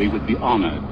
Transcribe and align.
We 0.00 0.08
would 0.08 0.26
be 0.26 0.36
honored 0.36 0.82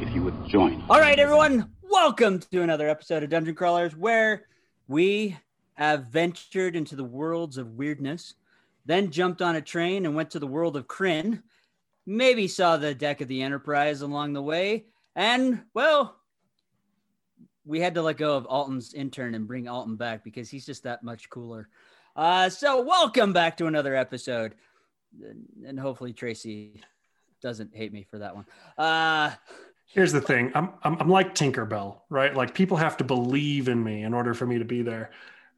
if 0.00 0.12
you 0.12 0.24
would 0.24 0.48
join. 0.48 0.82
All 0.90 0.98
right, 0.98 1.20
everyone, 1.20 1.70
welcome 1.80 2.40
to 2.40 2.62
another 2.62 2.88
episode 2.88 3.22
of 3.22 3.30
Dungeon 3.30 3.54
Crawlers 3.54 3.94
where 3.94 4.46
we 4.88 5.36
have 5.74 6.06
ventured 6.06 6.74
into 6.74 6.96
the 6.96 7.04
worlds 7.04 7.56
of 7.56 7.76
weirdness, 7.76 8.34
then 8.84 9.12
jumped 9.12 9.42
on 9.42 9.54
a 9.54 9.62
train 9.62 10.06
and 10.06 10.16
went 10.16 10.32
to 10.32 10.40
the 10.40 10.46
world 10.48 10.76
of 10.76 10.88
Krynn. 10.88 11.44
maybe 12.04 12.48
saw 12.48 12.76
the 12.76 12.96
deck 12.96 13.20
of 13.20 13.28
the 13.28 13.42
Enterprise 13.42 14.00
along 14.00 14.32
the 14.32 14.42
way, 14.42 14.86
and, 15.14 15.62
well, 15.72 16.16
we 17.64 17.78
had 17.78 17.94
to 17.94 18.02
let 18.02 18.16
go 18.16 18.36
of 18.36 18.44
Alton's 18.46 18.92
intern 18.92 19.36
and 19.36 19.46
bring 19.46 19.68
Alton 19.68 19.94
back 19.94 20.24
because 20.24 20.50
he's 20.50 20.66
just 20.66 20.82
that 20.82 21.04
much 21.04 21.30
cooler. 21.30 21.68
Uh, 22.16 22.48
so, 22.48 22.82
welcome 22.82 23.32
back 23.32 23.56
to 23.58 23.66
another 23.66 23.94
episode. 23.94 24.56
And 25.64 25.78
hopefully, 25.78 26.12
Tracy 26.12 26.82
doesn't 27.40 27.74
hate 27.74 27.92
me 27.92 28.06
for 28.10 28.18
that 28.18 28.34
one. 28.34 28.46
Uh, 28.76 29.32
Here's 29.86 30.12
the 30.12 30.20
thing. 30.20 30.52
I'm, 30.54 30.70
I'm 30.82 30.96
I'm 31.00 31.08
like 31.08 31.34
Tinkerbell, 31.34 32.00
right? 32.10 32.34
Like 32.34 32.52
people 32.54 32.76
have 32.76 32.98
to 32.98 33.04
believe 33.04 33.68
in 33.68 33.82
me 33.82 34.02
in 34.02 34.12
order 34.12 34.34
for 34.34 34.46
me 34.46 34.58
to 34.58 34.64
be 34.64 34.82
there. 34.82 35.10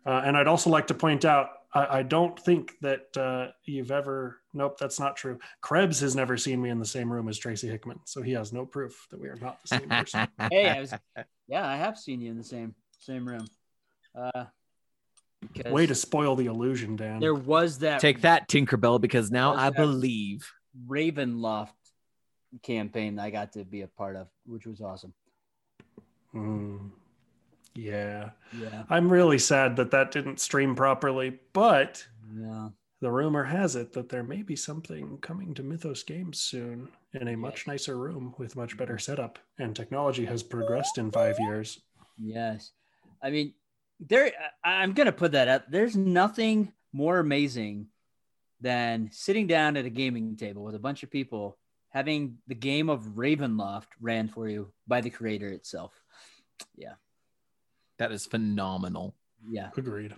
Uh, 0.07 0.23
and 0.25 0.37
I'd 0.37 0.47
also 0.47 0.71
like 0.71 0.87
to 0.87 0.95
point 0.95 1.25
out, 1.25 1.49
I, 1.75 1.99
I 1.99 2.03
don't 2.05 2.39
think 2.39 2.75
that 2.81 3.17
uh, 3.17 3.49
you've 3.65 3.91
ever. 3.91 4.39
Nope, 4.55 4.79
that's 4.79 5.01
not 5.01 5.17
true. 5.17 5.39
Krebs 5.61 5.99
has 6.01 6.15
never 6.15 6.37
seen 6.37 6.63
me 6.63 6.71
in 6.71 6.79
the 6.79 6.87
same 6.87 7.13
room 7.13 7.29
as 7.29 7.39
Tracy 7.39 7.69
Hickman, 7.69 7.99
so 8.05 8.23
he 8.23 8.33
has 8.33 8.53
no 8.53 8.65
proof 8.65 9.07
that 9.11 9.21
we 9.21 9.29
are 9.29 9.37
not 9.37 9.61
the 9.63 9.69
same 9.79 9.89
person. 9.89 10.29
hey, 10.51 10.69
I 10.69 10.81
was, 10.81 10.95
yeah, 11.49 11.67
I 11.67 11.77
have 11.77 11.99
seen 11.99 12.21
you 12.21 12.31
in 12.31 12.39
the 12.39 12.45
same 12.45 12.75
same 13.01 13.27
room. 13.27 13.47
Uh, 14.15 14.45
because 15.41 15.73
Way 15.73 15.87
to 15.87 15.95
spoil 15.95 16.37
the 16.37 16.47
illusion, 16.47 16.97
Dan. 16.97 17.19
there 17.19 17.35
was 17.35 17.79
that 17.79 18.01
Take 18.01 18.21
that, 18.21 18.49
Tinkerbell, 18.49 19.01
because 19.01 19.31
now 19.31 19.55
I 19.55 19.71
that- 19.71 19.77
believe. 19.77 20.51
Ravenloft 20.89 21.69
campaign 22.63 23.19
I 23.19 23.31
got 23.31 23.53
to 23.55 23.65
be 23.65 23.83
a 23.83 23.89
part 23.89 24.17
of, 24.17 24.29
which 24.47 24.67
was 24.67 24.81
awesome. 24.81 25.15
Mm, 26.35 26.91
yeah, 27.75 28.31
Yeah, 28.59 28.85
I'm 28.89 29.13
really 29.13 29.39
sad 29.39 29.77
that 29.77 29.91
that 29.93 30.11
didn't 30.13 30.41
stream 30.41 30.75
properly, 30.75 31.39
but 31.53 32.07
yeah. 32.37 32.69
the 33.01 33.11
rumor 33.11 33.45
has 33.45 33.77
it 33.77 33.93
that 33.95 34.09
there 34.09 34.23
may 34.23 34.43
be 34.43 34.57
something 34.57 35.19
coming 35.19 35.55
to 35.55 35.63
Mythos 35.63 36.03
Games 36.03 36.41
soon 36.41 36.89
in 37.13 37.29
a 37.29 37.37
much 37.37 37.67
nicer 37.67 37.97
room 37.97 38.35
with 38.39 38.57
much 38.57 38.77
better 38.77 38.99
setup, 38.99 39.39
and 39.59 39.75
technology 39.75 40.25
has 40.25 40.43
progressed 40.43 40.99
in 40.99 41.11
five 41.11 41.37
years. 41.41 41.81
Yes. 42.19 42.73
I 43.23 43.31
mean, 43.31 43.55
there 43.99 44.33
I'm 44.65 44.93
gonna 44.93 45.13
put 45.13 45.33
that 45.33 45.49
up. 45.49 45.71
There's 45.71 45.97
nothing 45.97 46.73
more 46.93 47.19
amazing 47.19 47.89
than 48.61 49.09
sitting 49.13 49.47
down 49.47 49.77
at 49.77 49.87
a 49.87 49.91
gaming 49.91 50.37
table 50.37 50.63
with 50.63 50.75
a 50.75 50.81
bunch 50.81 51.03
of 51.03 51.11
people 51.11 51.59
having 51.91 52.39
the 52.47 52.55
game 52.55 52.89
of 52.89 53.03
Ravenloft 53.17 53.89
ran 54.01 54.29
for 54.29 54.49
you 54.49 54.73
by 54.87 55.01
the 55.01 55.11
creator 55.11 55.49
itself. 55.49 55.93
Yeah. 56.77 56.95
That 57.99 58.13
is 58.13 58.27
phenomenal. 58.27 59.15
Yeah. 59.49 59.71
Agreed. 59.77 60.15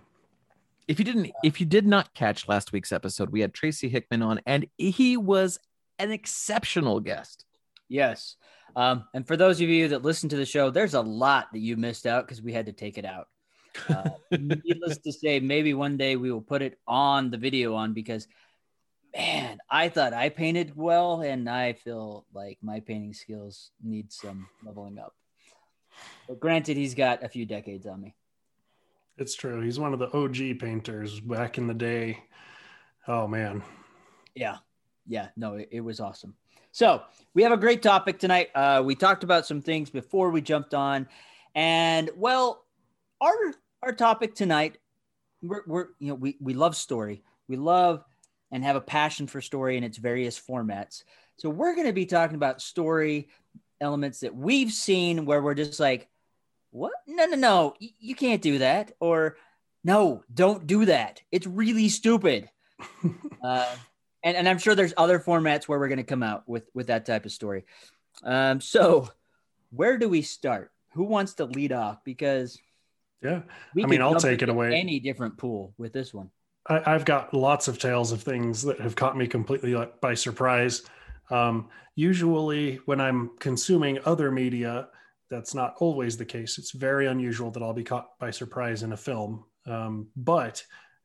If 0.89 0.99
you 0.99 1.05
didn't, 1.05 1.33
if 1.43 1.61
you 1.61 1.67
did 1.67 1.87
not 1.87 2.13
catch 2.15 2.49
last 2.49 2.73
week's 2.73 2.93
episode, 2.93 3.31
we 3.31 3.41
had 3.41 3.55
Tracy 3.55 3.89
Hickman 3.89 4.23
on, 4.23 4.41
and 4.47 4.67
he 4.77 5.17
was 5.17 5.59
an 5.99 6.11
exceptional 6.11 7.01
guest. 7.01 7.45
Yes. 7.89 8.37
Um, 8.75 9.05
and 9.15 9.27
for 9.27 9.37
those 9.37 9.61
of 9.61 9.69
you 9.69 9.89
that 9.89 10.03
listen 10.03 10.29
to 10.31 10.37
the 10.37 10.47
show, 10.47 10.71
there's 10.71 10.95
a 10.95 11.01
lot 11.01 11.49
that 11.53 11.61
you 11.61 11.77
missed 11.77 12.07
out 12.07 12.27
because 12.27 12.43
we 12.43 12.53
had 12.53 12.67
to 12.67 12.73
take 12.73 12.99
it 12.99 13.05
out. 13.05 13.29
Uh, 13.89 14.11
needless 14.31 14.99
to 14.99 15.13
say, 15.13 15.41
maybe 15.41 15.75
one 15.75 15.97
day 15.97 16.17
we 16.17 16.31
will 16.31 16.41
put 16.41 16.63
it 16.63 16.79
on 16.87 17.31
the 17.31 17.37
video 17.37 17.75
on 17.75 17.93
because, 17.93 18.27
man, 19.17 19.59
I 19.71 19.89
thought 19.89 20.13
I 20.13 20.29
painted 20.29 20.77
well, 20.77 21.21
and 21.21 21.49
I 21.49 21.75
feel 21.75 22.27
like 22.33 22.59
my 22.63 22.81
painting 22.81 23.15
skills 23.15 23.71
need 23.83 24.13
some 24.13 24.49
leveling 24.65 24.99
up. 24.99 25.15
But 26.29 26.41
granted, 26.41 26.77
he's 26.77 26.95
got 26.95 27.23
a 27.23 27.29
few 27.29 27.47
decades 27.47 27.87
on 27.87 28.01
me. 28.01 28.15
It's 29.19 29.35
true. 29.35 29.61
He's 29.61 29.79
one 29.79 29.93
of 29.93 29.99
the 29.99 30.11
OG 30.17 30.59
painters 30.59 31.21
back 31.21 31.59
in 31.59 31.67
the 31.67 31.75
day. 31.75 32.25
Oh 33.07 33.27
man. 33.27 33.63
Yeah. 34.35 34.59
Yeah. 35.07 35.29
No, 35.37 35.55
it, 35.55 35.69
it 35.71 35.81
was 35.81 36.01
awesome. 36.01 36.35
So 36.71 37.03
we 37.35 37.43
have 37.43 37.53
a 37.53 37.59
great 37.59 37.83
topic 37.83 38.19
tonight. 38.19 38.49
Uh, 38.55 38.83
we 38.85 38.95
talked 38.95 39.25
about 39.25 39.47
some 39.47 39.61
things 39.61 39.91
before 39.91 40.31
we 40.31 40.41
jumped 40.41 40.73
on. 40.73 41.07
And 41.55 42.09
well, 42.17 42.65
our 43.21 43.55
our 43.83 43.93
topic 43.93 44.35
tonight, 44.35 44.79
we're, 45.43 45.63
we're 45.67 45.87
you 45.99 46.09
know, 46.09 46.15
we, 46.15 46.37
we 46.41 46.55
love 46.55 46.77
story. 46.77 47.23
We 47.49 47.57
love 47.57 48.05
and 48.51 48.63
have 48.65 48.77
a 48.77 48.81
passion 48.81 49.27
for 49.27 49.41
story 49.41 49.77
in 49.77 49.85
its 49.85 49.99
various 49.99 50.39
formats. 50.39 51.05
So 51.39 51.51
we're 51.51 51.75
going 51.75 51.87
to 51.87 51.93
be 51.93 52.07
talking 52.07 52.37
about 52.37 52.63
story 52.63 53.29
elements 53.81 54.21
that 54.21 54.35
we've 54.35 54.71
seen 54.71 55.27
where 55.27 55.43
we're 55.43 55.55
just 55.55 55.81
like, 55.81 56.09
what? 56.71 56.93
No, 57.07 57.27
no, 57.27 57.37
no, 57.37 57.75
you 57.79 58.15
can't 58.15 58.41
do 58.41 58.59
that. 58.59 58.93
Or 59.01 59.37
no, 59.85 60.23
don't 60.33 60.67
do 60.67 60.85
that. 60.87 61.21
It's 61.33 61.47
really 61.47 61.89
stupid. 61.89 62.49
uh, 63.45 63.75
and, 64.23 64.37
and 64.37 64.49
I'm 64.49 64.59
sure 64.59 64.75
there's 64.75 64.95
other 64.97 65.19
formats 65.19 65.65
where 65.65 65.79
we're 65.79 65.89
going 65.89 65.99
to 65.99 66.05
come 66.05 66.23
out 66.23 66.49
with 66.49 66.69
with 66.75 66.87
that 66.87 67.05
type 67.05 67.25
of 67.25 67.33
story. 67.33 67.65
Um, 68.23 68.61
so 68.61 69.09
where 69.71 69.99
do 69.99 70.09
we 70.09 70.23
start? 70.23 70.71
Who 70.93 71.05
wants 71.05 71.35
to 71.35 71.45
lead 71.47 71.73
off? 71.73 72.05
Because 72.05 72.59
Yeah. 73.23 73.43
we 73.75 73.85
I 73.85 73.87
mean, 73.87 74.03
I'll 74.03 74.21
take 74.21 74.43
it 74.43 74.49
away. 74.49 74.75
Any 74.75 75.01
different 75.01 75.37
pool 75.37 75.75
with 75.79 75.93
this 75.93 76.13
one? 76.13 76.31
I, 76.69 76.95
I've 76.95 77.05
got 77.05 77.35
lots 77.35 77.69
of 77.69 77.79
tales 77.79 78.13
of 78.13 78.23
things 78.23 78.63
that 78.63 78.81
have 78.81 78.97
caught 78.97 79.17
me 79.17 79.27
completely 79.27 79.77
by 80.01 80.15
surprise. 80.15 80.83
Um, 81.31 81.69
usually, 81.95 82.77
when 82.87 83.01
I'm 83.01 83.31
consuming 83.39 83.99
other 84.05 84.31
media, 84.31 84.89
that's 85.31 85.55
not 85.55 85.75
always 85.79 86.17
the 86.17 86.25
case. 86.25 86.59
It's 86.59 86.73
very 86.73 87.07
unusual 87.07 87.51
that 87.53 87.63
I'll 87.63 87.73
be 87.73 87.85
caught 87.85 88.19
by 88.19 88.31
surprise 88.31 88.83
in 88.83 88.93
a 88.93 88.97
film. 88.97 89.45
Um, 89.67 90.09
but 90.17 90.63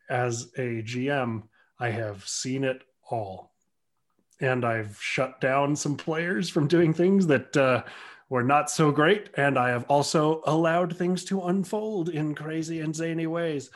as 0.10 0.52
a 0.58 0.82
GM, 0.84 1.44
I 1.80 1.90
have 1.90 2.28
seen 2.28 2.64
it 2.64 2.82
all. 3.10 3.52
And 4.40 4.66
I've 4.66 4.98
shut 5.02 5.42
down 5.42 5.76
some 5.76 5.96
players 5.96 6.50
from 6.50 6.68
doing 6.68 6.94
things 6.94 7.26
that 7.28 7.56
uh, 7.58 7.84
were 8.30 8.44
not 8.44 8.70
so 8.70 8.92
great. 8.92 9.30
And 9.38 9.58
I 9.58 9.70
have 9.70 9.86
also 9.90 10.42
allowed 10.46 10.96
things 10.96 11.24
to 11.26 11.44
unfold 11.44 12.10
in 12.10 12.36
crazy 12.36 12.82
and 12.82 12.96
zany 12.96 13.28
ways. 13.28 13.70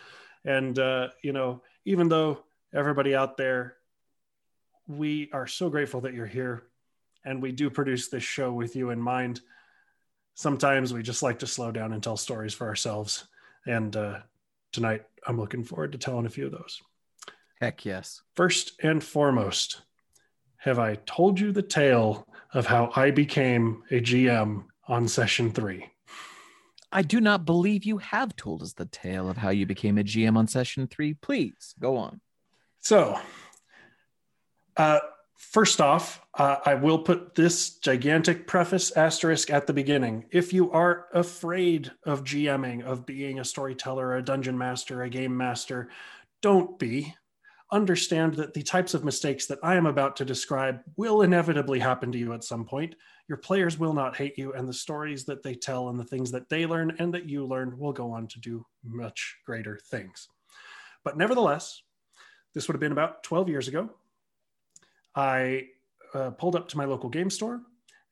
And, 0.44 0.78
uh, 0.78 1.09
you 1.22 1.34
know, 1.34 1.62
even 1.85 2.09
though 2.09 2.44
everybody 2.73 3.16
out 3.16 3.38
there, 3.38 3.75
we 4.88 5.29
are 5.31 5.47
so 5.47 5.69
grateful 5.69 6.01
that 6.01 6.13
you're 6.13 6.25
here 6.25 6.63
and 7.23 7.41
we 7.41 7.51
do 7.51 7.69
produce 7.69 8.09
this 8.09 8.23
show 8.23 8.51
with 8.51 8.75
you 8.75 8.89
in 8.89 9.00
mind. 9.00 9.41
Sometimes 10.35 10.94
we 10.94 11.03
just 11.03 11.23
like 11.23 11.39
to 11.39 11.47
slow 11.47 11.72
down 11.72 11.94
and 11.94 12.01
tell 12.01 12.18
stories 12.18 12.53
for 12.53 12.68
ourselves. 12.68 13.25
And 13.66 13.95
uh, 13.95 14.19
tonight, 14.72 15.03
I'm 15.25 15.39
looking 15.39 15.63
forward 15.63 15.91
to 15.91 15.97
telling 15.97 16.25
a 16.25 16.29
few 16.29 16.47
of 16.47 16.51
those. 16.51 16.81
Heck 17.59 17.85
yes. 17.85 18.22
First 18.35 18.73
and 18.81 19.03
foremost, 19.03 19.81
have 20.57 20.79
I 20.79 20.95
told 21.06 21.39
you 21.39 21.51
the 21.51 21.62
tale 21.62 22.28
of 22.53 22.66
how 22.66 22.91
I 22.95 23.12
became 23.12 23.84
a 23.91 24.01
GM 24.01 24.66
on 24.88 25.07
session 25.07 25.51
three? 25.51 25.88
I 26.91 27.01
do 27.01 27.22
not 27.22 27.45
believe 27.45 27.85
you 27.85 28.00
have 28.00 28.35
told 28.35 28.62
us 28.62 28.73
the 28.73 28.85
tale 28.85 29.29
of 29.29 29.38
how 29.38 29.50
you 29.50 29.66
became 29.66 29.97
a 29.97 30.03
GM 30.03 30.35
on 30.35 30.47
session 30.47 30.88
three. 30.88 31.13
Please 31.13 31.73
go 31.79 31.95
on. 31.95 32.19
So, 32.81 33.17
uh, 34.75 35.00
first 35.38 35.79
off, 35.79 36.22
uh, 36.34 36.57
I 36.66 36.75
will 36.75 37.00
put 37.00 37.35
this 37.35 37.78
gigantic 37.78 38.45
preface 38.45 38.91
asterisk 38.91 39.50
at 39.50 39.68
the 39.68 39.73
beginning. 39.73 40.25
If 40.31 40.51
you 40.51 40.72
are 40.72 41.07
afraid 41.13 41.91
of 42.06 42.23
GMing, 42.23 42.83
of 42.83 43.06
being 43.06 43.39
a 43.39 43.45
storyteller, 43.45 44.16
a 44.16 44.23
dungeon 44.23 44.57
master, 44.57 45.03
a 45.03 45.09
game 45.09 45.35
master, 45.35 45.89
don't 46.41 46.78
be. 46.78 47.16
Understand 47.71 48.33
that 48.35 48.53
the 48.53 48.63
types 48.63 48.94
of 48.94 49.06
mistakes 49.06 49.45
that 49.45 49.59
I 49.63 49.75
am 49.75 49.85
about 49.85 50.15
to 50.18 50.25
describe 50.25 50.81
will 50.97 51.21
inevitably 51.21 51.79
happen 51.79 52.12
to 52.12 52.18
you 52.18 52.33
at 52.33 52.44
some 52.44 52.65
point. 52.65 52.95
Your 53.29 53.38
players 53.38 53.79
will 53.79 53.94
not 53.94 54.18
hate 54.18 54.38
you, 54.38 54.51
and 54.53 54.68
the 54.68 54.73
stories 54.73 55.23
that 55.25 55.41
they 55.41 55.56
tell 55.56 55.88
and 55.89 55.97
the 55.97 56.03
things 56.03 56.31
that 56.31 56.50
they 56.50 56.65
learn 56.65 56.95
and 57.00 57.13
that 57.13 57.29
you 57.29 57.45
learn 57.45 57.77
will 57.77 57.94
go 57.94 58.12
on 58.12 58.27
to 58.27 58.39
do 58.39 58.65
much 58.83 59.38
greater 59.45 59.79
things. 59.89 60.27
But 61.03 61.18
nevertheless, 61.18 61.81
this 62.53 62.68
would 62.68 62.73
have 62.73 62.81
been 62.81 62.91
about 62.91 63.23
12 63.23 63.47
years 63.50 63.68
ago. 63.68 63.89
I 65.15 65.67
uh, 66.13 66.31
pulled 66.31 66.56
up 66.56 66.67
to 66.69 66.77
my 66.77 66.85
local 66.85 67.09
game 67.09 67.29
store 67.29 67.62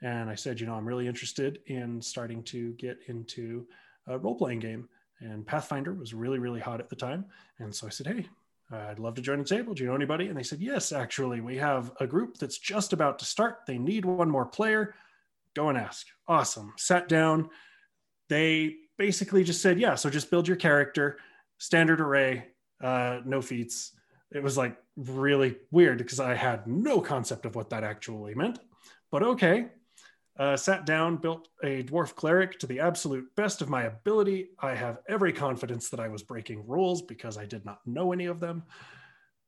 and 0.02 0.30
I 0.30 0.36
said, 0.36 0.60
you 0.60 0.66
know, 0.66 0.76
I'm 0.76 0.88
really 0.88 1.08
interested 1.08 1.60
in 1.68 2.02
starting 2.02 2.44
to 2.44 2.74
get 2.74 2.98
into 3.08 3.68
a 4.08 4.18
role 4.18 4.36
playing 4.36 4.60
game. 4.60 4.88
And 5.20 5.46
Pathfinder 5.46 5.94
was 5.94 6.14
really, 6.14 6.40
really 6.40 6.62
hot 6.62 6.80
at 6.80 6.90
the 6.90 6.96
time. 6.96 7.26
And 7.60 7.76
so 7.76 7.88
I 7.88 7.90
said, 7.90 8.08
hey, 8.08 8.26
I'd 8.72 9.00
love 9.00 9.16
to 9.16 9.22
join 9.22 9.40
the 9.40 9.46
table. 9.46 9.74
Do 9.74 9.84
you 9.84 9.90
know 9.90 9.96
anybody? 9.96 10.28
And 10.28 10.38
they 10.38 10.44
said, 10.44 10.62
yes, 10.62 10.92
actually, 10.92 11.42
we 11.42 11.58
have 11.58 11.92
a 12.00 12.06
group 12.06 12.38
that's 12.38 12.58
just 12.58 12.94
about 12.94 13.18
to 13.20 13.26
start. 13.26 13.60
They 13.66 13.78
need 13.80 14.06
one 14.06 14.30
more 14.30 14.46
player. 14.46 14.94
Go 15.56 15.70
and 15.70 15.78
ask. 15.78 16.06
Awesome. 16.28 16.74
Sat 16.78 17.08
down. 17.08 17.50
They 18.30 18.76
basically 18.98 19.44
just 19.44 19.62
said, 19.62 19.80
yeah, 19.80 19.96
so 19.96 20.10
just 20.10 20.30
build 20.30 20.48
your 20.48 20.58
character, 20.58 21.18
standard 21.58 22.00
array, 22.00 22.46
uh, 22.84 23.22
no 23.26 23.42
feats. 23.42 23.94
It 24.32 24.44
was 24.44 24.56
like 24.56 24.78
really 24.96 25.56
weird 25.72 25.98
because 25.98 26.20
I 26.20 26.36
had 26.36 26.68
no 26.68 27.02
concept 27.02 27.48
of 27.48 27.56
what 27.56 27.72
that 27.72 27.84
actually 27.84 28.36
meant. 28.36 28.60
But 29.12 29.24
okay. 29.24 29.70
Uh, 30.40 30.56
sat 30.56 30.86
down, 30.86 31.18
built 31.18 31.50
a 31.64 31.84
dwarf 31.84 32.16
cleric 32.16 32.58
to 32.58 32.66
the 32.66 32.80
absolute 32.80 33.36
best 33.36 33.62
of 33.62 33.68
my 33.68 33.84
ability. 33.84 34.48
I 34.58 34.74
have 34.74 35.00
every 35.10 35.34
confidence 35.34 35.90
that 35.90 36.00
I 36.00 36.08
was 36.08 36.24
breaking 36.24 36.66
rules 36.66 37.02
because 37.02 37.38
I 37.38 37.46
did 37.46 37.66
not 37.66 37.86
know 37.86 38.14
any 38.14 38.26
of 38.28 38.40
them. 38.40 38.64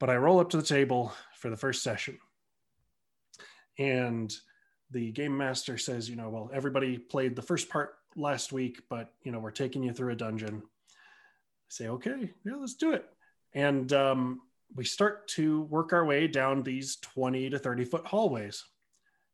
But 0.01 0.09
I 0.09 0.17
roll 0.17 0.41
up 0.41 0.49
to 0.49 0.57
the 0.57 0.63
table 0.63 1.13
for 1.38 1.49
the 1.49 1.55
first 1.55 1.81
session. 1.81 2.19
And 3.79 4.35
the 4.89 5.13
game 5.13 5.38
master 5.38 5.77
says, 5.77 6.09
you 6.09 6.17
know, 6.17 6.29
well, 6.29 6.51
everybody 6.53 6.97
played 6.97 7.38
the 7.38 7.41
first 7.41 7.69
part 7.69 7.93
last 8.17 8.51
week, 8.51 8.81
but, 8.89 9.13
you 9.23 9.31
know, 9.31 9.39
we're 9.39 9.51
taking 9.51 9.83
you 9.83 9.93
through 9.93 10.11
a 10.11 10.15
dungeon. 10.17 10.61
I 10.61 11.69
say, 11.69 11.88
okay, 11.88 12.33
yeah, 12.43 12.55
let's 12.57 12.73
do 12.73 12.91
it. 12.91 13.05
And 13.53 13.93
um, 13.93 14.41
we 14.75 14.83
start 14.83 15.29
to 15.29 15.61
work 15.63 15.93
our 15.93 16.03
way 16.03 16.27
down 16.27 16.63
these 16.63 16.97
20 16.97 17.51
to 17.51 17.59
30 17.59 17.85
foot 17.85 18.05
hallways. 18.05 18.65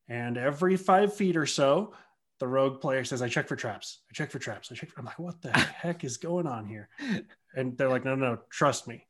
And 0.09 0.37
every 0.37 0.77
five 0.77 1.13
feet 1.13 1.35
or 1.35 1.45
so, 1.45 1.93
the 2.39 2.47
rogue 2.47 2.81
player 2.81 3.03
says, 3.03 3.21
I 3.21 3.29
check 3.29 3.47
for 3.47 3.55
traps. 3.55 3.99
I 4.09 4.13
check 4.13 4.31
for 4.31 4.39
traps. 4.39 4.71
I 4.71 4.75
check. 4.75 4.91
For... 4.91 4.99
I'm 4.99 5.05
like, 5.05 5.19
what 5.19 5.41
the 5.41 5.51
heck 5.57 6.03
is 6.03 6.17
going 6.17 6.47
on 6.47 6.65
here? 6.65 6.89
And 7.55 7.77
they're 7.77 7.89
like, 7.89 8.05
no, 8.05 8.15
no, 8.15 8.33
no, 8.33 8.39
trust 8.49 8.87
me. 8.87 9.05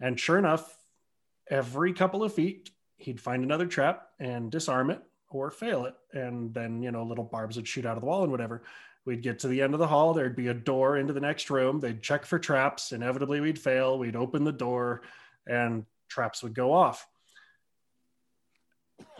And 0.00 0.18
sure 0.18 0.38
enough, 0.38 0.76
every 1.48 1.92
couple 1.92 2.22
of 2.22 2.32
feet, 2.32 2.70
he'd 2.96 3.20
find 3.20 3.42
another 3.42 3.66
trap 3.66 4.08
and 4.18 4.50
disarm 4.50 4.90
it 4.90 5.02
or 5.28 5.50
fail 5.50 5.84
it. 5.86 5.94
And 6.12 6.54
then, 6.54 6.82
you 6.82 6.90
know, 6.90 7.02
little 7.02 7.24
barbs 7.24 7.56
would 7.56 7.68
shoot 7.68 7.86
out 7.86 7.96
of 7.96 8.00
the 8.00 8.06
wall 8.06 8.22
and 8.22 8.32
whatever. 8.32 8.62
We'd 9.04 9.22
get 9.22 9.38
to 9.40 9.48
the 9.48 9.62
end 9.62 9.74
of 9.74 9.80
the 9.80 9.86
hall. 9.86 10.12
There'd 10.12 10.36
be 10.36 10.48
a 10.48 10.54
door 10.54 10.98
into 10.98 11.12
the 11.12 11.20
next 11.20 11.50
room. 11.50 11.80
They'd 11.80 12.02
check 12.02 12.24
for 12.26 12.38
traps. 12.38 12.92
Inevitably, 12.92 13.40
we'd 13.40 13.58
fail. 13.58 13.98
We'd 13.98 14.16
open 14.16 14.44
the 14.44 14.52
door 14.52 15.02
and 15.46 15.84
traps 16.08 16.42
would 16.42 16.54
go 16.54 16.72
off. 16.72 17.06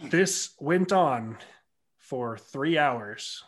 This 0.03 0.50
went 0.59 0.93
on 0.93 1.37
for 1.99 2.37
three 2.38 2.79
hours, 2.79 3.44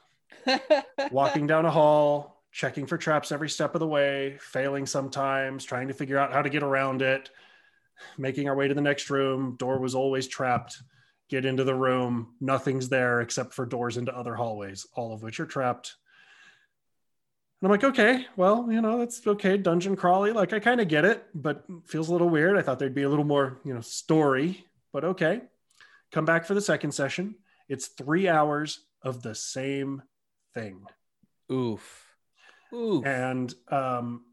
walking 1.11 1.46
down 1.46 1.64
a 1.64 1.70
hall, 1.70 2.43
checking 2.52 2.87
for 2.87 2.99
traps 2.99 3.32
every 3.32 3.49
step 3.49 3.75
of 3.75 3.81
the 3.81 3.87
way, 3.87 4.37
failing 4.40 4.87
sometimes, 4.87 5.64
trying 5.64 5.88
to 5.88 5.94
figure 5.94 6.19
out 6.19 6.32
how 6.32 6.43
to 6.43 6.50
get 6.50 6.62
around 6.62 7.02
it, 7.02 7.31
making 8.19 8.49
our 8.49 8.55
way 8.55 8.69
to 8.69 8.75
the 8.75 8.81
next 8.81 9.11
room. 9.11 9.56
Door 9.58 9.81
was 9.81 9.94
always 9.94 10.29
trapped. 10.29 10.82
Get 11.29 11.46
into 11.46 11.64
the 11.64 11.75
room, 11.75 12.34
nothing's 12.40 12.90
there 12.90 13.23
except 13.23 13.55
for 13.55 13.64
doors 13.64 13.96
into 13.96 14.14
other 14.14 14.34
hallways, 14.34 14.87
all 14.94 15.14
of 15.14 15.23
which 15.23 15.40
are 15.40 15.46
trapped. 15.46 15.96
And 17.62 17.69
I'm 17.69 17.70
like, 17.70 17.84
okay, 17.84 18.26
well, 18.37 18.67
you 18.70 18.82
know, 18.82 18.99
that's 18.99 19.26
okay. 19.26 19.56
Dungeon 19.56 19.96
crawly. 19.96 20.32
Like, 20.32 20.52
I 20.52 20.58
kind 20.58 20.81
of 20.81 20.88
get 20.88 21.05
it, 21.05 21.25
but 21.34 21.64
feels 21.87 22.08
a 22.08 22.12
little 22.12 22.29
weird. 22.29 22.58
I 22.58 22.62
thought 22.62 22.79
there'd 22.79 22.94
be 22.94 23.05
a 23.05 23.08
little 23.08 23.25
more, 23.25 23.61
you 23.64 23.73
know, 23.73 23.81
story, 23.81 24.67
but 24.93 25.05
okay. 25.05 25.43
Come 26.12 26.24
back 26.26 26.44
for 26.44 26.54
the 26.54 26.60
second 26.60 26.92
session. 26.92 27.36
It's 27.68 27.88
three 27.88 28.28
hours 28.28 28.80
of 29.02 29.22
the 29.22 29.34
same 29.34 30.02
thing. 30.54 30.82
Oof. 31.50 32.06
Oof. 32.72 33.04
And 33.06 33.52
um, 33.68 34.24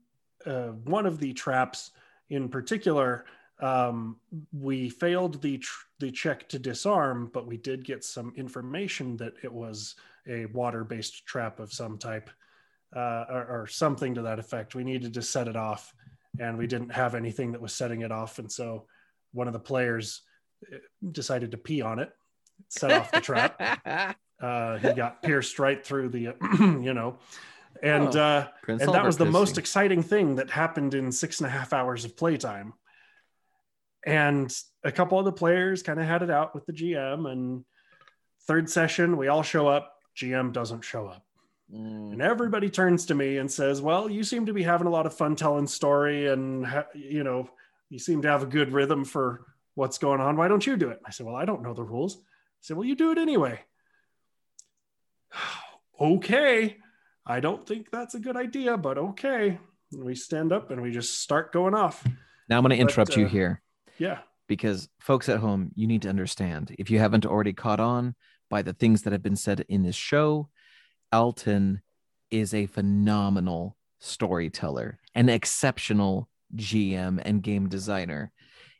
uh, 0.45 0.67
one 0.67 1.05
of 1.05 1.19
the 1.19 1.33
traps 1.33 1.91
in 2.29 2.49
particular, 2.49 3.25
um, 3.61 4.17
we 4.51 4.89
failed 4.89 5.41
the 5.41 5.57
tr- 5.57 5.85
the 5.99 6.11
check 6.11 6.47
to 6.49 6.59
disarm, 6.59 7.29
but 7.33 7.47
we 7.47 7.57
did 7.57 7.83
get 7.83 8.03
some 8.03 8.33
information 8.35 9.17
that 9.17 9.33
it 9.43 9.51
was 9.51 9.95
a 10.27 10.45
water 10.47 10.83
based 10.83 11.25
trap 11.25 11.59
of 11.59 11.73
some 11.73 11.97
type 11.97 12.29
uh, 12.95 13.25
or, 13.29 13.61
or, 13.61 13.67
something 13.67 14.15
to 14.15 14.21
that 14.21 14.39
effect. 14.39 14.75
We 14.75 14.83
needed 14.83 15.13
to 15.13 15.21
set 15.21 15.47
it 15.47 15.55
off, 15.55 15.93
and 16.39 16.57
we 16.57 16.67
didn't 16.67 16.91
have 16.91 17.15
anything 17.15 17.51
that 17.51 17.61
was 17.61 17.73
setting 17.73 18.01
it 18.01 18.11
off. 18.11 18.39
And 18.39 18.51
so 18.51 18.85
one 19.33 19.47
of 19.47 19.53
the 19.53 19.59
players 19.59 20.21
decided 21.11 21.51
to 21.51 21.57
pee 21.57 21.81
on 21.81 21.99
it, 21.99 22.11
set 22.67 22.91
off 22.91 23.11
the 23.11 23.21
trap. 23.21 24.15
Uh, 24.41 24.77
he 24.77 24.93
got 24.93 25.21
pierced 25.21 25.59
right 25.59 25.85
through 25.85 26.07
the, 26.07 26.33
you 26.61 26.93
know, 26.93 27.19
and 27.83 28.15
Oh, 28.15 28.19
uh, 28.19 28.47
Prince 28.63 28.81
and 28.81 28.93
that 28.93 29.05
was 29.05 29.17
the 29.17 29.25
Albert 29.25 29.37
most 29.37 29.57
exciting 29.57 30.03
thing 30.03 30.35
that 30.35 30.49
happened 30.49 30.93
in 30.93 31.11
six 31.11 31.39
and 31.39 31.47
a 31.47 31.49
half 31.49 31.73
hours 31.73 32.05
of 32.05 32.17
playtime. 32.17 32.73
And 34.05 34.53
a 34.83 34.91
couple 34.91 35.19
of 35.19 35.25
the 35.25 35.31
players 35.31 35.83
kind 35.83 35.99
of 35.99 36.05
had 36.05 36.23
it 36.23 36.29
out 36.29 36.55
with 36.55 36.65
the 36.65 36.73
GM. 36.73 37.29
And 37.29 37.65
third 38.47 38.69
session, 38.69 39.17
we 39.17 39.27
all 39.27 39.43
show 39.43 39.67
up. 39.67 39.93
GM 40.15 40.53
doesn't 40.53 40.83
show 40.83 41.07
up. 41.07 41.25
Mm. 41.73 42.13
And 42.13 42.21
everybody 42.21 42.69
turns 42.69 43.05
to 43.07 43.15
me 43.15 43.37
and 43.37 43.51
says, 43.51 43.81
"Well, 43.81 44.09
you 44.09 44.23
seem 44.23 44.45
to 44.47 44.53
be 44.53 44.63
having 44.63 44.87
a 44.87 44.89
lot 44.89 45.05
of 45.05 45.13
fun 45.13 45.35
telling 45.35 45.67
story, 45.67 46.27
and 46.27 46.65
ha- 46.65 46.87
you 46.95 47.23
know, 47.23 47.49
you 47.89 47.99
seem 47.99 48.23
to 48.23 48.27
have 48.27 48.41
a 48.41 48.47
good 48.47 48.73
rhythm 48.73 49.05
for 49.05 49.45
what's 49.79 49.97
going 49.97 50.21
on. 50.21 50.35
Why 50.35 50.47
don't 50.47 50.65
you 50.65 50.77
do 50.77 50.89
it?" 50.89 50.99
I 51.05 51.11
said, 51.11 51.25
"Well, 51.25 51.35
I 51.35 51.45
don't 51.45 51.63
know 51.63 51.73
the 51.73 51.83
rules." 51.83 52.17
I 52.17 52.61
said, 52.61 52.77
"Well, 52.77 52.85
you 52.85 52.95
do 52.95 53.11
it 53.11 53.17
anyway." 53.17 53.61
okay, 55.99 56.77
I 57.25 57.39
don't 57.39 57.65
think 57.67 57.89
that's 57.91 58.15
a 58.15 58.19
good 58.19 58.37
idea, 58.37 58.77
but 58.77 58.97
okay. 58.97 59.59
And 59.91 60.03
we 60.03 60.15
stand 60.15 60.51
up 60.51 60.69
and 60.71 60.81
we 60.81 60.91
just 60.91 61.21
start 61.21 61.51
going 61.51 61.73
off. 61.73 62.05
Now 62.47 62.57
I'm 62.57 62.63
going 62.63 62.77
to 62.77 62.83
But, 62.83 62.91
interrupt 62.91 63.15
you 63.15 63.25
uh, 63.25 63.29
here 63.29 63.61
Yeah, 63.97 64.19
because 64.47 64.89
folks 64.99 65.29
at 65.29 65.39
home, 65.39 65.71
you 65.75 65.87
need 65.87 66.01
to 66.03 66.09
understand 66.09 66.75
if 66.77 66.89
you 66.89 66.99
haven't 66.99 67.25
already 67.25 67.53
caught 67.53 67.79
on 67.79 68.15
by 68.49 68.61
the 68.61 68.73
things 68.73 69.03
that 69.03 69.13
have 69.13 69.23
been 69.23 69.35
said 69.35 69.65
in 69.69 69.83
this 69.83 69.95
show, 69.95 70.49
Alton 71.11 71.81
is 72.31 72.53
a 72.53 72.65
phenomenal 72.65 73.77
storyteller, 73.99 74.99
an 75.15 75.29
exceptional 75.29 76.29
GM 76.55 77.21
and 77.23 77.43
game 77.43 77.69
designer. 77.69 78.31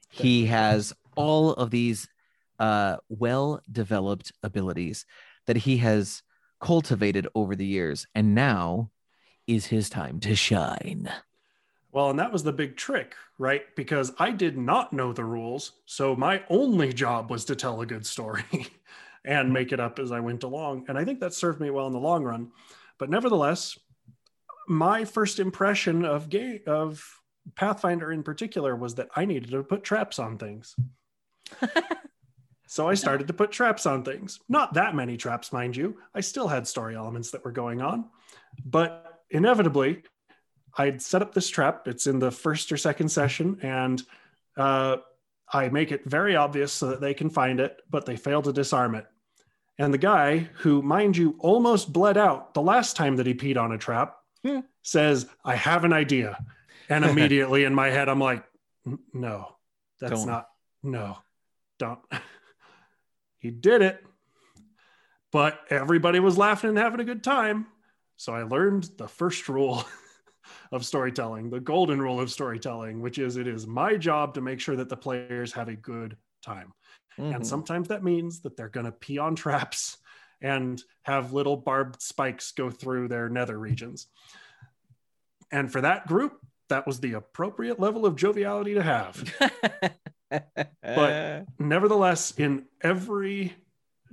He 0.10 0.46
has 0.48 0.94
all 1.16 1.54
of 1.54 1.72
these 1.72 2.08
uh, 2.60 2.98
well 3.10 3.62
developed 3.72 4.32
abilities 4.44 5.06
that 5.48 5.58
he 5.58 5.78
has 5.78 6.24
cultivated 6.60 7.28
over 7.36 7.56
the 7.56 7.66
years. 7.66 8.06
And 8.14 8.36
now 8.36 8.92
is 9.48 9.68
his 9.68 9.90
time 9.90 10.20
to 10.20 10.36
shine. 10.36 11.10
Well, 11.92 12.12
and 12.12 12.20
that 12.20 12.32
was 12.32 12.44
the 12.44 12.54
big 12.54 12.78
trick, 12.78 13.16
right? 13.40 13.64
Because 13.76 14.14
I 14.20 14.32
did 14.32 14.58
not 14.58 14.94
know 14.94 15.12
the 15.12 15.24
rules. 15.24 15.72
So 15.86 16.16
my 16.16 16.44
only 16.50 16.94
job 16.94 17.32
was 17.32 17.46
to 17.46 17.56
tell 17.56 17.82
a 17.82 17.86
good 17.86 18.06
story 18.06 18.44
and 19.26 19.52
make 19.52 19.72
it 19.72 19.80
up 19.80 19.98
as 19.98 20.12
I 20.12 20.20
went 20.20 20.44
along. 20.44 20.86
And 20.88 20.98
I 20.98 21.06
think 21.06 21.20
that 21.22 21.34
served 21.34 21.60
me 21.60 21.72
well 21.72 21.88
in 21.88 21.94
the 21.94 22.00
long 22.00 22.24
run. 22.24 22.52
But 23.00 23.10
nevertheless, 23.10 23.78
my 24.68 25.04
first 25.04 25.40
impression 25.40 26.06
of 26.06 26.30
gay 26.30 26.62
of 26.68 27.19
Pathfinder 27.56 28.12
in 28.12 28.24
particular 28.24 28.76
was 28.76 28.96
that 28.96 29.10
I 29.16 29.26
needed 29.26 29.52
to 29.52 29.64
put 29.64 29.84
traps 29.84 30.20
on 30.20 30.38
things. 30.38 30.76
so 32.68 32.88
I 32.88 32.94
started 32.96 33.28
to 33.28 33.34
put 33.34 33.52
traps 33.52 33.86
on 33.86 34.04
things. 34.04 34.40
Not 34.50 34.74
that 34.76 34.96
many 34.96 35.18
traps, 35.18 35.52
mind 35.54 35.76
you. 35.76 35.98
I 36.14 36.22
still 36.22 36.48
had 36.48 36.68
story 36.68 36.96
elements 36.96 37.32
that 37.32 37.44
were 37.44 37.52
going 37.52 37.82
on, 37.82 38.06
but 38.66 39.22
inevitably 39.30 40.04
I'd 40.78 41.02
set 41.02 41.22
up 41.22 41.34
this 41.34 41.50
trap. 41.50 41.88
It's 41.88 42.08
in 42.08 42.20
the 42.20 42.32
first 42.32 42.72
or 42.72 42.78
second 42.78 43.10
session, 43.10 43.58
and 43.62 44.02
uh, 44.56 44.98
I 45.52 45.70
make 45.70 45.92
it 45.92 46.06
very 46.06 46.36
obvious 46.36 46.72
so 46.72 46.88
that 46.88 47.02
they 47.02 47.14
can 47.14 47.30
find 47.30 47.60
it, 47.60 47.82
but 47.90 48.06
they 48.06 48.16
fail 48.16 48.42
to 48.44 48.54
disarm 48.54 48.96
it. 48.96 49.06
And 49.80 49.94
the 49.94 49.98
guy, 49.98 50.50
who, 50.58 50.82
mind 50.82 51.16
you, 51.18 51.36
almost 51.40 51.92
bled 51.94 52.18
out 52.18 52.54
the 52.54 52.62
last 52.62 52.96
time 52.96 53.16
that 53.16 53.26
he 53.26 53.34
peed 53.34 53.58
on 53.58 53.72
a 53.72 53.78
trap, 53.78 54.16
Hmm. 54.46 54.60
says, 54.84 55.26
I 55.44 55.56
have 55.56 55.84
an 55.84 55.92
idea. 55.92 56.38
And 56.90 57.06
immediately 57.06 57.64
in 57.64 57.74
my 57.74 57.90
head, 57.90 58.10
I'm 58.10 58.20
like, 58.20 58.44
no, 59.14 59.56
that's 60.00 60.14
Don't. 60.14 60.28
not, 60.28 60.48
no, 60.84 61.18
don't. 61.78 62.00
he 63.40 63.52
did 63.52 63.82
it. 63.82 64.04
But 65.32 65.60
everybody 65.70 66.20
was 66.20 66.38
laughing 66.38 66.70
and 66.72 66.78
having 66.78 67.00
a 67.00 67.04
good 67.04 67.24
time. 67.24 67.68
So 68.18 68.34
I 68.34 68.44
learned 68.44 68.90
the 68.98 69.08
first 69.08 69.48
rule 69.48 69.84
of 70.72 70.84
storytelling, 70.86 71.52
the 71.52 71.60
golden 71.60 72.02
rule 72.02 72.20
of 72.20 72.32
storytelling, 72.32 73.02
which 73.02 73.20
is 73.20 73.38
it 73.38 73.48
is 73.48 73.68
my 73.68 73.96
job 73.96 74.34
to 74.34 74.42
make 74.42 74.60
sure 74.60 74.76
that 74.76 74.90
the 74.90 74.98
players 74.98 75.54
have 75.54 75.68
a 75.68 75.76
good 75.76 76.18
time. 76.42 76.74
Mhm. 77.18 77.36
And 77.36 77.48
sometimes 77.48 77.90
that 77.90 78.04
means 78.04 78.42
that 78.42 78.58
they're 78.58 78.70
going 78.70 78.88
to 78.88 78.92
pee 78.92 79.20
on 79.20 79.36
traps 79.36 79.98
and 80.42 80.82
have 81.04 81.34
little 81.34 81.58
barbed 81.58 82.02
spikes 82.02 82.52
go 82.52 82.70
through 82.70 83.08
their 83.08 83.30
nether 83.30 83.58
regions. 83.58 84.08
And 85.52 85.72
for 85.72 85.82
that 85.82 86.08
group, 86.08 86.40
that 86.70 86.88
was 86.88 87.00
the 87.00 87.14
appropriate 87.14 87.80
level 87.80 88.06
of 88.06 88.16
joviality 88.16 88.74
to 88.76 88.84
have. 88.84 89.34
But- 90.82 91.46
Nevertheless, 91.58 92.32
in 92.38 92.66
every 92.82 93.56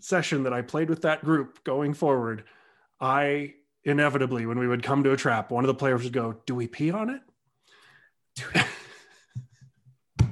session 0.00 0.44
that 0.44 0.52
I 0.52 0.62
played 0.62 0.88
with 0.88 1.02
that 1.02 1.22
group 1.24 1.62
going 1.64 1.94
forward, 1.94 2.44
I 3.00 3.54
inevitably, 3.84 4.46
when 4.46 4.58
we 4.58 4.66
would 4.66 4.82
come 4.82 5.04
to 5.04 5.12
a 5.12 5.16
trap, 5.16 5.50
one 5.50 5.64
of 5.64 5.68
the 5.68 5.74
players 5.74 6.02
would 6.02 6.12
go, 6.12 6.36
Do 6.46 6.54
we 6.54 6.66
pee 6.66 6.90
on 6.90 7.10
it? 7.10 8.66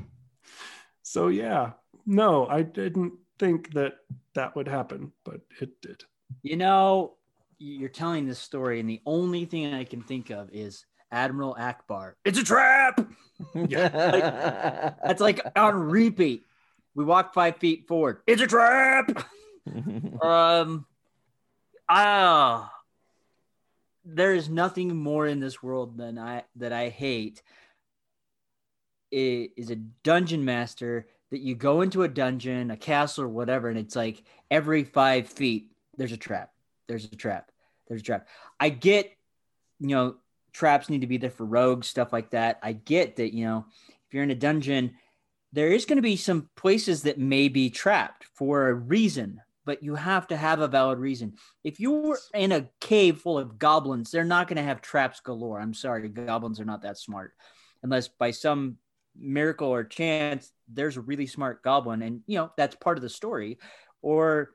so, 1.02 1.28
yeah, 1.28 1.72
no, 2.06 2.46
I 2.46 2.62
didn't 2.62 3.14
think 3.38 3.72
that 3.74 3.94
that 4.34 4.56
would 4.56 4.68
happen, 4.68 5.12
but 5.24 5.40
it 5.60 5.80
did. 5.80 6.04
You 6.42 6.56
know, 6.56 7.14
you're 7.58 7.88
telling 7.88 8.26
this 8.26 8.38
story, 8.38 8.80
and 8.80 8.88
the 8.88 9.00
only 9.06 9.44
thing 9.44 9.72
I 9.72 9.84
can 9.84 10.02
think 10.02 10.30
of 10.30 10.50
is 10.52 10.84
Admiral 11.14 11.56
Ackbar. 11.58 12.14
It's 12.24 12.38
a 12.38 12.44
trap. 12.44 13.00
yeah 13.68 14.94
That's 15.04 15.20
like 15.20 15.40
on 15.56 15.74
repeat. 15.74 16.44
We 16.94 17.04
walk 17.04 17.34
five 17.34 17.56
feet 17.56 17.86
forward. 17.86 18.18
It's 18.26 18.42
a 18.42 18.46
trap. 18.46 19.26
Um, 20.20 20.84
ah, 21.88 22.70
there 24.04 24.34
is 24.34 24.50
nothing 24.50 24.94
more 24.94 25.26
in 25.26 25.40
this 25.40 25.62
world 25.62 25.96
than 25.96 26.18
I 26.18 26.44
that 26.56 26.70
I 26.70 26.90
hate. 26.90 27.42
It 29.10 29.52
is 29.56 29.70
a 29.70 29.76
dungeon 29.76 30.44
master 30.44 31.06
that 31.30 31.40
you 31.40 31.54
go 31.54 31.80
into 31.80 32.02
a 32.02 32.08
dungeon, 32.08 32.70
a 32.70 32.76
castle, 32.76 33.24
or 33.24 33.28
whatever, 33.28 33.70
and 33.70 33.78
it's 33.78 33.96
like 33.96 34.22
every 34.50 34.84
five 34.84 35.28
feet 35.28 35.72
there's 35.96 36.12
a 36.12 36.18
trap. 36.18 36.52
There's 36.88 37.04
a 37.06 37.16
trap. 37.16 37.50
There's 37.88 38.02
a 38.02 38.04
trap. 38.04 38.28
I 38.60 38.68
get, 38.68 39.10
you 39.80 39.88
know, 39.88 40.16
traps 40.54 40.88
need 40.88 41.02
to 41.02 41.06
be 41.06 41.18
there 41.18 41.30
for 41.30 41.44
rogues, 41.44 41.88
stuff 41.88 42.12
like 42.12 42.30
that. 42.30 42.58
I 42.62 42.72
get 42.72 43.16
that, 43.16 43.34
you 43.34 43.44
know, 43.44 43.66
if 43.88 44.14
you're 44.14 44.22
in 44.22 44.30
a 44.30 44.36
dungeon, 44.36 44.94
there 45.52 45.68
is 45.68 45.84
going 45.84 45.96
to 45.96 46.02
be 46.02 46.16
some 46.16 46.48
places 46.56 47.02
that 47.02 47.18
may 47.18 47.48
be 47.48 47.68
trapped 47.68 48.24
for 48.34 48.68
a 48.68 48.74
reason, 48.74 49.40
but 49.66 49.82
you 49.82 49.94
have 49.96 50.26
to 50.28 50.36
have 50.36 50.60
a 50.60 50.68
valid 50.68 50.98
reason. 50.98 51.34
If 51.62 51.78
you 51.78 51.92
were 51.92 52.18
in 52.32 52.52
a 52.52 52.68
cave 52.80 53.18
full 53.18 53.38
of 53.38 53.58
goblins, 53.58 54.10
they're 54.10 54.24
not 54.24 54.48
going 54.48 54.56
to 54.56 54.62
have 54.62 54.80
traps 54.80 55.20
galore. 55.20 55.60
I'm 55.60 55.74
sorry, 55.74 56.08
goblins 56.08 56.60
are 56.60 56.64
not 56.64 56.82
that 56.82 56.98
smart. 56.98 57.34
Unless 57.82 58.08
by 58.08 58.30
some 58.30 58.78
miracle 59.16 59.68
or 59.68 59.84
chance 59.84 60.50
there's 60.68 60.96
a 60.96 61.00
really 61.00 61.26
smart 61.26 61.62
goblin 61.62 62.02
and 62.02 62.22
you 62.26 62.36
know 62.36 62.50
that's 62.56 62.76
part 62.76 62.98
of 62.98 63.02
the 63.02 63.08
story 63.08 63.58
or 64.02 64.50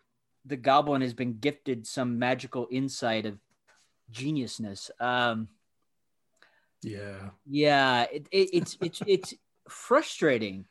the 0.46 0.58
goblin 0.58 1.01
has 1.01 1.13
been 1.13 1.38
gifted 1.39 1.88
some 1.88 2.20
magical 2.20 2.68
insight 2.70 3.25
of 3.25 3.38
geniusness 4.12 4.89
um 5.00 5.48
Yeah. 6.82 7.30
yeah 7.46 8.04
it, 8.04 8.28
it, 8.32 8.50
it's 8.54 8.78
it's 8.82 9.02
it's 9.06 9.34
frustrating 9.68 10.66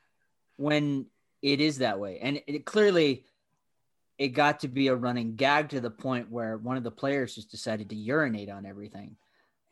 when 0.56 1.06
it 1.42 1.60
is 1.60 1.78
that 1.78 2.00
way 2.00 2.18
and 2.20 2.40
it 2.46 2.64
clearly 2.64 3.24
it 4.18 4.28
got 4.28 4.60
to 4.60 4.68
be 4.68 4.88
a 4.88 4.96
running 4.96 5.36
gag 5.36 5.68
to 5.70 5.80
the 5.80 5.90
point 5.90 6.30
where 6.30 6.56
one 6.56 6.76
of 6.76 6.82
the 6.82 6.90
players 6.90 7.34
just 7.34 7.50
decided 7.50 7.90
to 7.90 7.96
urinate 7.96 8.48
on 8.50 8.64
everything 8.66 9.16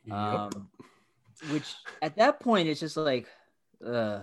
Yep. 0.05 0.14
um 0.16 0.69
which 1.50 1.75
at 2.02 2.16
that 2.16 2.38
point 2.40 2.69
it's 2.69 2.81
just 2.81 2.97
like 2.97 3.26
uh 3.85 4.21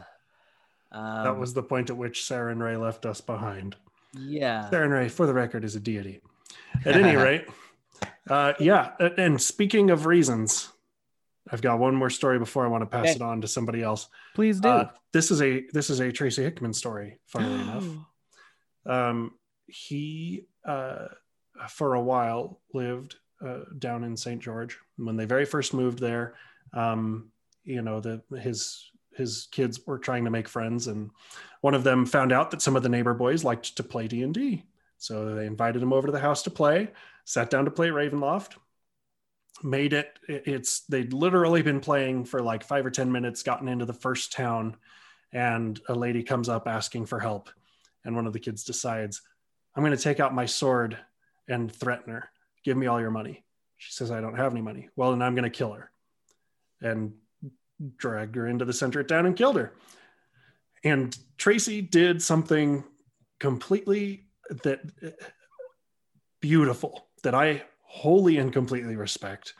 um, 0.92 1.24
that 1.24 1.38
was 1.38 1.54
the 1.56 1.64
point 1.64 1.90
at 1.90 1.98
which 1.98 2.22
Sarenrae 2.22 2.80
left 2.80 3.06
us 3.08 3.20
behind. 3.20 3.76
yeah 4.16 4.70
Sarenrae, 4.72 5.10
for 5.10 5.26
the 5.26 5.34
record, 5.34 5.64
is 5.64 5.76
a 5.76 5.80
deity. 5.80 6.22
At 6.86 6.96
any 6.96 7.16
rate, 7.28 7.48
uh, 8.30 8.54
yeah. 8.60 8.92
And 9.18 9.42
speaking 9.42 9.90
of 9.90 10.06
reasons, 10.06 10.70
I've 11.52 11.62
got 11.62 11.80
one 11.80 11.96
more 11.96 12.10
story 12.10 12.40
before 12.40 12.64
I 12.66 12.70
want 12.70 12.82
to 12.84 12.86
pass 12.86 13.04
Okay. 13.08 13.12
it 13.16 13.22
on 13.22 13.42
to 13.42 13.48
somebody 13.48 13.82
else. 13.84 14.08
Please 14.34 14.60
do. 14.60 14.70
Uh, 14.70 14.90
this 15.12 15.30
is 15.32 15.42
a 15.42 15.66
this 15.74 15.90
is 15.90 16.00
a 16.00 16.12
Tracy 16.12 16.44
Hickman 16.44 16.74
story. 16.74 17.20
Funnily 17.28 17.62
enough, 17.62 17.86
um, 18.86 19.32
he 19.68 20.46
uh, 20.66 21.08
for 21.70 21.96
a 21.96 22.02
while 22.02 22.62
lived 22.74 23.16
uh, 23.46 23.60
down 23.80 24.04
in 24.04 24.16
St. 24.16 24.42
George. 24.42 24.78
When 24.98 25.18
they 25.18 25.26
very 25.26 25.46
first 25.46 25.74
moved 25.74 26.00
there, 26.00 26.36
um, 26.74 27.30
you 27.64 27.82
know, 27.82 28.00
the 28.00 28.22
his 28.40 28.90
his 29.16 29.48
kids 29.52 29.80
were 29.86 30.00
trying 30.00 30.24
to 30.26 30.32
make 30.32 30.48
friends, 30.48 30.88
and 30.88 31.12
one 31.62 31.74
of 31.76 31.84
them 31.84 32.06
found 32.06 32.32
out 32.32 32.52
that 32.52 32.62
some 32.62 32.76
of 32.76 32.84
the 32.84 32.90
neighbor 32.90 33.14
boys 33.14 33.44
liked 33.44 33.76
to 33.78 33.84
play 33.84 34.08
D 34.08 34.24
and 34.24 34.34
D, 34.34 34.64
so 34.98 35.36
they 35.36 35.46
invited 35.46 35.82
him 35.84 35.94
over 35.94 36.08
to 36.08 36.12
the 36.14 36.20
house 36.20 36.42
to 36.44 36.50
play. 36.50 36.90
Sat 37.26 37.50
down 37.50 37.66
to 37.66 37.72
play 37.72 37.88
Ravenloft. 37.90 38.54
Made 39.62 39.94
it. 39.94 40.18
it- 40.28 40.48
It's 40.48 40.82
they'd 40.88 41.14
literally 41.14 41.62
been 41.62 41.80
playing 41.80 42.26
for 42.26 42.42
like 42.42 42.64
five 42.64 42.86
or 42.86 42.92
ten 42.92 43.12
minutes. 43.12 43.44
Gotten 43.44 43.68
into 43.68 43.86
the 43.86 43.94
first 43.94 44.32
town, 44.34 44.76
and 45.32 45.80
a 45.88 45.94
lady 45.96 46.24
comes 46.24 46.50
up 46.50 46.68
asking 46.68 47.06
for 47.06 47.20
help, 47.20 47.50
and 48.04 48.16
one 48.16 48.28
of 48.28 48.34
the 48.34 48.40
kids 48.40 48.64
decides, 48.64 49.22
"I'm 49.76 49.84
going 49.84 49.96
to 49.96 50.02
take 50.04 50.20
out 50.20 50.34
my 50.34 50.46
sword 50.46 50.98
and 51.48 51.72
threaten 51.72 52.14
her. 52.14 52.30
Give 52.64 52.76
me 52.78 52.88
all 52.88 53.00
your 53.00 53.12
money." 53.12 53.44
She 53.78 53.92
says, 53.92 54.12
"I 54.12 54.22
don't 54.22 54.36
have 54.38 54.52
any 54.52 54.62
money." 54.62 54.90
Well, 54.96 55.12
then 55.12 55.22
I'm 55.22 55.36
going 55.36 55.44
to 55.44 55.58
kill 55.58 55.74
her, 55.74 55.92
and 56.82 57.14
dragged 57.98 58.36
her 58.36 58.48
into 58.48 58.66
the 58.66 58.74
center 58.74 59.02
of 59.02 59.08
town 59.08 59.26
and 59.26 59.36
killed 59.36 59.58
her. 59.58 59.74
And 60.84 61.18
Tracy 61.38 61.82
did 61.82 62.22
something 62.22 62.84
completely 63.40 64.28
that 64.50 64.82
eh, 65.02 65.12
beautiful 66.40 67.08
that 67.24 67.34
I 67.36 67.64
wholly 67.94 68.38
and 68.38 68.52
completely 68.52 68.96
respect 68.96 69.54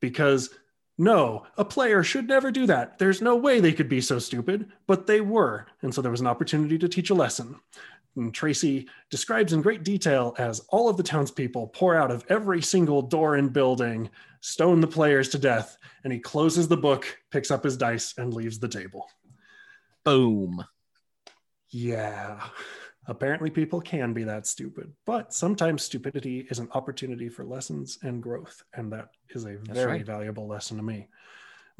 because 0.00 0.50
no, 0.98 1.46
a 1.56 1.64
player 1.64 2.02
should 2.02 2.26
never 2.26 2.50
do 2.50 2.66
that. 2.66 2.98
There's 2.98 3.22
no 3.22 3.36
way 3.36 3.60
they 3.60 3.72
could 3.72 3.88
be 3.88 4.00
so 4.00 4.18
stupid, 4.18 4.72
but 4.88 5.06
they 5.06 5.20
were. 5.20 5.66
And 5.82 5.94
so 5.94 6.02
there 6.02 6.10
was 6.10 6.20
an 6.20 6.26
opportunity 6.26 6.78
to 6.78 6.88
teach 6.88 7.10
a 7.10 7.14
lesson. 7.14 7.60
And 8.16 8.34
Tracy 8.34 8.88
describes 9.08 9.52
in 9.52 9.62
great 9.62 9.84
detail 9.84 10.34
as 10.38 10.60
all 10.70 10.88
of 10.88 10.96
the 10.96 11.02
townspeople 11.04 11.68
pour 11.68 11.94
out 11.94 12.10
of 12.10 12.24
every 12.28 12.60
single 12.60 13.02
door 13.02 13.36
and 13.36 13.52
building, 13.52 14.10
stone 14.40 14.80
the 14.80 14.86
players 14.88 15.28
to 15.28 15.38
death, 15.38 15.76
and 16.02 16.12
he 16.12 16.18
closes 16.18 16.66
the 16.66 16.76
book, 16.76 17.06
picks 17.30 17.52
up 17.52 17.62
his 17.62 17.76
dice, 17.76 18.14
and 18.18 18.34
leaves 18.34 18.58
the 18.58 18.68
table. 18.68 19.06
Boom. 20.02 20.64
Yeah. 21.68 22.40
Apparently, 23.08 23.50
people 23.50 23.80
can 23.80 24.12
be 24.12 24.24
that 24.24 24.46
stupid, 24.46 24.92
but 25.04 25.32
sometimes 25.32 25.82
stupidity 25.82 26.46
is 26.50 26.58
an 26.58 26.68
opportunity 26.72 27.28
for 27.28 27.44
lessons 27.44 27.98
and 28.02 28.22
growth. 28.22 28.62
And 28.74 28.92
that 28.92 29.10
is 29.30 29.44
a 29.44 29.56
That's 29.56 29.70
very 29.70 29.92
right. 29.92 30.06
valuable 30.06 30.48
lesson 30.48 30.76
to 30.76 30.82
me. 30.82 31.08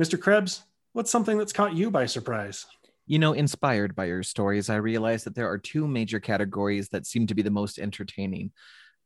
Mr. 0.01 0.21
Krebs, 0.21 0.63
what's 0.93 1.11
something 1.11 1.39
that's 1.39 1.53
caught 1.53 1.75
you 1.75 1.91
by 1.91 2.07
surprise? 2.07 2.67
You 3.07 3.19
know, 3.19 3.33
inspired 3.33 3.95
by 3.95 4.07
your 4.07 4.23
stories, 4.23 4.71
I 4.71 4.77
realized 4.77 5.27
that 5.27 5.35
there 5.35 5.49
are 5.49 5.59
two 5.59 5.87
major 5.89 6.21
categories 6.21 6.89
that 6.91 7.07
seem 7.07 7.27
to 7.29 7.35
be 7.35 7.43
the 7.43 7.51
most 7.51 7.79
entertaining 7.79 8.53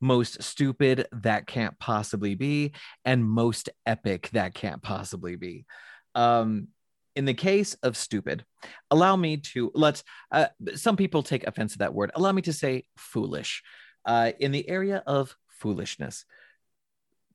most 0.00 0.42
stupid, 0.42 1.06
that 1.12 1.46
can't 1.46 1.78
possibly 1.78 2.34
be, 2.34 2.72
and 3.04 3.24
most 3.24 3.68
epic, 3.84 4.30
that 4.32 4.54
can't 4.54 4.82
possibly 4.82 5.36
be. 5.36 5.66
Um, 6.14 6.68
in 7.16 7.24
the 7.24 7.34
case 7.34 7.74
of 7.82 7.96
stupid, 7.96 8.44
allow 8.90 9.16
me 9.16 9.38
to 9.38 9.70
let's, 9.74 10.04
uh, 10.30 10.46
some 10.74 10.96
people 10.96 11.22
take 11.22 11.46
offense 11.46 11.72
to 11.72 11.78
that 11.78 11.94
word. 11.94 12.10
Allow 12.14 12.32
me 12.32 12.42
to 12.42 12.52
say 12.52 12.84
foolish. 12.96 13.62
Uh, 14.04 14.32
in 14.38 14.50
the 14.50 14.66
area 14.68 15.02
of 15.06 15.36
foolishness, 15.48 16.24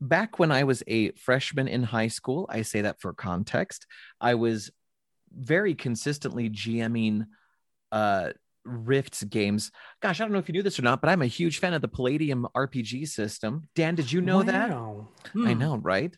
back 0.01 0.39
when 0.39 0.51
I 0.51 0.63
was 0.63 0.81
a 0.87 1.11
freshman 1.11 1.67
in 1.67 1.83
high 1.83 2.07
school, 2.07 2.47
I 2.49 2.63
say 2.63 2.81
that 2.81 2.99
for 2.99 3.13
context, 3.13 3.85
I 4.19 4.35
was 4.35 4.71
very 5.31 5.75
consistently 5.75 6.49
GMing 6.49 7.27
uh 7.91 8.29
Rifts 8.65 9.23
games. 9.23 9.71
Gosh, 10.01 10.19
I 10.19 10.23
don't 10.23 10.33
know 10.33 10.39
if 10.39 10.49
you 10.49 10.53
knew 10.53 10.63
this 10.63 10.79
or 10.79 10.81
not, 10.81 10.99
but 10.99 11.09
I'm 11.09 11.21
a 11.21 11.27
huge 11.27 11.59
fan 11.59 11.73
of 11.73 11.81
the 11.81 11.87
Palladium 11.87 12.47
RPG 12.55 13.07
system. 13.07 13.69
Dan, 13.75 13.93
did 13.95 14.11
you 14.11 14.21
know 14.21 14.41
that? 14.43 14.71
Hmm. 15.33 15.47
I 15.47 15.53
know, 15.53 15.77
right? 15.77 16.15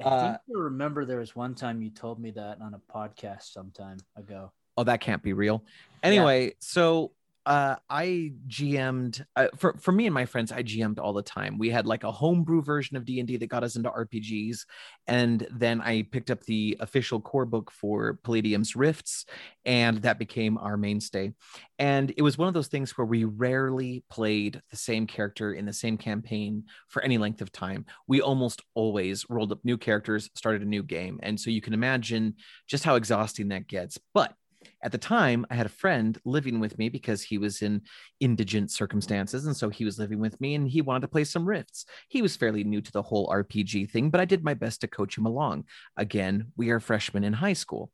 I 0.00 0.08
Uh, 0.08 0.20
think 0.20 0.36
I 0.56 0.58
remember 0.58 1.04
there 1.04 1.18
was 1.18 1.36
one 1.36 1.54
time 1.54 1.82
you 1.82 1.90
told 1.90 2.18
me 2.20 2.30
that 2.32 2.60
on 2.60 2.74
a 2.74 2.78
podcast 2.92 3.52
sometime 3.52 3.98
ago. 4.16 4.52
Oh, 4.76 4.84
that 4.84 5.00
can't 5.00 5.22
be 5.22 5.32
real. 5.32 5.64
Anyway, 6.02 6.54
so 6.60 7.12
uh, 7.46 7.76
I 7.88 8.32
GM'd 8.48 9.24
uh, 9.34 9.48
for 9.56 9.74
for 9.78 9.92
me 9.92 10.06
and 10.06 10.14
my 10.14 10.26
friends. 10.26 10.52
I 10.52 10.62
GM'd 10.62 10.98
all 10.98 11.14
the 11.14 11.22
time. 11.22 11.56
We 11.56 11.70
had 11.70 11.86
like 11.86 12.04
a 12.04 12.12
homebrew 12.12 12.62
version 12.62 12.96
of 12.96 13.04
D 13.04 13.18
and 13.18 13.26
D 13.26 13.38
that 13.38 13.46
got 13.46 13.64
us 13.64 13.76
into 13.76 13.90
RPGs, 13.90 14.66
and 15.06 15.46
then 15.50 15.80
I 15.80 16.02
picked 16.02 16.30
up 16.30 16.42
the 16.44 16.76
official 16.80 17.20
core 17.20 17.46
book 17.46 17.70
for 17.70 18.18
Palladium's 18.24 18.76
Rifts, 18.76 19.24
and 19.64 20.02
that 20.02 20.18
became 20.18 20.58
our 20.58 20.76
mainstay. 20.76 21.32
And 21.78 22.12
it 22.14 22.22
was 22.22 22.36
one 22.36 22.48
of 22.48 22.54
those 22.54 22.68
things 22.68 22.96
where 22.98 23.06
we 23.06 23.24
rarely 23.24 24.04
played 24.10 24.60
the 24.70 24.76
same 24.76 25.06
character 25.06 25.54
in 25.54 25.64
the 25.64 25.72
same 25.72 25.96
campaign 25.96 26.64
for 26.88 27.00
any 27.02 27.16
length 27.16 27.40
of 27.40 27.50
time. 27.52 27.86
We 28.06 28.20
almost 28.20 28.60
always 28.74 29.24
rolled 29.30 29.52
up 29.52 29.64
new 29.64 29.78
characters, 29.78 30.28
started 30.34 30.60
a 30.60 30.66
new 30.66 30.82
game, 30.82 31.18
and 31.22 31.40
so 31.40 31.48
you 31.48 31.62
can 31.62 31.72
imagine 31.72 32.34
just 32.68 32.84
how 32.84 32.96
exhausting 32.96 33.48
that 33.48 33.66
gets. 33.66 33.98
But 34.12 34.34
at 34.82 34.92
the 34.92 34.98
time, 34.98 35.44
I 35.50 35.54
had 35.54 35.66
a 35.66 35.70
friend 35.70 36.18
living 36.24 36.60
with 36.60 36.78
me 36.78 36.88
because 36.88 37.22
he 37.22 37.38
was 37.38 37.62
in 37.62 37.82
indigent 38.18 38.70
circumstances. 38.70 39.46
And 39.46 39.56
so 39.56 39.68
he 39.68 39.84
was 39.84 39.98
living 39.98 40.20
with 40.20 40.40
me 40.40 40.54
and 40.54 40.68
he 40.68 40.80
wanted 40.80 41.02
to 41.02 41.08
play 41.08 41.24
some 41.24 41.46
rifts. 41.46 41.84
He 42.08 42.22
was 42.22 42.36
fairly 42.36 42.64
new 42.64 42.80
to 42.80 42.92
the 42.92 43.02
whole 43.02 43.28
RPG 43.28 43.90
thing, 43.90 44.10
but 44.10 44.20
I 44.20 44.24
did 44.24 44.42
my 44.44 44.54
best 44.54 44.80
to 44.80 44.88
coach 44.88 45.16
him 45.16 45.26
along. 45.26 45.64
Again, 45.96 46.52
we 46.56 46.70
are 46.70 46.80
freshmen 46.80 47.24
in 47.24 47.32
high 47.32 47.52
school. 47.52 47.90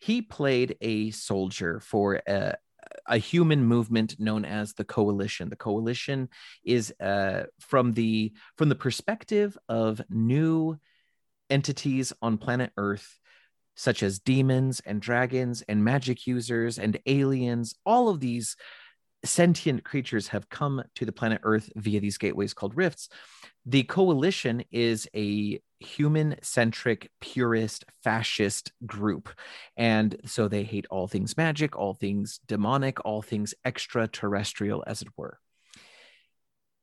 He 0.00 0.22
played 0.22 0.76
a 0.80 1.10
soldier 1.10 1.80
for 1.80 2.20
a, 2.26 2.56
a 3.06 3.18
human 3.18 3.64
movement 3.64 4.18
known 4.18 4.44
as 4.44 4.74
the 4.74 4.84
coalition 4.84 5.48
the 5.48 5.56
coalition 5.56 6.28
is 6.64 6.92
uh, 7.00 7.44
from 7.60 7.92
the 7.92 8.32
from 8.56 8.68
the 8.68 8.74
perspective 8.74 9.56
of 9.68 10.00
new 10.10 10.76
entities 11.50 12.12
on 12.22 12.38
planet 12.38 12.72
earth 12.76 13.18
such 13.74 14.02
as 14.02 14.18
demons 14.18 14.80
and 14.84 15.00
dragons 15.00 15.62
and 15.68 15.84
magic 15.84 16.26
users 16.26 16.78
and 16.78 16.98
aliens. 17.06 17.74
All 17.86 18.08
of 18.08 18.20
these 18.20 18.56
sentient 19.24 19.84
creatures 19.84 20.28
have 20.28 20.48
come 20.48 20.82
to 20.96 21.04
the 21.04 21.12
planet 21.12 21.40
Earth 21.44 21.70
via 21.76 22.00
these 22.00 22.18
gateways 22.18 22.54
called 22.54 22.76
rifts. 22.76 23.08
The 23.64 23.84
coalition 23.84 24.64
is 24.72 25.08
a 25.14 25.60
human 25.78 26.36
centric, 26.42 27.10
purist, 27.20 27.84
fascist 28.02 28.72
group. 28.84 29.28
And 29.76 30.16
so 30.26 30.48
they 30.48 30.64
hate 30.64 30.86
all 30.90 31.06
things 31.06 31.36
magic, 31.36 31.76
all 31.76 31.94
things 31.94 32.40
demonic, 32.46 33.04
all 33.04 33.22
things 33.22 33.54
extraterrestrial, 33.64 34.82
as 34.86 35.02
it 35.02 35.08
were. 35.16 35.38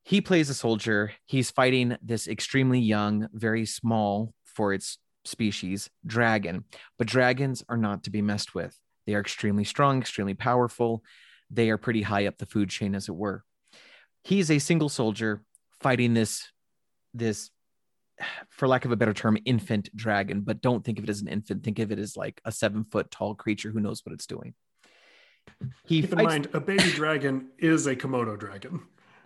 he 0.03 0.21
plays 0.21 0.49
a 0.49 0.53
soldier. 0.53 1.11
He's 1.25 1.51
fighting 1.51 1.97
this 2.01 2.27
extremely 2.27 2.79
young, 2.79 3.27
very 3.31 3.65
small 3.65 4.33
for 4.43 4.73
its 4.73 4.97
species 5.25 5.89
dragon. 6.05 6.63
But 6.97 7.07
dragons 7.07 7.63
are 7.69 7.77
not 7.77 8.03
to 8.03 8.09
be 8.09 8.21
messed 8.21 8.55
with. 8.55 8.77
They 9.05 9.15
are 9.15 9.21
extremely 9.21 9.63
strong, 9.63 9.99
extremely 9.99 10.33
powerful. 10.33 11.03
They 11.49 11.69
are 11.69 11.77
pretty 11.77 12.01
high 12.01 12.27
up 12.27 12.37
the 12.37 12.45
food 12.45 12.69
chain, 12.69 12.93
as 12.95 13.09
it 13.09 13.15
were. 13.15 13.43
He's 14.23 14.51
a 14.51 14.59
single 14.59 14.89
soldier 14.89 15.43
fighting 15.81 16.13
this, 16.13 16.47
this, 17.13 17.49
for 18.49 18.67
lack 18.67 18.85
of 18.85 18.91
a 18.91 18.95
better 18.95 19.13
term, 19.13 19.37
infant 19.45 19.95
dragon. 19.95 20.41
But 20.41 20.61
don't 20.61 20.83
think 20.83 20.99
of 20.99 21.05
it 21.05 21.09
as 21.09 21.21
an 21.21 21.27
infant. 21.27 21.63
Think 21.63 21.79
of 21.79 21.91
it 21.91 21.99
as 21.99 22.15
like 22.15 22.39
a 22.45 22.51
seven 22.51 22.83
foot 22.83 23.09
tall 23.09 23.33
creature 23.33 23.71
who 23.71 23.79
knows 23.79 24.05
what 24.05 24.13
it's 24.13 24.27
doing. 24.27 24.53
He 25.85 26.01
Keep 26.01 26.13
in 26.13 26.23
mind, 26.23 26.49
a 26.53 26.59
baby 26.59 26.91
dragon 26.91 27.49
is 27.57 27.87
a 27.87 27.95
Komodo 27.95 28.37
dragon. 28.37 28.81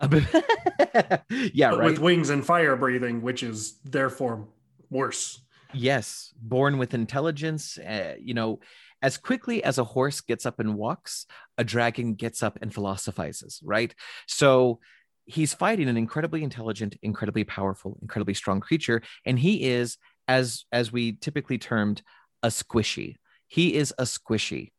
yeah, 1.52 1.70
but 1.70 1.78
right. 1.78 1.90
With 1.90 1.98
wings 1.98 2.30
and 2.30 2.44
fire 2.44 2.76
breathing, 2.76 3.22
which 3.22 3.42
is 3.42 3.78
therefore 3.84 4.48
worse. 4.90 5.40
Yes, 5.74 6.32
born 6.40 6.78
with 6.78 6.94
intelligence. 6.94 7.78
Uh, 7.78 8.14
you 8.20 8.34
know, 8.34 8.60
as 9.02 9.18
quickly 9.18 9.62
as 9.62 9.78
a 9.78 9.84
horse 9.84 10.20
gets 10.20 10.46
up 10.46 10.60
and 10.60 10.76
walks, 10.76 11.26
a 11.58 11.64
dragon 11.64 12.14
gets 12.14 12.42
up 12.42 12.58
and 12.62 12.72
philosophizes, 12.72 13.60
right? 13.62 13.94
So 14.26 14.80
he's 15.26 15.52
fighting 15.52 15.88
an 15.88 15.96
incredibly 15.96 16.42
intelligent, 16.42 16.96
incredibly 17.02 17.44
powerful, 17.44 17.98
incredibly 18.00 18.34
strong 18.34 18.60
creature, 18.60 19.02
and 19.26 19.38
he 19.38 19.64
is, 19.64 19.98
as 20.26 20.64
as 20.72 20.92
we 20.92 21.12
typically 21.16 21.58
termed, 21.58 22.02
a 22.42 22.48
squishy. 22.48 23.16
He 23.46 23.74
is 23.74 23.92
a 23.98 24.04
squishy. 24.04 24.70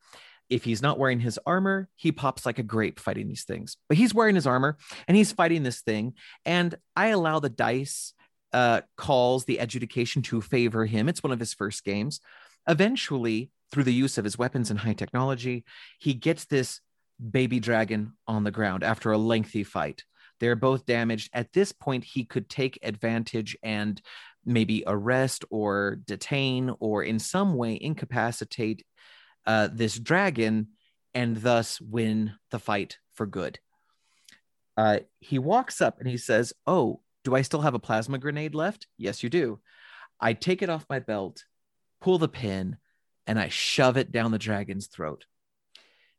If 0.49 0.63
he's 0.63 0.81
not 0.81 0.99
wearing 0.99 1.19
his 1.19 1.39
armor, 1.45 1.89
he 1.95 2.11
pops 2.11 2.45
like 2.45 2.59
a 2.59 2.63
grape 2.63 2.99
fighting 2.99 3.27
these 3.27 3.45
things. 3.45 3.77
But 3.89 3.97
he's 3.97 4.13
wearing 4.13 4.35
his 4.35 4.45
armor 4.45 4.77
and 5.07 5.17
he's 5.17 5.31
fighting 5.31 5.63
this 5.63 5.81
thing. 5.81 6.13
And 6.45 6.75
I 6.95 7.07
allow 7.07 7.39
the 7.39 7.49
dice 7.49 8.13
uh, 8.55 8.79
calls 8.95 9.43
the 9.43 9.57
adjudication 9.57 10.21
to 10.21 10.39
favor 10.39 10.85
him. 10.85 11.09
It's 11.09 11.21
one 11.21 11.33
of 11.33 11.41
his 11.41 11.53
first 11.53 11.83
games. 11.83 12.21
Eventually, 12.69 13.51
through 13.69 13.83
the 13.83 13.93
use 13.93 14.17
of 14.17 14.23
his 14.23 14.37
weapons 14.37 14.69
and 14.71 14.79
high 14.79 14.93
technology, 14.93 15.65
he 15.99 16.13
gets 16.13 16.45
this 16.45 16.79
baby 17.31 17.59
dragon 17.59 18.13
on 18.29 18.45
the 18.45 18.51
ground 18.51 18.81
after 18.81 19.11
a 19.11 19.17
lengthy 19.17 19.65
fight. 19.65 20.05
They're 20.39 20.55
both 20.55 20.85
damaged. 20.85 21.31
At 21.33 21.51
this 21.51 21.73
point, 21.73 22.05
he 22.05 22.23
could 22.23 22.49
take 22.49 22.79
advantage 22.81 23.57
and 23.61 24.01
maybe 24.45 24.85
arrest 24.87 25.43
or 25.49 25.97
detain 26.05 26.73
or 26.79 27.03
in 27.03 27.19
some 27.19 27.55
way 27.55 27.77
incapacitate 27.79 28.85
uh, 29.45 29.67
this 29.69 29.99
dragon 29.99 30.69
and 31.13 31.35
thus 31.35 31.81
win 31.81 32.31
the 32.51 32.59
fight 32.59 32.99
for 33.15 33.25
good. 33.25 33.59
Uh, 34.77 34.99
he 35.19 35.39
walks 35.39 35.81
up 35.81 35.99
and 35.99 36.07
he 36.07 36.17
says, 36.17 36.53
Oh, 36.65 37.01
do 37.25 37.35
I 37.35 37.41
still 37.41 37.61
have 37.61 37.73
a 37.73 37.79
plasma 37.79 38.17
grenade 38.17 38.55
left? 38.55 38.87
Yes, 38.97 39.21
you 39.21 39.29
do. 39.29 39.59
I 40.21 40.31
take 40.31 40.61
it 40.61 40.69
off 40.69 40.85
my 40.89 40.99
belt, 40.99 41.43
pull 41.99 42.17
the 42.17 42.29
pin, 42.29 42.77
and 43.27 43.37
I 43.37 43.49
shove 43.49 43.97
it 43.97 44.13
down 44.13 44.31
the 44.31 44.39
dragon's 44.39 44.87
throat. 44.87 45.25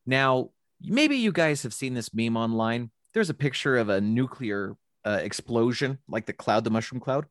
Now, 0.05 0.51
maybe 0.83 1.17
you 1.17 1.33
guys 1.33 1.63
have 1.63 1.73
seen 1.73 1.95
this 1.95 2.13
meme 2.13 2.37
online. 2.37 2.91
There's 3.15 3.31
a 3.31 3.35
picture 3.35 3.79
of 3.79 3.89
a 3.89 4.03
nuclear 4.03 4.77
uh, 5.07 5.21
explosion, 5.23 5.99
like 6.07 6.27
the 6.27 6.35
cloud, 6.35 6.65
the 6.65 6.71
mushroom 6.71 7.01
cloud. 7.01 7.25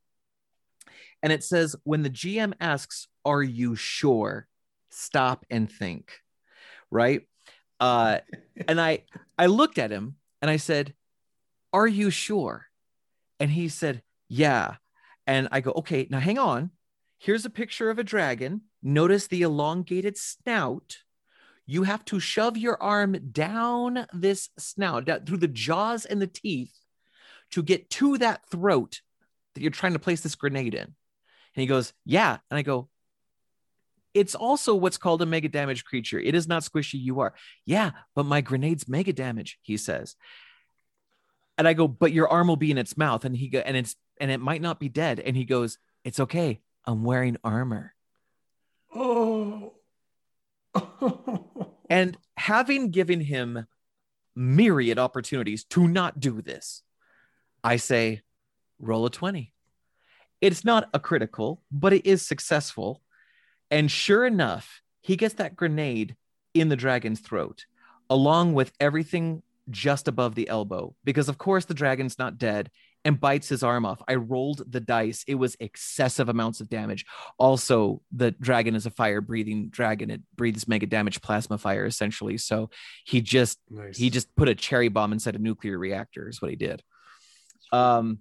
And 1.22 1.32
it 1.32 1.44
says, 1.44 1.76
when 1.84 2.02
the 2.02 2.10
GM 2.10 2.54
asks, 2.60 3.08
Are 3.24 3.44
you 3.44 3.76
sure? 3.76 4.48
stop 4.96 5.46
and 5.50 5.70
think 5.70 6.22
right 6.90 7.28
uh 7.82 8.20
and 8.68 8.80
i 8.80 9.04
i 9.38 9.48
looked 9.48 9.78
at 9.78 9.92
him 9.92 10.16
and 10.42 10.50
i 10.50 10.56
said 10.56 10.94
are 11.74 11.88
you 11.88 12.10
sure 12.10 12.66
and 13.40 13.52
he 13.52 13.70
said 13.70 14.02
yeah. 14.28 14.76
And 15.28 15.48
i 15.52 15.62
go 15.62 15.72
okay 15.78 16.08
now 16.10 16.20
hang 16.20 16.38
on. 16.38 16.72
Here's 17.18 17.46
a 17.46 17.50
picture 17.50 17.90
of 17.90 18.00
a 18.00 18.04
dragon. 18.04 18.62
Notice 18.84 19.28
the 19.28 19.42
elongated 19.42 20.18
snout. 20.18 20.98
You 21.66 21.84
have 21.84 22.06
to 22.06 22.20
shove 22.20 22.58
your 22.58 22.82
arm 22.82 23.32
down 23.32 24.06
this 24.14 24.50
snout 24.60 25.06
down, 25.06 25.26
through 25.26 25.38
the 25.38 25.48
jaws 25.48 26.06
and 26.06 26.22
the 26.22 26.28
teeth 26.28 26.74
to 27.52 27.64
get 27.64 27.90
to 27.92 28.18
that 28.20 28.48
throat 28.50 29.02
that 29.54 29.62
you're 29.62 29.72
trying 29.72 29.94
to 29.94 30.00
place 30.00 30.22
this 30.22 30.36
grenade 30.36 30.76
in. 30.76 30.84
And 30.84 30.94
he 31.56 31.66
goes 31.66 31.94
yeah. 32.06 32.38
And 32.50 32.58
i 32.58 32.62
go 32.62 32.90
it's 34.16 34.34
also 34.34 34.74
what's 34.74 34.98
called 34.98 35.22
a 35.22 35.26
mega 35.26 35.50
damage 35.50 35.84
creature. 35.84 36.18
It 36.18 36.36
is 36.36 36.48
not 36.48 36.64
squishy, 36.64 37.00
you 37.00 37.20
are. 37.20 37.36
Yeah, 37.66 37.92
but 38.16 38.26
my 38.26 38.42
grenade's 38.42 38.88
mega 38.88 39.12
damage, 39.12 39.60
he 39.62 39.76
says. 39.76 40.16
And 41.58 41.68
I 41.68 41.74
go, 41.74 41.88
but 41.88 42.12
your 42.12 42.28
arm 42.28 42.48
will 42.48 42.58
be 42.58 42.72
in 42.72 42.78
its 42.78 42.98
mouth. 42.98 43.26
And 43.26 43.36
he 43.36 43.48
go, 43.48 43.60
and 43.60 43.78
it's 43.78 43.96
and 44.20 44.32
it 44.32 44.40
might 44.40 44.62
not 44.62 44.80
be 44.80 44.90
dead. 44.90 45.20
And 45.20 45.36
he 45.36 45.46
goes, 45.46 45.78
It's 46.04 46.20
okay. 46.20 46.60
I'm 46.86 47.04
wearing 47.04 47.38
armor. 47.44 47.94
Oh. 48.94 49.74
and 51.90 52.18
having 52.38 52.92
given 52.92 53.20
him 53.22 53.66
myriad 54.36 55.00
opportunities 55.00 55.64
to 55.66 55.88
not 55.88 56.20
do 56.20 56.42
this, 56.42 56.84
I 57.64 57.78
say, 57.78 58.22
roll 58.80 59.06
a 59.06 59.10
20. 59.10 59.54
It's 60.42 60.66
not 60.66 60.90
a 60.94 61.00
critical, 61.00 61.62
but 61.72 61.94
it 61.94 62.06
is 62.06 62.22
successful. 62.22 63.02
And 63.72 63.90
sure 63.90 64.26
enough, 64.26 64.82
he 65.02 65.16
gets 65.16 65.36
that 65.36 65.56
grenade 65.56 66.16
in 66.54 66.70
the 66.70 66.76
dragon's 66.76 67.20
throat, 67.20 67.66
along 68.10 68.54
with 68.54 68.72
everything 68.80 69.42
just 69.70 70.08
above 70.08 70.36
the 70.36 70.48
elbow, 70.50 70.96
because 71.04 71.30
of 71.30 71.38
course 71.38 71.66
the 71.66 71.74
dragon's 71.74 72.20
not 72.20 72.38
dead 72.38 72.70
and 73.04 73.20
bites 73.20 73.48
his 73.48 73.62
arm 73.62 73.86
off. 73.86 74.02
I 74.08 74.16
rolled 74.16 74.64
the 74.72 74.80
dice. 74.80 75.24
It 75.28 75.36
was 75.36 75.56
excessive 75.60 76.28
amounts 76.28 76.60
of 76.60 76.70
damage. 76.70 77.06
Also, 77.38 78.02
the 78.12 78.32
dragon 78.32 78.76
is 78.76 78.88
a 78.88 78.92
fire 78.92 79.22
breathing 79.22 79.70
dragon. 79.70 80.10
It 80.10 80.22
breathes 80.36 80.68
mega 80.68 80.88
damage 80.88 81.22
plasma 81.22 81.58
fire 81.58 81.86
essentially. 81.86 82.38
So 82.38 82.70
he 83.06 83.22
just 83.22 83.60
nice. 83.70 83.98
he 83.98 84.10
just 84.10 84.36
put 84.36 84.50
a 84.50 84.56
cherry 84.56 84.90
bomb 84.90 85.14
inside 85.14 85.36
a 85.36 85.40
nuclear 85.40 85.78
reactor 85.78 86.28
is 86.28 86.42
what 86.42 86.50
he 86.50 86.58
did. 86.58 86.82
Um 87.72 88.20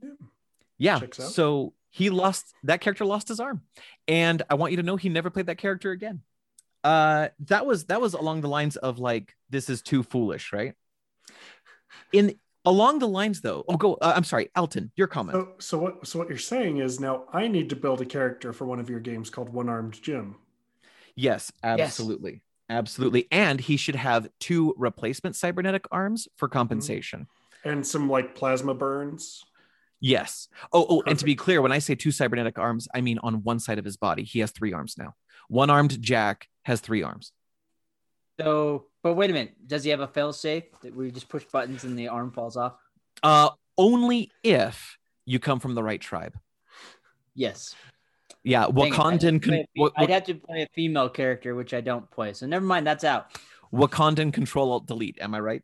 yeah. 0.77 1.01
So 1.13 1.73
he 1.95 2.11
lost 2.11 2.53
that 2.65 2.81
character 2.81 3.05
lost 3.05 3.29
his 3.29 3.39
arm 3.39 3.63
and 4.09 4.43
i 4.51 4.55
want 4.55 4.73
you 4.73 4.77
to 4.77 4.83
know 4.83 4.97
he 4.97 5.09
never 5.09 5.31
played 5.31 5.47
that 5.47 5.59
character 5.59 5.93
again 5.93 6.21
uh 6.83 7.29
that 7.39 7.65
was 7.65 7.85
that 7.85 8.01
was 8.01 8.15
along 8.15 8.41
the 8.41 8.49
lines 8.49 8.77
of 8.77 8.99
like 8.99 9.33
this 9.49 9.71
is 9.71 9.81
too 9.81 10.03
foolish 10.03 10.53
right 10.53 10.75
in 12.13 12.35
along 12.65 12.99
the 12.99 13.09
lines 13.09 13.41
though 13.41 13.65
oh 13.69 13.77
go 13.77 13.95
uh, 13.95 14.13
i'm 14.17 14.25
sorry 14.25 14.49
alton 14.57 14.91
your 14.97 15.07
comment 15.07 15.37
so, 15.37 15.49
so 15.59 15.79
what 15.79 16.07
so 16.07 16.19
what 16.19 16.29
you're 16.29 16.39
saying 16.39 16.79
is 16.79 17.01
now 17.01 17.25
i 17.33 17.47
need 17.47 17.69
to 17.69 17.77
build 17.77 18.01
a 18.01 18.07
character 18.07 18.53
for 18.53 18.67
one 18.67 18.81
of 18.81 18.89
your 18.89 19.01
games 19.01 19.31
called 19.31 19.49
one 19.49 19.69
armed 19.69 20.01
jim 20.03 20.37
yes 21.15 21.53
absolutely 21.63 22.33
yes. 22.33 22.41
absolutely 22.71 23.27
and 23.31 23.61
he 23.61 23.77
should 23.77 23.97
have 23.97 24.29
two 24.41 24.75
replacement 24.77 25.37
cybernetic 25.37 25.85
arms 25.93 26.29
for 26.37 26.49
mm-hmm. 26.49 26.59
compensation 26.59 27.21
mm-hmm. 27.21 27.69
and 27.69 27.87
some 27.87 28.09
like 28.09 28.35
plasma 28.35 28.75
burns 28.75 29.45
Yes. 30.01 30.49
Oh, 30.71 30.83
oh, 30.83 30.87
Perfect. 30.99 31.09
and 31.09 31.19
to 31.21 31.25
be 31.25 31.35
clear, 31.35 31.63
when 31.63 31.73
I 31.73 31.79
say 31.79 31.95
two 31.95 32.11
cybernetic 32.11 32.59
arms, 32.59 32.89
I 32.95 33.01
mean 33.01 33.19
on 33.23 33.43
one 33.43 33.59
side 33.59 33.79
of 33.79 33.87
his 33.87 33.97
body. 33.97 34.23
He 34.23 34.41
has 34.41 34.51
three 34.51 34.75
arms 34.75 34.97
now. 34.99 35.15
One 35.49 35.71
armed 35.71 35.99
Jack 36.03 36.47
has 36.65 36.81
three 36.81 37.03
arms. 37.03 37.33
So, 38.39 38.85
but 39.05 39.15
wait 39.15 39.29
a 39.29 39.35
minute. 39.35 39.55
Does 39.67 39.85
he 39.85 39.91
have 39.91 40.01
a 40.01 40.09
fail 40.09 40.33
safe 40.33 40.65
that 40.83 40.97
we 40.97 41.11
just 41.11 41.29
push 41.29 41.45
buttons 41.45 41.85
and 41.85 41.97
the 41.97 42.09
arm 42.09 42.33
falls 42.33 42.57
off? 42.57 42.73
Uh, 43.23 43.51
only 43.77 44.33
if 44.43 44.99
you 45.27 45.39
come 45.39 45.61
from 45.61 45.75
the 45.75 45.83
right 45.83 46.01
tribe. 46.01 46.37
Yes. 47.35 47.77
Yeah, 48.43 48.65
Wakandan. 48.65 49.43
Con- 49.43 49.67
I'd, 49.79 50.05
I'd 50.05 50.11
have 50.11 50.25
to 50.25 50.35
play 50.35 50.63
a 50.63 50.69
female 50.75 51.11
character, 51.11 51.55
which 51.55 51.75
I 51.75 51.83
don't 51.83 52.11
play. 52.11 52.33
So 52.33 52.47
never 52.47 52.65
mind. 52.65 52.87
That's 52.87 53.05
out. 53.05 53.27
Wakandan 53.75 54.33
Control 54.33 54.73
Alt 54.73 54.87
Delete. 54.87 55.19
Am 55.21 55.35
I 55.35 55.41
right? 55.41 55.63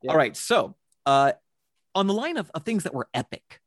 Yeah. 0.00 0.12
All 0.12 0.16
right. 0.16 0.34
So, 0.34 0.76
uh, 1.04 1.32
on 1.94 2.06
the 2.06 2.14
line 2.14 2.38
of, 2.38 2.50
of 2.54 2.64
things 2.64 2.84
that 2.84 2.94
were 2.94 3.08
epic. 3.12 3.60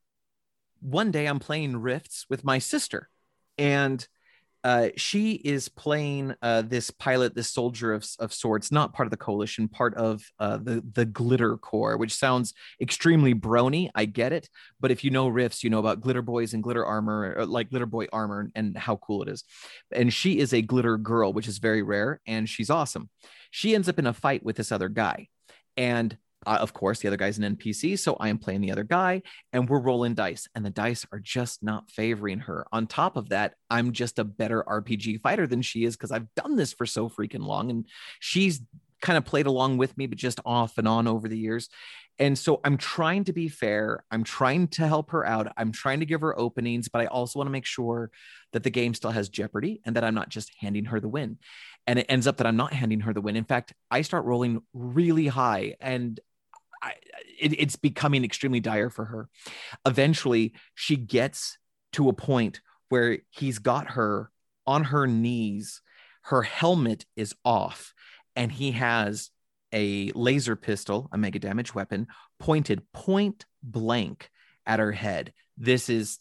One 0.82 1.12
day 1.12 1.28
I'm 1.28 1.40
playing 1.40 1.78
Rifts 1.78 2.26
with 2.28 2.44
my 2.44 2.58
sister, 2.58 3.10
and 3.58 4.08
uh, 4.64 4.90
she 4.98 5.34
is 5.34 5.70
playing 5.70 6.36
uh, 6.42 6.62
this 6.64 6.92
pilot, 6.92 7.34
this 7.34 7.50
soldier 7.50 7.94
of, 7.94 8.06
of 8.20 8.34
sorts, 8.34 8.72
not 8.72 8.94
part 8.94 9.08
of 9.08 9.12
the 9.12 9.18
coalition, 9.18 9.70
part 9.70 9.96
of 9.96 10.22
uh, 10.40 10.58
the 10.58 10.84
the 10.94 11.06
Glitter 11.06 11.58
Corps, 11.58 11.98
which 11.98 12.14
sounds 12.14 12.54
extremely 12.82 13.34
brony. 13.34 13.90
I 13.96 14.06
get 14.06 14.34
it, 14.34 14.50
but 14.80 14.92
if 14.92 15.04
you 15.04 15.12
know 15.12 15.30
Rifts, 15.30 15.64
you 15.64 15.70
know 15.70 15.80
about 15.80 16.02
glitter 16.02 16.22
boys 16.22 16.54
and 16.54 16.62
glitter 16.62 16.86
armor, 16.86 17.46
like 17.46 17.70
glitter 17.70 17.86
boy 17.86 18.08
armor, 18.12 18.52
and 18.54 18.78
how 18.78 18.98
cool 18.98 19.24
it 19.24 19.30
is. 19.30 19.46
And 19.94 20.14
she 20.14 20.40
is 20.40 20.54
a 20.54 20.62
glitter 20.62 20.98
girl, 20.98 21.32
which 21.32 21.48
is 21.48 21.60
very 21.60 21.82
rare, 21.82 22.20
and 22.28 22.48
she's 22.48 22.70
awesome. 22.70 23.10
She 23.52 23.76
ends 23.76 23.88
up 23.88 23.98
in 23.98 24.08
a 24.08 24.14
fight 24.14 24.44
with 24.44 24.58
this 24.58 24.74
other 24.74 24.90
guy, 24.90 25.28
and 25.78 26.18
uh, 26.46 26.58
of 26.62 26.74
course, 26.74 27.00
the 27.00 27.08
other 27.08 27.18
guy's 27.18 27.38
an 27.38 27.56
NPC, 27.56 27.98
so 28.00 28.16
I 28.20 28.30
am 28.30 28.38
playing 28.38 28.62
the 28.62 28.72
other 28.72 28.84
guy, 28.84 29.22
and 29.52 29.68
we're 29.68 29.82
rolling 29.82 30.14
dice, 30.14 30.48
and 30.56 30.66
the 30.66 30.70
dice 30.70 31.06
are 31.12 31.20
just 31.20 31.62
not 31.62 31.92
favoring 31.92 32.40
her. 32.40 32.66
On 32.72 32.88
top 32.88 33.18
of 33.18 33.30
that, 33.30 33.56
I'm 33.70 33.92
just 33.92 34.20
a 34.20 34.24
better 34.24 34.64
RPG 34.64 35.22
fighter 35.22 35.48
than 35.48 35.62
she 35.62 35.84
is 35.84 35.96
because 35.96 36.12
I've 36.12 36.34
done 36.36 36.56
this 36.56 36.74
for 36.74 36.86
so 36.86 37.10
freaking 37.10 37.46
long, 37.46 37.70
and 37.70 37.86
she's 38.20 38.62
kind 39.02 39.18
of 39.18 39.26
played 39.26 39.48
along 39.48 39.78
with 39.78 39.98
me, 39.98 40.08
but 40.08 40.18
just 40.18 40.40
off 40.46 40.78
and 40.78 40.88
on 40.88 41.08
over 41.08 41.28
the 41.28 41.38
years. 41.38 41.70
And 42.20 42.38
so 42.38 42.60
I'm 42.66 42.78
trying 42.78 43.24
to 43.26 43.34
be 43.34 43.48
fair. 43.48 44.04
I'm 44.12 44.26
trying 44.26 44.68
to 44.70 44.86
help 44.86 45.12
her 45.12 45.26
out. 45.26 45.52
I'm 45.56 45.72
trying 45.72 46.02
to 46.02 46.06
give 46.06 46.20
her 46.20 46.38
openings, 46.38 46.90
but 46.90 47.02
I 47.02 47.06
also 47.06 47.40
want 47.40 47.48
to 47.48 47.52
make 47.52 47.66
sure 47.66 48.12
that 48.52 48.64
the 48.64 48.70
game 48.70 48.94
still 48.94 49.12
has 49.12 49.30
jeopardy 49.30 49.80
and 49.86 49.96
that 49.96 50.04
I'm 50.04 50.16
not 50.16 50.28
just 50.28 50.52
handing 50.60 50.86
her 50.86 51.00
the 51.00 51.08
win. 51.08 51.38
And 51.88 51.98
it 51.98 52.08
ends 52.10 52.28
up 52.28 52.38
that 52.38 52.48
I'm 52.48 52.58
not 52.58 52.74
handing 52.74 53.02
her 53.02 53.14
the 53.14 53.22
win. 53.22 53.38
In 53.38 53.46
fact, 53.46 53.74
I 53.90 54.02
start 54.02 54.26
rolling 54.26 54.62
really 54.74 55.28
high 55.28 55.76
and 55.80 56.20
I, 56.82 56.94
it, 57.40 57.60
it's 57.60 57.76
becoming 57.76 58.24
extremely 58.24 58.60
dire 58.60 58.90
for 58.90 59.06
her. 59.06 59.30
Eventually, 59.86 60.54
she 60.76 60.96
gets 60.96 61.58
to 61.94 62.10
a 62.10 62.14
point 62.14 62.62
where 62.90 63.20
he's 63.30 63.60
got 63.60 63.92
her 63.92 64.32
on 64.66 64.86
her 64.86 65.08
knees. 65.08 65.82
Her 66.24 66.44
helmet 66.44 67.06
is 67.16 67.36
off, 67.44 67.94
and 68.36 68.52
he 68.52 68.72
has 68.72 69.32
a 69.74 70.12
laser 70.16 70.56
pistol, 70.56 71.10
a 71.12 71.18
mega 71.18 71.40
damage 71.40 71.76
weapon, 71.76 72.08
pointed 72.40 72.82
point 72.92 73.46
blank 73.62 74.30
at 74.66 74.80
her 74.80 74.92
head. 74.92 75.34
This 75.58 75.90
is, 75.90 76.20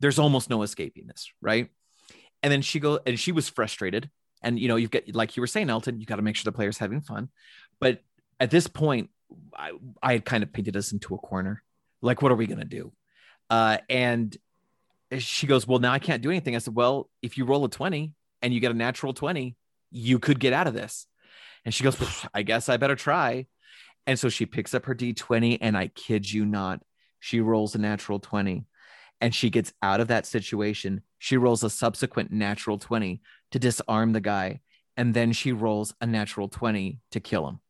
there's 0.00 0.18
almost 0.18 0.50
no 0.50 0.62
escaping 0.62 1.06
this, 1.06 1.30
right? 1.40 1.68
And 2.42 2.52
then 2.52 2.62
she 2.62 2.80
go, 2.80 3.00
and 3.06 3.18
she 3.18 3.32
was 3.32 3.48
frustrated. 3.48 4.10
And 4.42 4.58
you 4.58 4.68
know, 4.68 4.76
you've 4.76 4.90
got, 4.90 5.02
like 5.14 5.36
you 5.36 5.40
were 5.40 5.46
saying, 5.46 5.70
Elton, 5.70 6.00
you 6.00 6.06
got 6.06 6.16
to 6.16 6.22
make 6.22 6.36
sure 6.36 6.44
the 6.44 6.56
player's 6.56 6.78
having 6.78 7.00
fun. 7.00 7.30
But 7.80 8.02
at 8.38 8.50
this 8.50 8.66
point, 8.66 9.10
I, 9.56 9.72
I 10.02 10.12
had 10.12 10.24
kind 10.24 10.42
of 10.42 10.52
painted 10.52 10.76
us 10.76 10.92
into 10.92 11.14
a 11.14 11.18
corner. 11.18 11.62
Like, 12.02 12.22
what 12.22 12.32
are 12.32 12.36
we 12.36 12.46
gonna 12.46 12.64
do? 12.64 12.92
Uh, 13.50 13.78
and 13.88 14.36
she 15.18 15.46
goes, 15.46 15.66
Well, 15.66 15.78
now 15.78 15.92
I 15.92 15.98
can't 15.98 16.22
do 16.22 16.30
anything. 16.30 16.54
I 16.56 16.58
said, 16.58 16.74
Well, 16.74 17.08
if 17.22 17.38
you 17.38 17.44
roll 17.44 17.64
a 17.64 17.70
20 17.70 18.12
and 18.42 18.54
you 18.54 18.60
get 18.60 18.70
a 18.70 18.74
natural 18.74 19.14
20, 19.14 19.56
you 19.90 20.18
could 20.18 20.40
get 20.40 20.52
out 20.52 20.66
of 20.66 20.74
this. 20.74 21.06
And 21.64 21.72
she 21.72 21.84
goes, 21.84 21.96
I 22.34 22.42
guess 22.42 22.68
I 22.68 22.76
better 22.76 22.96
try. 22.96 23.46
And 24.06 24.18
so 24.18 24.28
she 24.28 24.44
picks 24.44 24.74
up 24.74 24.84
her 24.84 24.94
D20, 24.94 25.58
and 25.62 25.76
I 25.76 25.88
kid 25.88 26.30
you 26.30 26.44
not, 26.44 26.82
she 27.20 27.40
rolls 27.40 27.74
a 27.74 27.78
natural 27.78 28.18
20 28.18 28.66
and 29.20 29.34
she 29.34 29.48
gets 29.48 29.72
out 29.80 30.00
of 30.00 30.08
that 30.08 30.26
situation. 30.26 31.00
She 31.18 31.38
rolls 31.38 31.64
a 31.64 31.70
subsequent 31.70 32.30
natural 32.30 32.76
20 32.76 33.22
to 33.52 33.58
disarm 33.58 34.12
the 34.12 34.20
guy. 34.20 34.60
And 34.98 35.14
then 35.14 35.32
she 35.32 35.52
rolls 35.52 35.94
a 36.02 36.06
natural 36.06 36.48
20 36.48 36.98
to 37.12 37.20
kill 37.20 37.48
him. 37.48 37.60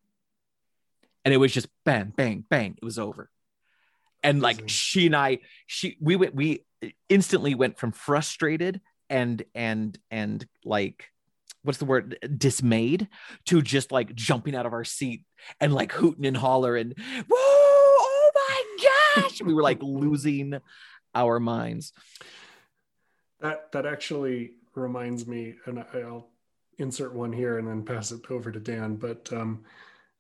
And 1.25 1.33
it 1.33 1.39
was 1.39 1.53
just 1.53 1.69
bang, 1.85 2.13
bang, 2.17 2.45
bang. 2.49 2.75
It 2.77 2.85
was 2.85 2.99
over. 2.99 3.31
And 4.23 4.41
like 4.41 4.69
she 4.69 5.07
and 5.07 5.17
I, 5.17 5.39
she, 5.67 5.97
we 6.01 6.17
went, 6.17 6.35
we 6.35 6.65
instantly 7.09 7.55
went 7.55 7.79
from 7.79 7.93
frustrated 7.93 8.81
and, 9.11 9.43
and, 9.55 9.99
and 10.11 10.47
like, 10.65 11.11
what's 11.65 11.79
the 11.79 11.85
word 11.85 12.19
dismayed 12.37 13.09
to 13.47 13.61
just 13.61 13.91
like 13.91 14.15
jumping 14.15 14.55
out 14.55 14.67
of 14.67 14.73
our 14.73 14.85
seat 14.85 15.25
and 15.61 15.75
like 15.75 15.93
hooting 15.93 16.27
and 16.27 16.37
hollering 16.37 16.93
whoa 16.97 17.37
oh 17.37 18.31
my 18.35 18.89
gosh 19.17 19.43
we 19.43 19.53
were 19.53 19.63
like 19.63 19.79
losing 19.83 20.61
our 21.15 21.41
minds 21.41 21.93
that 23.41 23.73
that 23.73 23.87
actually 23.87 24.53
reminds 24.75 25.27
me 25.27 25.55
and 25.67 25.85
i'll 25.95 26.29
insert 26.79 27.15
one 27.15 27.33
here 27.33 27.59
and 27.59 27.67
then 27.67 27.83
pass 27.83 28.13
it 28.13 28.21
over 28.31 28.53
to 28.53 28.61
dan 28.61 28.97
but 28.97 29.33
um, 29.33 29.65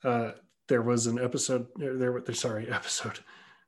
uh, 0.03 0.33
there 0.69 0.83
was 0.83 1.07
an 1.07 1.19
episode 1.19 1.67
there 1.77 2.23
sorry 2.33 2.69
episode 2.71 3.19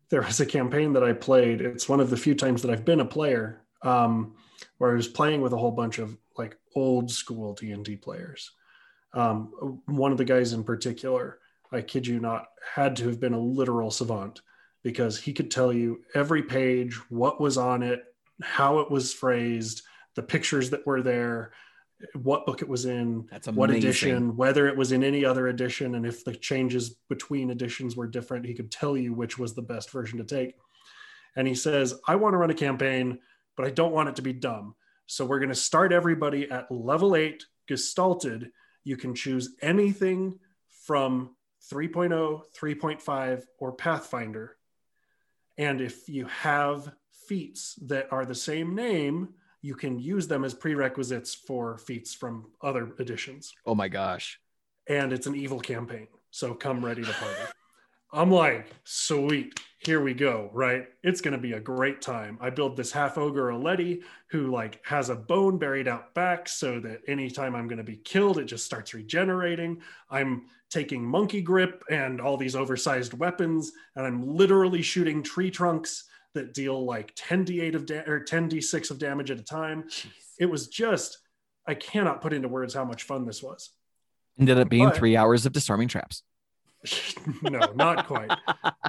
there 0.09 0.23
was 0.23 0.41
a 0.41 0.47
campaign 0.47 0.93
that 0.93 1.05
i 1.05 1.13
played 1.13 1.61
it's 1.61 1.89
one 1.89 2.01
of 2.01 2.11
the 2.11 2.17
few 2.17 2.35
times 2.35 2.63
that 2.63 2.71
i've 2.71 2.85
been 2.85 3.01
a 3.01 3.05
player 3.05 3.63
um, 3.83 4.35
where 4.79 4.93
i 4.93 4.95
was 4.95 5.09
playing 5.09 5.41
with 5.41 5.53
a 5.53 5.57
whole 5.57 5.71
bunch 5.71 5.99
of 5.99 6.17
like 6.39 6.57
old 6.75 7.11
school 7.11 7.55
D&D 7.55 7.97
players. 7.97 8.53
Um, 9.13 9.81
one 9.87 10.13
of 10.13 10.19
the 10.19 10.25
guys 10.25 10.53
in 10.53 10.65
particular, 10.65 11.39
I 11.73 11.81
kid 11.81 12.07
you 12.07 12.21
not, 12.21 12.49
had 12.75 12.97
to 12.97 13.09
have 13.09 13.19
been 13.19 13.33
a 13.33 13.41
literal 13.41 13.91
savant 13.91 14.43
because 14.83 15.19
he 15.19 15.33
could 15.33 15.51
tell 15.51 15.73
you 15.73 16.03
every 16.15 16.43
page, 16.43 16.95
what 17.09 17.41
was 17.41 17.57
on 17.57 17.83
it, 17.83 18.05
how 18.43 18.81
it 18.81 18.91
was 18.91 19.15
phrased, 19.15 19.83
the 20.15 20.23
pictures 20.23 20.71
that 20.71 20.87
were 20.87 21.03
there, 21.03 21.53
what 22.15 22.45
book 22.45 22.63
it 22.63 22.69
was 22.69 22.85
in, 22.85 23.27
That's 23.31 23.49
what 23.49 23.71
edition, 23.71 24.37
whether 24.37 24.67
it 24.69 24.77
was 24.77 24.93
in 24.93 25.03
any 25.03 25.25
other 25.25 25.49
edition, 25.49 25.95
and 25.95 26.05
if 26.05 26.25
the 26.25 26.35
changes 26.35 26.91
between 27.09 27.51
editions 27.51 27.97
were 27.97 28.07
different, 28.07 28.47
he 28.47 28.55
could 28.55 28.71
tell 28.71 28.97
you 28.97 29.15
which 29.15 29.39
was 29.39 29.55
the 29.55 29.63
best 29.63 29.91
version 29.91 30.19
to 30.19 30.25
take. 30.25 30.55
And 31.37 31.49
he 31.49 31.55
says, 31.55 31.95
I 32.07 32.17
want 32.17 32.35
to 32.35 32.39
run 32.39 32.51
a 32.51 32.55
campaign, 32.55 33.19
but 33.57 33.67
I 33.67 33.71
don't 33.71 33.93
want 33.93 34.09
it 34.09 34.17
to 34.17 34.23
be 34.23 34.33
dumb. 34.33 34.75
So 35.07 35.25
we're 35.25 35.39
going 35.39 35.51
to 35.51 35.55
start 35.55 35.93
everybody 35.93 36.51
at 36.51 36.71
level 36.71 37.17
eight, 37.17 37.45
gestalted. 37.69 38.51
You 38.85 38.97
can 38.97 39.15
choose 39.15 39.55
anything 39.63 40.39
from 40.85 41.35
3.0, 41.73 42.43
3.5, 42.59 43.45
or 43.59 43.73
Pathfinder. 43.73 44.57
And 45.59 45.81
if 45.81 46.09
you 46.09 46.27
have 46.27 46.93
feats 47.27 47.75
that 47.87 48.13
are 48.13 48.25
the 48.25 48.35
same 48.35 48.75
name, 48.75 49.31
you 49.67 49.75
can 49.75 49.99
use 49.99 50.27
them 50.29 50.45
as 50.45 50.55
prerequisites 50.55 51.35
for 51.35 51.77
feats 51.79 52.15
from 52.15 52.47
other 52.63 52.85
editions. 52.99 53.53
oh 53.67 53.75
my 53.75 53.89
gosh 53.89 54.39
And 54.87 55.13
it's 55.13 55.27
an 55.27 55.35
evil 55.35 55.61
campaign. 55.61 56.07
So 56.31 56.55
come 56.55 56.85
ready 56.85 57.03
to 57.03 57.13
party. 57.13 57.43
I'm 58.13 58.31
like, 58.31 58.69
sweet, 58.85 59.59
here 59.79 60.01
we 60.01 60.15
go, 60.15 60.49
right? 60.53 60.87
It's 61.03 61.21
gonna 61.21 61.39
be 61.49 61.55
a 61.55 61.61
great 61.61 62.01
time. 62.01 62.39
I 62.41 62.51
build 62.51 62.77
this 62.77 62.93
half 62.93 63.19
ogre 63.19 63.51
Aletti 63.51 64.03
who 64.29 64.51
like 64.53 64.81
has 64.87 65.11
a 65.11 65.17
bone 65.17 65.59
buried 65.59 65.89
out 65.89 66.15
back 66.15 66.49
so 66.49 66.79
that 66.81 67.01
anytime 67.09 67.57
I'm 67.57 67.67
gonna 67.69 67.83
be 67.95 67.97
killed, 67.97 68.39
it 68.39 68.45
just 68.45 68.65
starts 68.65 68.95
regenerating. 68.95 69.83
I'm 70.09 70.47
taking 70.71 71.05
monkey 71.05 71.43
grip 71.43 71.83
and 71.91 72.21
all 72.21 72.37
these 72.37 72.57
oversized 72.57 73.13
weapons, 73.15 73.73
and 73.97 74.07
I'm 74.07 74.37
literally 74.37 74.83
shooting 74.83 75.23
tree 75.23 75.51
trunks 75.51 76.05
that 76.37 76.55
deal 76.55 76.85
like 76.85 77.15
10d8 77.17 77.75
of 77.75 77.85
da- 77.87 78.05
or 78.07 78.21
10d6 78.25 78.91
of 78.91 78.99
damage 78.99 79.31
at 79.31 79.39
a 79.41 79.43
time. 79.45 79.89
It 80.39 80.47
was 80.47 80.69
just, 80.69 81.19
I 81.67 81.75
cannot 81.75 82.21
put 82.23 82.33
into 82.33 82.49
words 82.49 82.73
how 82.73 82.85
much 82.85 83.03
fun 83.03 83.27
this 83.27 83.43
was. 83.43 83.71
ended 84.39 84.57
up 84.59 84.69
being 84.69 84.87
But- 84.89 84.97
three 84.97 85.17
hours 85.17 85.45
of 85.47 85.53
disarming 85.53 85.89
traps 85.89 86.23
no, 87.43 87.59
not 87.75 88.07
quite. 88.07 88.31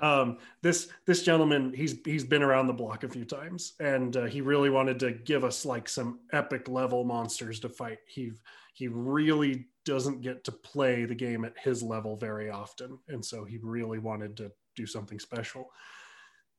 Um, 0.03 0.37
this 0.61 0.89
this 1.07 1.23
gentleman, 1.23 1.73
he's 1.73 1.95
he's 2.05 2.23
been 2.23 2.43
around 2.43 2.67
the 2.67 2.73
block 2.73 3.03
a 3.03 3.09
few 3.09 3.25
times, 3.25 3.73
and 3.79 4.15
uh, 4.15 4.25
he 4.25 4.41
really 4.41 4.69
wanted 4.69 4.99
to 4.99 5.11
give 5.11 5.43
us 5.43 5.65
like 5.65 5.89
some 5.89 6.19
epic 6.31 6.67
level 6.69 7.03
monsters 7.03 7.59
to 7.61 7.69
fight. 7.69 7.97
He 8.07 8.33
he 8.75 8.87
really 8.89 9.65
doesn't 9.85 10.21
get 10.21 10.43
to 10.43 10.51
play 10.51 11.05
the 11.05 11.15
game 11.15 11.45
at 11.45 11.57
his 11.57 11.81
level 11.81 12.15
very 12.15 12.51
often, 12.51 12.99
and 13.07 13.25
so 13.25 13.43
he 13.43 13.57
really 13.57 13.97
wanted 13.97 14.37
to 14.37 14.51
do 14.75 14.85
something 14.85 15.17
special. 15.17 15.71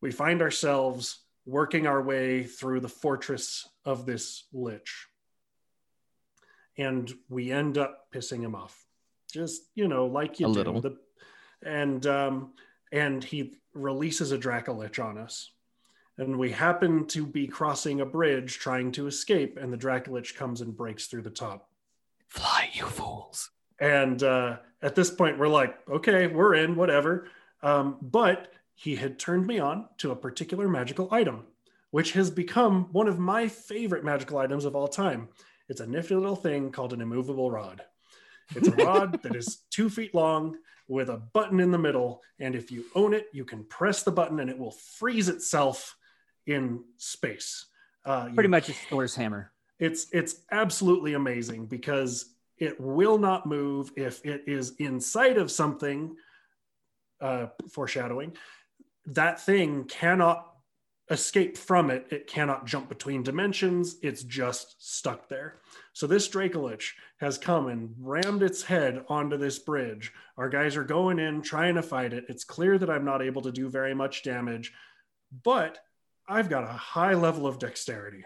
We 0.00 0.10
find 0.10 0.42
ourselves 0.42 1.20
working 1.46 1.86
our 1.86 2.02
way 2.02 2.44
through 2.44 2.80
the 2.80 2.88
fortress 2.88 3.68
of 3.84 4.06
this 4.06 4.44
lich, 4.52 5.06
and 6.76 7.12
we 7.28 7.50
end 7.50 7.78
up 7.78 8.06
pissing 8.14 8.40
him 8.40 8.54
off. 8.54 8.84
Just 9.32 9.62
you 9.74 9.88
know, 9.88 10.06
like 10.06 10.40
you 10.40 10.46
A 10.46 10.52
do. 10.52 10.54
little. 10.54 10.80
The, 10.80 10.96
and 11.62 12.06
um, 12.06 12.52
and 12.92 13.22
he 13.22 13.54
releases 13.74 14.32
a 14.32 14.38
Dracolich 14.38 15.02
on 15.02 15.18
us. 15.18 15.50
And 16.20 16.36
we 16.36 16.50
happen 16.50 17.06
to 17.08 17.24
be 17.24 17.46
crossing 17.46 18.00
a 18.00 18.06
bridge 18.06 18.58
trying 18.58 18.90
to 18.92 19.06
escape, 19.06 19.56
and 19.56 19.72
the 19.72 19.76
Dracolich 19.76 20.34
comes 20.34 20.60
and 20.60 20.76
breaks 20.76 21.06
through 21.06 21.22
the 21.22 21.30
top. 21.30 21.68
fly 22.26 22.68
you 22.72 22.86
fools 22.86 23.50
And 23.78 24.20
uh, 24.22 24.56
at 24.82 24.94
this 24.96 25.10
point, 25.10 25.38
we're 25.38 25.46
like, 25.48 25.78
okay, 25.88 26.26
we're 26.26 26.54
in, 26.54 26.74
whatever. 26.74 27.28
Um, 27.62 27.98
but 28.02 28.52
he 28.80 28.94
had 28.94 29.18
turned 29.18 29.44
me 29.44 29.58
on 29.58 29.88
to 29.96 30.12
a 30.12 30.16
particular 30.16 30.68
magical 30.68 31.08
item, 31.10 31.42
which 31.90 32.12
has 32.12 32.30
become 32.30 32.84
one 32.92 33.08
of 33.08 33.18
my 33.18 33.48
favorite 33.48 34.04
magical 34.04 34.38
items 34.38 34.64
of 34.64 34.76
all 34.76 34.86
time. 34.86 35.28
It's 35.68 35.80
a 35.80 35.86
nifty 35.86 36.14
little 36.14 36.36
thing 36.36 36.70
called 36.70 36.92
an 36.92 37.00
immovable 37.00 37.50
rod. 37.50 37.82
It's 38.54 38.68
a 38.68 38.76
rod 38.76 39.20
that 39.24 39.34
is 39.34 39.62
two 39.70 39.90
feet 39.90 40.14
long 40.14 40.58
with 40.86 41.08
a 41.08 41.16
button 41.16 41.58
in 41.58 41.72
the 41.72 41.78
middle. 41.78 42.22
And 42.38 42.54
if 42.54 42.70
you 42.70 42.84
own 42.94 43.14
it, 43.14 43.26
you 43.32 43.44
can 43.44 43.64
press 43.64 44.04
the 44.04 44.12
button 44.12 44.38
and 44.38 44.48
it 44.48 44.56
will 44.56 44.70
freeze 44.70 45.28
itself 45.28 45.96
in 46.46 46.84
space. 46.98 47.66
Uh, 48.04 48.28
Pretty 48.32 48.48
much 48.48 48.68
a 48.68 48.72
Thor's 48.72 49.16
hammer. 49.16 49.50
it's 49.80 50.06
it's 50.12 50.36
absolutely 50.52 51.14
amazing 51.14 51.66
because 51.66 52.32
it 52.58 52.80
will 52.80 53.18
not 53.18 53.44
move 53.44 53.90
if 53.96 54.24
it 54.24 54.44
is 54.46 54.76
inside 54.78 55.36
of 55.36 55.50
something 55.50 56.14
uh, 57.20 57.46
foreshadowing 57.70 58.32
that 59.14 59.40
thing 59.40 59.84
cannot 59.84 60.44
escape 61.10 61.56
from 61.56 61.90
it 61.90 62.06
it 62.10 62.26
cannot 62.26 62.66
jump 62.66 62.88
between 62.88 63.22
dimensions 63.22 63.96
it's 64.02 64.22
just 64.22 64.76
stuck 64.78 65.28
there 65.28 65.56
so 65.94 66.06
this 66.06 66.28
dracolich 66.28 66.90
has 67.18 67.38
come 67.38 67.68
and 67.68 67.94
rammed 67.98 68.42
its 68.42 68.62
head 68.62 69.02
onto 69.08 69.38
this 69.38 69.58
bridge 69.58 70.12
our 70.36 70.50
guys 70.50 70.76
are 70.76 70.84
going 70.84 71.18
in 71.18 71.40
trying 71.40 71.74
to 71.74 71.82
fight 71.82 72.12
it 72.12 72.26
it's 72.28 72.44
clear 72.44 72.76
that 72.76 72.90
i'm 72.90 73.06
not 73.06 73.22
able 73.22 73.40
to 73.40 73.50
do 73.50 73.70
very 73.70 73.94
much 73.94 74.22
damage 74.22 74.74
but 75.44 75.78
i've 76.28 76.50
got 76.50 76.64
a 76.64 76.66
high 76.66 77.14
level 77.14 77.46
of 77.46 77.58
dexterity 77.58 78.24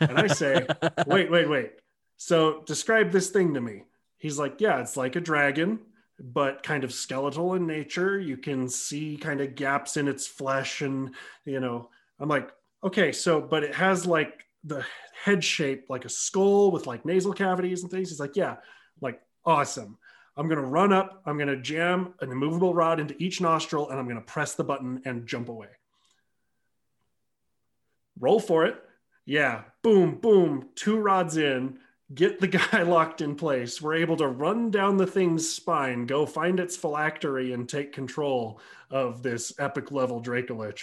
and 0.00 0.18
I 0.18 0.26
say, 0.26 0.66
wait, 1.06 1.30
wait, 1.30 1.48
wait. 1.48 1.72
So 2.16 2.62
describe 2.66 3.12
this 3.12 3.30
thing 3.30 3.54
to 3.54 3.60
me. 3.60 3.84
He's 4.18 4.38
like, 4.38 4.60
yeah, 4.60 4.80
it's 4.80 4.96
like 4.96 5.16
a 5.16 5.20
dragon. 5.20 5.80
But 6.20 6.62
kind 6.62 6.84
of 6.84 6.92
skeletal 6.92 7.54
in 7.54 7.66
nature. 7.66 8.18
You 8.18 8.36
can 8.36 8.68
see 8.68 9.16
kind 9.16 9.40
of 9.40 9.54
gaps 9.54 9.96
in 9.96 10.08
its 10.08 10.26
flesh, 10.26 10.82
and 10.82 11.14
you 11.44 11.60
know, 11.60 11.90
I'm 12.18 12.28
like, 12.28 12.50
okay, 12.84 13.12
so 13.12 13.40
but 13.40 13.64
it 13.64 13.74
has 13.74 14.06
like 14.06 14.44
the 14.64 14.84
head 15.24 15.42
shape 15.42 15.86
like 15.88 16.04
a 16.04 16.10
skull 16.10 16.70
with 16.70 16.86
like 16.86 17.04
nasal 17.04 17.32
cavities 17.32 17.82
and 17.82 17.90
things. 17.90 18.10
He's 18.10 18.20
like, 18.20 18.36
yeah, 18.36 18.56
like 19.00 19.20
awesome. 19.44 19.98
I'm 20.36 20.48
gonna 20.48 20.62
run 20.62 20.92
up, 20.92 21.22
I'm 21.26 21.38
gonna 21.38 21.56
jam 21.56 22.14
an 22.20 22.30
immovable 22.30 22.74
rod 22.74 23.00
into 23.00 23.20
each 23.22 23.40
nostril, 23.40 23.90
and 23.90 23.98
I'm 23.98 24.08
gonna 24.08 24.20
press 24.20 24.54
the 24.54 24.64
button 24.64 25.02
and 25.04 25.26
jump 25.26 25.48
away. 25.48 25.68
Roll 28.18 28.40
for 28.40 28.66
it. 28.66 28.76
Yeah, 29.24 29.62
boom, 29.82 30.16
boom, 30.16 30.68
two 30.74 30.98
rods 30.98 31.36
in, 31.36 31.78
get 32.14 32.40
the 32.40 32.48
guy 32.72 32.82
locked 32.82 33.20
in 33.20 33.34
place. 33.34 33.80
We're 33.80 33.94
able 33.94 34.16
to 34.18 34.28
run 34.28 34.70
down 34.70 34.96
the 34.96 35.06
thing's 35.06 35.48
spine, 35.48 36.06
go 36.06 36.26
find 36.26 36.60
its 36.60 36.76
phylactery, 36.76 37.52
and 37.52 37.68
take 37.68 37.92
control 37.92 38.60
of 38.90 39.22
this 39.22 39.52
epic 39.58 39.92
level 39.92 40.22
Dracolich 40.22 40.80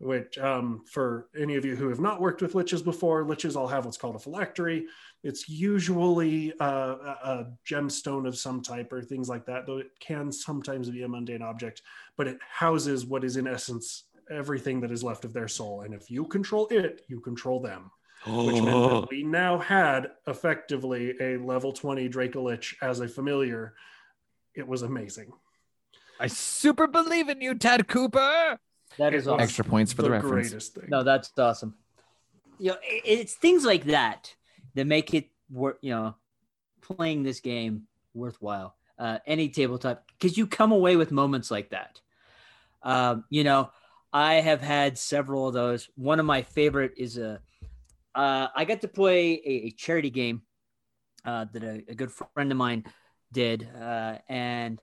which 0.00 0.38
um, 0.38 0.82
for 0.86 1.28
any 1.38 1.56
of 1.56 1.64
you 1.64 1.76
who 1.76 1.90
have 1.90 2.00
not 2.00 2.22
worked 2.22 2.40
with 2.40 2.54
liches 2.54 2.82
before, 2.82 3.22
liches 3.22 3.54
all 3.54 3.68
have 3.68 3.84
what's 3.84 3.98
called 3.98 4.16
a 4.16 4.18
phylactery. 4.18 4.86
It's 5.22 5.46
usually 5.46 6.54
uh, 6.58 6.96
a 7.22 7.46
gemstone 7.68 8.26
of 8.26 8.36
some 8.36 8.62
type 8.62 8.90
or 8.94 9.02
things 9.02 9.28
like 9.28 9.44
that, 9.44 9.66
though 9.66 9.76
it 9.76 9.90
can 10.00 10.32
sometimes 10.32 10.88
be 10.88 11.02
a 11.02 11.08
mundane 11.08 11.42
object, 11.42 11.82
but 12.16 12.26
it 12.26 12.38
houses 12.50 13.04
what 13.04 13.24
is 13.24 13.36
in 13.36 13.46
essence 13.46 14.04
everything 14.30 14.80
that 14.80 14.90
is 14.90 15.04
left 15.04 15.26
of 15.26 15.34
their 15.34 15.48
soul. 15.48 15.82
And 15.82 15.92
if 15.92 16.10
you 16.10 16.24
control 16.24 16.66
it, 16.68 17.02
you 17.08 17.20
control 17.20 17.60
them. 17.60 17.90
Which 18.26 18.62
meant 18.62 18.66
that 18.66 19.08
we 19.10 19.22
now 19.22 19.58
had 19.58 20.08
effectively 20.26 21.14
a 21.20 21.38
level 21.38 21.72
20 21.72 22.08
Dracolich 22.08 22.74
as 22.82 23.00
a 23.00 23.08
familiar. 23.08 23.74
It 24.54 24.66
was 24.66 24.82
amazing. 24.82 25.32
I 26.18 26.26
super 26.26 26.86
believe 26.86 27.28
in 27.30 27.40
you, 27.40 27.54
Ted 27.54 27.88
Cooper. 27.88 28.58
That 28.98 29.14
is 29.14 29.26
awesome. 29.26 29.40
Extra 29.40 29.64
points 29.64 29.92
for 29.92 30.02
the, 30.02 30.10
reference. 30.10 30.50
greatest 30.50 30.74
thing. 30.74 30.84
No, 30.88 31.02
that's 31.02 31.32
awesome. 31.38 31.74
You 32.58 32.72
know, 32.72 32.76
it- 32.82 33.02
it's 33.04 33.34
things 33.34 33.64
like 33.64 33.84
that 33.84 34.34
that 34.74 34.86
make 34.86 35.14
it 35.14 35.28
worth. 35.50 35.76
You 35.80 35.90
know, 35.92 36.14
playing 36.82 37.22
this 37.22 37.40
game 37.40 37.86
worthwhile. 38.12 38.76
Uh, 38.98 39.18
any 39.26 39.48
tabletop 39.48 40.04
because 40.18 40.36
you 40.36 40.46
come 40.46 40.72
away 40.72 40.96
with 40.96 41.10
moments 41.10 41.50
like 41.50 41.70
that. 41.70 42.00
Um, 42.82 43.24
you 43.30 43.44
know, 43.44 43.70
I 44.12 44.34
have 44.34 44.60
had 44.60 44.98
several 44.98 45.48
of 45.48 45.54
those. 45.54 45.88
One 45.96 46.20
of 46.20 46.26
my 46.26 46.42
favorite 46.42 46.92
is 46.98 47.16
a. 47.16 47.40
Uh, 48.14 48.48
I 48.54 48.64
got 48.64 48.80
to 48.82 48.88
play 48.88 49.34
a, 49.34 49.66
a 49.66 49.70
charity 49.70 50.10
game 50.10 50.42
uh, 51.24 51.46
that 51.52 51.62
a, 51.62 51.84
a 51.88 51.94
good 51.94 52.10
friend 52.10 52.50
of 52.50 52.58
mine 52.58 52.84
did, 53.32 53.68
uh, 53.80 54.18
and 54.28 54.80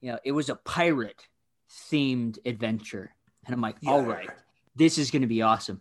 you 0.00 0.12
know, 0.12 0.18
it 0.24 0.32
was 0.32 0.48
a 0.48 0.56
pirate 0.56 1.26
themed 1.90 2.38
adventure, 2.44 3.14
and 3.46 3.54
I'm 3.54 3.60
like, 3.60 3.76
all 3.86 4.02
Yeah. 4.02 4.12
right, 4.14 4.30
this 4.74 4.98
is 4.98 5.10
going 5.10 5.22
to 5.22 5.28
be 5.28 5.42
awesome. 5.42 5.80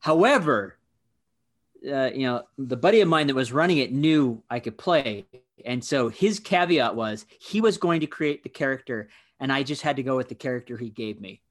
However, 0.00 0.78
uh, 1.90 2.10
you 2.14 2.26
know, 2.26 2.42
the 2.58 2.76
buddy 2.76 3.00
of 3.00 3.08
mine 3.08 3.26
that 3.28 3.34
was 3.34 3.52
running 3.52 3.78
it 3.78 3.92
knew 3.92 4.42
I 4.50 4.60
could 4.60 4.76
play, 4.76 5.26
and 5.64 5.82
so 5.84 6.08
his 6.08 6.40
caveat 6.40 6.94
was 6.94 7.24
he 7.40 7.60
was 7.60 7.78
going 7.78 8.00
to 8.00 8.06
create 8.06 8.42
the 8.42 8.48
character, 8.48 9.08
and 9.40 9.52
I 9.52 9.62
just 9.62 9.82
had 9.82 9.96
to 9.96 10.02
go 10.02 10.16
with 10.16 10.28
the 10.28 10.34
character 10.34 10.76
he 10.76 10.90
gave 10.90 11.20
me. 11.20 11.42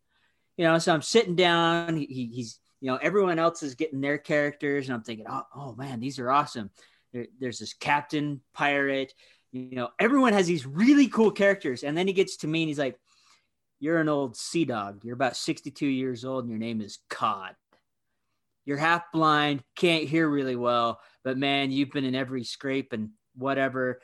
You 0.57 0.65
know, 0.65 0.77
so 0.79 0.93
I'm 0.93 1.01
sitting 1.01 1.35
down. 1.35 1.97
He- 1.97 2.31
he's, 2.33 2.59
you 2.85 2.91
know, 2.91 2.99
everyone 3.01 3.39
else 3.39 3.63
is 3.63 3.73
getting 3.73 3.99
their 3.99 4.19
characters, 4.19 4.85
and 4.85 4.93
I'm 4.93 5.01
thinking, 5.01 5.25
oh, 5.27 5.41
oh 5.55 5.75
man, 5.75 5.99
these 5.99 6.19
are 6.19 6.29
awesome. 6.29 6.69
There, 7.13 7.25
there's 7.39 7.57
this 7.57 7.73
captain 7.73 8.41
pirate. 8.53 9.11
You 9.51 9.75
know, 9.75 9.89
everyone 9.97 10.33
has 10.33 10.45
these 10.45 10.67
really 10.67 11.07
cool 11.07 11.31
characters, 11.31 11.83
and 11.83 11.97
then 11.97 12.05
he 12.05 12.13
gets 12.13 12.37
to 12.37 12.47
me, 12.47 12.61
and 12.61 12.69
he's 12.69 12.77
like, 12.77 12.99
"You're 13.79 13.97
an 13.97 14.07
old 14.07 14.37
sea 14.37 14.65
dog. 14.65 15.03
You're 15.03 15.15
about 15.15 15.35
62 15.35 15.83
years 15.83 16.23
old, 16.23 16.43
and 16.43 16.51
your 16.51 16.59
name 16.59 16.79
is 16.79 16.99
Cod." 17.09 17.55
you're 18.65 18.77
half 18.77 19.11
blind, 19.11 19.63
can't 19.75 20.05
hear 20.05 20.27
really 20.27 20.55
well, 20.55 20.99
but 21.23 21.37
man, 21.37 21.71
you've 21.71 21.91
been 21.91 22.05
in 22.05 22.15
every 22.15 22.43
scrape 22.43 22.93
and 22.93 23.11
whatever. 23.35 24.01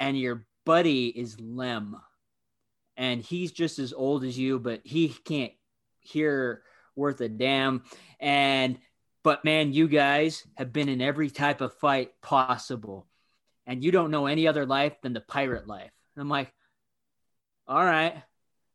And 0.00 0.18
your 0.18 0.46
buddy 0.66 1.06
is 1.06 1.40
Lem, 1.40 1.96
and 2.96 3.22
he's 3.22 3.50
just 3.50 3.80
as 3.80 3.92
old 3.92 4.22
as 4.22 4.38
you, 4.38 4.60
but 4.60 4.82
he 4.84 5.08
can't 5.08 5.52
hear 6.00 6.62
worth 6.96 7.20
a 7.20 7.28
damn. 7.28 7.82
And 8.20 8.78
but 9.24 9.44
man, 9.44 9.72
you 9.72 9.88
guys 9.88 10.46
have 10.56 10.72
been 10.72 10.88
in 10.88 11.00
every 11.00 11.30
type 11.30 11.60
of 11.60 11.74
fight 11.74 12.10
possible, 12.22 13.06
and 13.66 13.82
you 13.84 13.92
don't 13.92 14.10
know 14.10 14.26
any 14.26 14.48
other 14.48 14.66
life 14.66 14.94
than 15.02 15.12
the 15.12 15.20
pirate 15.20 15.66
life. 15.66 15.92
And 16.16 16.22
I'm 16.22 16.28
like, 16.28 16.52
all 17.68 17.84
right. 17.84 18.14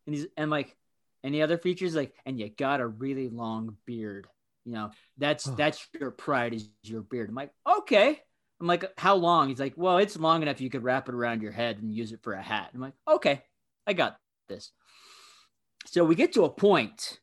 And 0.05 0.15
he's 0.15 0.27
and 0.37 0.49
like, 0.49 0.75
any 1.23 1.41
other 1.41 1.57
features? 1.57 1.95
Like, 1.95 2.13
and 2.25 2.39
you 2.39 2.49
got 2.49 2.79
a 2.79 2.87
really 2.87 3.29
long 3.29 3.75
beard 3.85 4.27
you 4.67 4.73
know 4.73 4.91
that's 5.17 5.47
Oh. 5.47 5.55
that's 5.55 5.87
your 5.99 6.11
pride 6.11 6.53
is 6.53 6.69
your 6.83 7.01
beard 7.01 7.29
i'm 7.29 7.35
like 7.35 7.51
okay 7.65 8.19
i'm 8.59 8.67
like 8.67 8.85
how 8.97 9.15
long 9.15 9.47
he's 9.47 9.59
like 9.59 9.73
well 9.77 9.97
it's 9.97 10.19
long 10.19 10.41
enough 10.41 10.59
you 10.61 10.69
could 10.69 10.83
wrap 10.83 11.07
it 11.07 11.15
around 11.15 11.41
your 11.41 11.53
head 11.53 11.77
and 11.77 11.95
use 11.95 12.11
it 12.11 12.21
for 12.21 12.33
a 12.33 12.41
hat 12.41 12.69
i'm 12.73 12.81
like 12.81 12.93
okay 13.07 13.41
i 13.87 13.93
got 13.93 14.17
this 14.49 14.71
so 15.85 16.03
we 16.03 16.15
get 16.15 16.33
to 16.33 16.43
a 16.43 16.49
point 16.49 17.19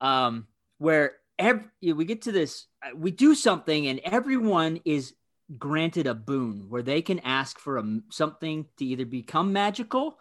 um 0.00 0.46
where 0.78 1.16
every, 1.38 1.64
we 1.80 2.04
get 2.04 2.22
to 2.22 2.32
this 2.32 2.66
uh, 2.84 2.96
we 2.96 3.10
do 3.10 3.34
something 3.34 3.86
and 3.86 4.00
everyone 4.04 4.80
is 4.84 5.14
granted 5.56 6.06
a 6.06 6.14
boon 6.14 6.66
where 6.68 6.82
they 6.82 7.00
can 7.00 7.20
ask 7.20 7.58
for 7.58 7.78
a, 7.78 8.00
something 8.10 8.66
to 8.76 8.84
either 8.84 9.06
become 9.06 9.52
magical 9.52 10.18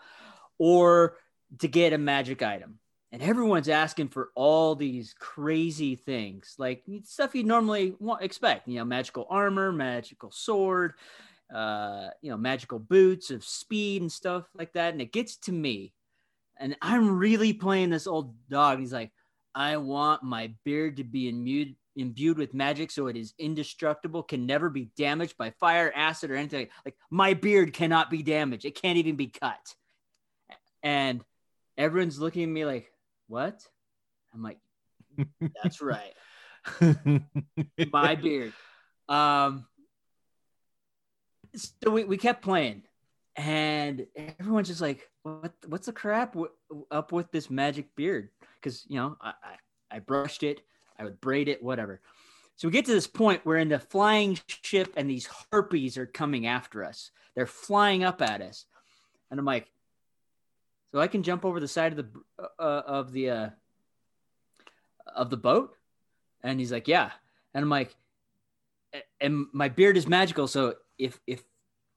or 0.58 1.18
to 1.60 1.68
get 1.68 1.94
a 1.94 1.98
magic 1.98 2.42
item. 2.42 2.80
And 3.12 3.22
everyone's 3.22 3.70
asking 3.70 4.10
for 4.10 4.30
all 4.36 4.76
these 4.76 5.16
crazy 5.18 5.96
things 5.96 6.56
like 6.58 6.84
stuff 7.04 7.34
you'd 7.34 7.46
normally 7.46 7.96
want, 8.00 8.22
expect 8.22 8.68
you 8.68 8.76
know 8.76 8.86
magical 8.86 9.26
armor 9.30 9.72
magical 9.72 10.30
sword 10.30 10.94
uh 11.56 12.10
you 12.22 12.30
know 12.30 12.36
magical 12.36 12.80
boots 12.80 13.32
of 13.32 13.46
speed 13.46 14.02
and 14.02 14.12
stuff 14.12 14.44
like 14.54 14.74
that. 14.74 14.92
And 14.92 15.02
it 15.02 15.14
gets 15.14 15.38
to 15.38 15.54
me 15.54 15.94
and 16.60 16.76
i'm 16.82 17.18
really 17.18 17.54
playing 17.54 17.90
this 17.90 18.08
old 18.08 18.36
dog. 18.50 18.74
And 18.74 18.82
he's 18.82 18.94
like 18.94 19.12
i 19.58 19.76
want 19.76 20.24
my 20.24 20.54
beard 20.64 20.98
to 20.98 21.04
be 21.04 21.28
imbued 21.28 21.76
imbued 21.98 22.38
with 22.38 22.54
magic 22.54 22.92
so 22.92 23.08
it 23.08 23.18
is 23.18 23.34
indestructible 23.40 24.24
can 24.24 24.46
never 24.46 24.70
be 24.70 24.90
damaged 24.96 25.36
by 25.38 25.50
fire 25.60 25.92
acid 25.96 26.32
or 26.32 26.36
anything. 26.36 26.68
Like 26.86 26.96
my 27.10 27.34
beard 27.34 27.74
cannot 27.74 28.10
be 28.10 28.24
damaged. 28.24 28.66
It 28.66 28.80
can't 28.80 28.98
even 28.98 29.16
be 29.16 29.28
cut. 29.28 29.76
And 30.84 31.24
everyone's 31.78 32.20
looking 32.20 32.44
at 32.44 32.50
me 32.50 32.66
like 32.66 32.92
what? 33.28 33.60
I'm 34.34 34.44
like 34.44 34.60
that's 35.64 35.82
right. 35.82 36.14
My 37.92 38.16
beard. 38.16 38.54
Um 39.10 39.66
so 41.56 41.90
we, 41.90 42.04
we 42.04 42.18
kept 42.18 42.44
playing 42.44 42.84
and 43.38 44.08
everyone's 44.40 44.68
just 44.68 44.82
like 44.82 45.08
what 45.22 45.54
what's 45.68 45.86
the 45.86 45.94
crap 45.94 46.34
w- 46.34 46.52
up 46.90 47.12
with 47.12 47.32
this 47.32 47.50
magic 47.50 47.96
beard? 47.96 48.30
Because 48.56 48.84
you 48.88 48.98
know 48.98 49.16
I, 49.22 49.30
I 49.30 49.56
i 49.90 50.00
brushed 50.00 50.44
it 50.44 50.60
i 51.00 51.04
would 51.04 51.22
braid 51.22 51.48
it 51.48 51.64
whatever. 51.64 52.02
So 52.56 52.68
we 52.68 52.72
get 52.72 52.86
to 52.86 52.92
this 52.92 53.06
point 53.06 53.46
where 53.46 53.58
in 53.58 53.70
the 53.70 53.80
flying 53.80 54.40
ship 54.48 54.94
and 54.98 55.08
these 55.08 55.30
harpies 55.52 55.96
are 55.96 56.08
coming 56.08 56.48
after 56.48 56.84
us. 56.84 57.12
They're 57.36 57.46
flying 57.46 58.04
up 58.04 58.22
at 58.24 58.42
us. 58.42 58.66
And 59.30 59.40
i'm 59.40 59.46
like 59.46 59.70
so 60.92 61.00
i 61.00 61.08
can 61.08 61.22
jump 61.22 61.46
over 61.46 61.60
the 61.60 61.68
side 61.68 61.98
of 61.98 61.98
the 61.98 62.44
uh, 62.60 62.82
of 62.86 63.12
the 63.12 63.30
uh 63.30 63.50
of 65.16 65.30
the 65.30 65.38
boat? 65.38 65.76
And 66.44 66.60
he's 66.60 66.72
like 66.72 66.88
yeah. 66.88 67.12
And 67.54 67.62
i'm 67.64 67.70
like 67.70 67.96
and 69.22 69.46
my 69.54 69.70
beard 69.70 69.96
is 69.96 70.08
magical 70.08 70.48
so 70.48 70.74
if 70.98 71.20
if 71.28 71.44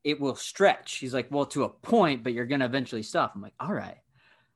it 0.04 0.20
will 0.20 0.34
stretch. 0.36 0.96
He's 0.96 1.14
like 1.14 1.28
well 1.30 1.46
to 1.46 1.64
a 1.64 1.68
point 1.68 2.22
but 2.22 2.32
you're 2.32 2.46
gonna 2.46 2.64
eventually 2.64 3.02
stop. 3.02 3.32
I'm 3.34 3.42
like 3.42 3.54
all 3.60 3.72
right. 3.72 3.98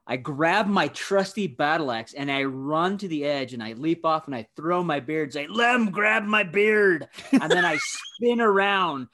I 0.07 0.17
grab 0.19 0.67
my 0.67 0.89
trusty 0.89 1.47
battle 1.47 1.91
axe 1.91 2.13
and 2.13 2.31
i 2.31 2.45
run 2.45 2.99
to 2.99 3.09
the 3.09 3.25
edge 3.25 3.55
and 3.55 3.63
i 3.63 3.73
leap 3.73 4.05
off 4.05 4.27
and 4.27 4.35
i 4.35 4.47
throw 4.57 4.83
my 4.83 5.01
beard. 5.01 5.33
Say 5.33 5.47
lem 5.47 5.91
grab 5.91 6.25
my 6.25 6.43
beard. 6.43 7.09
And 7.33 7.51
then 7.51 7.65
i 7.65 7.79
spin 7.81 8.41
around 8.41 9.09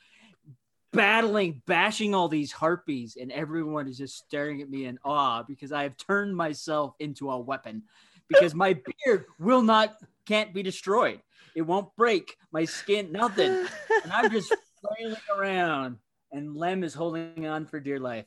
battling 0.93 1.63
bashing 1.67 2.17
all 2.17 2.27
these 2.27 2.51
harpies 2.51 3.17
and 3.21 3.31
everyone 3.31 3.87
is 3.87 3.97
just 3.97 4.17
staring 4.17 4.61
at 4.61 4.69
me 4.69 4.87
in 4.87 4.99
awe 5.05 5.41
because 5.45 5.71
i 5.71 5.85
have 5.85 5.97
turned 5.97 6.37
myself 6.37 6.97
into 6.99 7.31
a 7.31 7.39
weapon 7.39 7.81
because 8.27 8.57
my 8.57 8.73
beard 9.05 9.27
will 9.39 9.63
not 9.63 9.97
can't 10.31 10.55
be 10.55 10.63
destroyed. 10.63 11.21
It 11.57 11.63
won't 11.63 11.95
break 11.97 12.37
my 12.53 12.65
skin 12.65 13.11
nothing. 13.11 13.67
And 14.05 14.13
I'm 14.13 14.31
just 14.31 14.55
flailing 14.81 15.17
around, 15.37 15.97
and 16.33 16.57
Lem 16.57 16.85
is 16.85 16.95
holding 16.95 17.47
on 17.47 17.67
for 17.67 17.81
dear 17.81 17.99
life. 17.99 18.27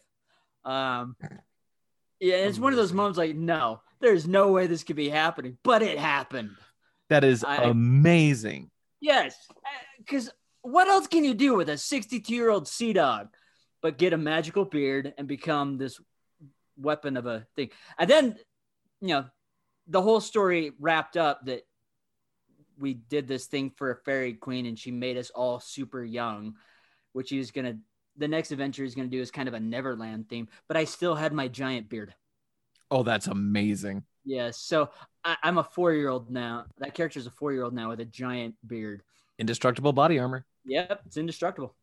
Um, 0.66 1.16
yeah, 2.20 2.36
it's 2.36 2.60
one 2.60 2.74
of 2.74 2.78
those 2.78 2.94
moments 2.94 3.18
like, 3.18 3.36
no, 3.36 3.82
there's 4.00 4.28
no 4.28 4.52
way 4.52 4.68
this 4.68 4.84
could 4.84 4.96
be 4.96 5.10
happening, 5.10 5.58
but 5.64 5.82
it 5.82 5.98
happened. 5.98 6.52
that 7.10 7.24
is 7.24 7.44
I- 7.44 7.64
amazing. 7.64 8.70
Yes, 9.02 9.36
because 9.98 10.32
what 10.62 10.88
else 10.88 11.08
can 11.08 11.26
you 11.26 11.34
do 11.34 11.56
with 11.56 11.68
a 11.68 11.78
62 11.78 12.34
year 12.34 12.50
old 12.50 12.68
sea 12.68 12.94
dog? 12.94 13.28
but 13.84 13.98
get 13.98 14.14
a 14.14 14.18
magical 14.18 14.66
beard 14.66 15.14
and 15.18 15.28
become 15.28 15.78
this 15.78 16.00
weapon 16.78 17.18
of 17.18 17.28
a 17.28 17.46
thing. 17.56 17.70
And 18.00 18.10
then, 18.10 18.38
you 19.02 19.10
know, 19.10 19.26
the 19.88 20.02
whole 20.02 20.22
story 20.22 20.72
wrapped 20.80 21.18
up 21.18 21.46
that 21.46 21.68
we 22.80 22.94
did 22.94 23.28
this 23.28 23.46
thing 23.46 23.72
for 23.76 23.92
a 23.92 23.98
fairy 23.98 24.34
queen 24.34 24.66
and 24.66 24.80
she 24.80 24.90
made 24.90 25.18
us 25.18 25.30
all 25.30 25.60
super 25.60 26.04
young, 26.04 26.56
which 27.12 27.30
he 27.30 27.38
was 27.38 27.52
gonna 27.52 27.78
the 28.18 28.28
next 28.28 28.52
adventure 28.52 28.84
he's 28.84 28.96
gonna 28.96 29.08
do 29.08 29.22
is 29.22 29.32
kind 29.32 29.48
of 29.48 29.54
a 29.54 29.60
Neverland 29.60 30.30
theme, 30.30 30.48
but 30.68 30.78
I 30.78 30.86
still 30.86 31.16
had 31.16 31.34
my 31.34 31.48
giant 31.48 31.90
beard. 31.90 32.14
Oh, 32.92 33.04
that's 33.04 33.28
amazing. 33.28 34.04
Yes. 34.26 34.60
So 34.60 34.90
I, 35.26 35.36
I'm 35.44 35.58
a 35.58 35.64
four 35.64 35.94
year 35.94 36.10
old 36.10 36.30
now. 36.30 36.66
That 36.78 36.94
character 36.94 37.20
is 37.20 37.28
a 37.28 37.32
four 37.32 37.52
year 37.54 37.64
old 37.64 37.74
now 37.74 37.90
with 37.90 38.00
a 38.00 38.06
giant 38.06 38.56
beard. 38.66 39.04
Indestructible 39.40 39.94
body 39.94 40.20
armor. 40.20 40.46
Yep, 40.66 41.02
it's 41.08 41.18
indestructible. 41.18 41.76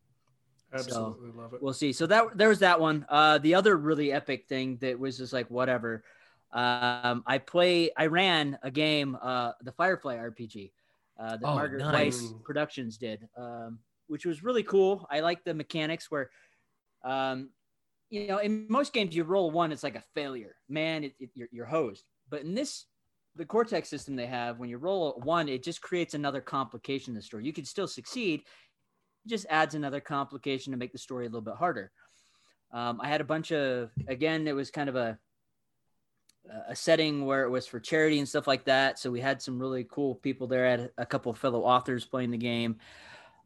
Absolutely 0.73 1.31
love 1.31 1.53
it. 1.53 1.61
We'll 1.61 1.73
see. 1.73 1.91
So 1.91 2.07
that 2.07 2.37
there 2.37 2.47
was 2.49 2.59
that 2.59 2.79
one. 2.79 3.05
Uh, 3.09 3.37
the 3.39 3.55
other 3.55 3.75
really 3.75 4.13
epic 4.13 4.47
thing 4.47 4.77
that 4.81 4.97
was 4.97 5.17
just 5.17 5.33
like 5.33 5.49
whatever. 5.51 6.03
Um, 6.53 7.23
I 7.27 7.39
play. 7.39 7.91
I 7.95 8.07
ran 8.07 8.57
a 8.63 8.71
game, 8.71 9.17
uh, 9.21 9.51
the 9.61 9.73
Firefly 9.73 10.15
RPG, 10.17 10.71
uh, 11.19 11.31
that 11.37 11.41
Oh, 11.43 11.55
Margaret 11.55 11.79
nice. 11.79 12.21
Weis 12.21 12.43
Productions 12.43 12.97
did, 12.97 13.27
um, 13.37 13.79
which 14.11 14.25
was 14.25 14.43
really 14.43 14.61
cool. 14.63 15.07
I 15.09 15.21
like 15.21 15.45
the 15.45 15.53
mechanics 15.53 16.11
where, 16.11 16.29
um, 17.05 17.49
you 18.09 18.27
know, 18.27 18.39
in 18.39 18.65
most 18.67 18.91
games 18.91 19.15
you 19.15 19.23
roll 19.23 19.51
one, 19.51 19.71
it's 19.71 19.83
like 19.83 19.95
a 19.95 20.03
failure. 20.13 20.55
Man, 20.67 21.05
it, 21.05 21.13
it, 21.17 21.29
you're, 21.33 21.47
you're 21.51 21.65
hosed. 21.65 22.03
But 22.29 22.41
in 22.41 22.53
this, 22.53 22.87
the 23.37 23.45
Cortex 23.45 23.87
system 23.87 24.17
they 24.17 24.25
have, 24.25 24.59
when 24.59 24.67
you 24.67 24.77
roll 24.77 25.21
one, 25.23 25.47
it 25.47 25.63
just 25.63 25.81
creates 25.81 26.13
another 26.13 26.41
complication 26.41 27.11
in 27.11 27.15
the 27.15 27.21
story. 27.21 27.45
You 27.45 27.53
can 27.53 27.63
still 27.63 27.87
succeed, 27.87 28.41
it 29.25 29.29
just 29.29 29.45
adds 29.49 29.75
another 29.75 30.01
complication 30.01 30.71
to 30.71 30.77
make 30.77 30.91
the 30.91 30.97
story 30.97 31.25
a 31.25 31.29
little 31.29 31.39
bit 31.39 31.55
harder. 31.55 31.89
Um, 32.73 32.99
I 33.01 33.07
had 33.07 33.21
a 33.21 33.25
bunch 33.25 33.53
of, 33.53 33.91
again, 34.09 34.45
it 34.45 34.55
was 34.55 34.71
kind 34.71 34.89
of 34.89 34.97
a 34.97 35.17
a 36.67 36.75
setting 36.75 37.25
where 37.25 37.43
it 37.43 37.49
was 37.49 37.67
for 37.67 37.79
charity 37.79 38.17
and 38.17 38.27
stuff 38.27 38.47
like 38.47 38.65
that. 38.65 38.97
So 38.97 39.11
we 39.11 39.21
had 39.21 39.41
some 39.41 39.59
really 39.59 39.85
cool 39.89 40.15
people 40.15 40.47
there. 40.47 40.65
I 40.65 40.71
had 40.71 40.89
a 40.97 41.05
couple 41.05 41.31
of 41.31 41.37
fellow 41.37 41.61
authors 41.61 42.03
playing 42.03 42.31
the 42.31 42.37
game. 42.37 42.77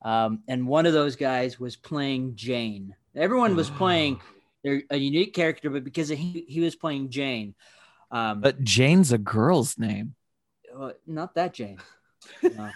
Um, 0.05 0.43
and 0.47 0.67
one 0.67 0.85
of 0.85 0.93
those 0.93 1.15
guys 1.17 1.59
was 1.59 1.75
playing 1.75 2.35
Jayne. 2.35 2.95
Everyone 3.15 3.55
was 3.55 3.69
playing 3.71 4.21
their, 4.63 4.83
a 4.91 4.97
unique 4.97 5.33
character, 5.33 5.69
but 5.71 5.83
because 5.83 6.09
he, 6.09 6.45
he 6.47 6.59
was 6.61 6.75
playing 6.75 7.09
Jayne, 7.09 7.55
um, 8.11 8.39
But 8.39 8.63
Jayne's 8.63 9.11
a 9.11 9.17
girl's 9.17 9.77
name. 9.79 10.13
uh, 10.77 10.91
not 11.07 11.33
that 11.35 11.53
Jayne. 11.53 11.79
No. 12.43 12.69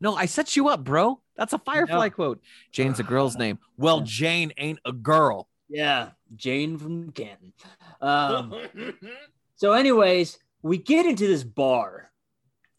No, 0.00 0.14
I 0.16 0.26
set 0.26 0.56
you 0.56 0.68
up, 0.68 0.84
bro. 0.84 1.20
That's 1.36 1.52
a 1.52 1.58
Firefly 1.58 2.08
quote. 2.10 2.40
Jayne's 2.72 2.98
a 3.00 3.02
girl's 3.04 3.36
name. 3.36 3.58
Well, 3.78 3.98
Yeah. 4.00 4.04
Jayne 4.06 4.52
ain't 4.58 4.78
a 4.84 4.92
girl. 4.92 5.48
Yeah, 5.68 6.10
Jayne 6.36 6.76
from 6.78 7.10
Canton. 7.12 7.52
Um, 8.00 8.54
so, 9.56 9.72
anyways, 9.72 10.38
we 10.62 10.78
get 10.78 11.06
into 11.06 11.26
this 11.26 11.42
bar, 11.42 12.10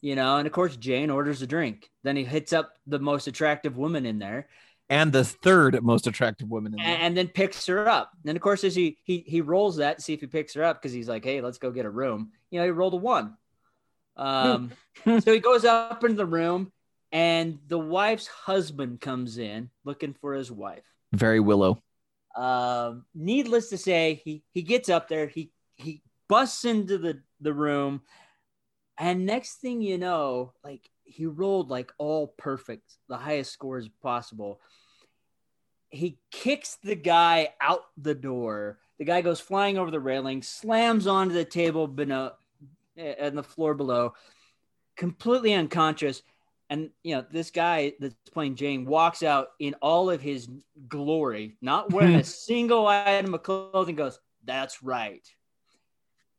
you 0.06 0.16
know, 0.16 0.38
and 0.38 0.46
of 0.46 0.54
course, 0.54 0.78
Jayne 0.78 1.10
orders 1.10 1.42
a 1.42 1.48
drink. 1.48 1.90
Then 2.04 2.16
he 2.16 2.24
hits 2.24 2.54
up 2.54 2.76
the 2.86 3.00
most 3.00 3.26
attractive 3.26 3.76
woman 3.76 4.06
in 4.06 4.20
there, 4.20 4.48
and 4.88 5.12
the 5.12 5.24
third 5.24 5.84
most 5.84 6.06
attractive 6.06 6.48
woman 6.48 6.76
in 6.76 6.80
and, 6.80 6.88
there. 6.88 6.98
and 7.00 7.18
then 7.18 7.28
picks 7.28 7.66
her 7.66 7.90
up. 7.90 8.12
And 8.24 8.38
of 8.38 8.42
course, 8.44 8.64
as 8.64 8.76
he 8.76 9.00
he 9.04 9.24
he 9.26 9.42
rolls 9.42 9.78
that 9.78 9.98
to 9.98 10.04
see 10.04 10.14
if 10.14 10.22
he 10.22 10.28
picks 10.28 10.54
her 10.54 10.64
up 10.64 10.80
because 10.80 10.94
he's 10.94 11.10
like, 11.10 11.24
"Hey, 11.24 11.42
let's 11.42 11.58
go 11.58 11.72
get 11.72 11.88
a 11.88 11.90
room." 11.90 12.34
You 12.52 12.60
know, 12.60 12.66
he 12.66 12.70
rolled 12.72 12.94
a 12.94 12.98
one. 12.98 13.36
Um, 14.16 14.74
so 15.06 15.34
he 15.34 15.40
goes 15.40 15.66
up 15.66 16.04
into 16.04 16.18
the 16.18 16.28
room, 16.28 16.72
and 17.12 17.58
the 17.68 17.80
wife's 17.80 18.28
husband 18.28 19.02
comes 19.02 19.40
in 19.40 19.72
looking 19.86 20.14
for 20.14 20.36
his 20.36 20.52
wife. 20.52 20.86
Very 21.14 21.40
Willow. 21.40 21.82
Um, 22.36 23.06
needless 23.16 23.70
to 23.70 23.78
say, 23.80 24.22
he 24.24 24.44
he 24.52 24.62
gets 24.62 24.88
up 24.88 25.08
there, 25.08 25.26
he 25.26 25.52
he 25.78 26.04
busts 26.30 26.64
into 26.64 27.00
the 27.00 27.24
the 27.42 27.54
room, 27.54 28.02
and 28.98 29.26
next 29.26 29.56
thing 29.56 29.82
you 29.82 29.98
know, 29.98 30.54
like 30.64 30.90
he 31.04 31.26
rolled 31.26 31.70
like 31.70 31.92
all 31.98 32.28
perfect, 32.28 32.98
the 33.08 33.18
highest 33.18 33.52
scores 33.52 33.90
possible. 34.02 34.60
He 35.90 36.18
kicks 36.32 36.78
the 36.84 36.96
guy 36.96 37.50
out 37.62 37.84
the 37.98 38.16
door. 38.16 38.80
The 38.98 39.06
guy 39.06 39.22
goes 39.22 39.40
flying 39.40 39.78
over 39.78 39.92
the 39.92 40.00
railing, 40.00 40.42
slams 40.42 41.08
onto 41.08 41.34
the 41.34 41.46
table 41.46 41.88
below, 41.88 42.32
eh, 42.98 43.16
and 43.20 43.38
the 43.38 43.44
floor 43.44 43.74
below, 43.74 44.14
completely 44.96 45.54
unconscious. 45.54 46.22
And 46.70 46.90
you 47.04 47.16
know, 47.16 47.26
this 47.30 47.52
guy 47.52 47.94
that's 48.00 48.16
playing 48.32 48.56
Jayne 48.56 48.86
walks 48.86 49.22
out 49.22 49.50
in 49.60 49.76
all 49.76 50.10
of 50.10 50.22
his 50.22 50.50
glory, 50.88 51.58
not 51.62 51.92
wearing 51.92 52.16
a 52.16 52.24
single 52.24 52.88
item 52.88 53.34
of 53.34 53.44
clothing. 53.44 53.96
Goes, 53.96 54.20
that's 54.44 54.82
right. 54.82 55.28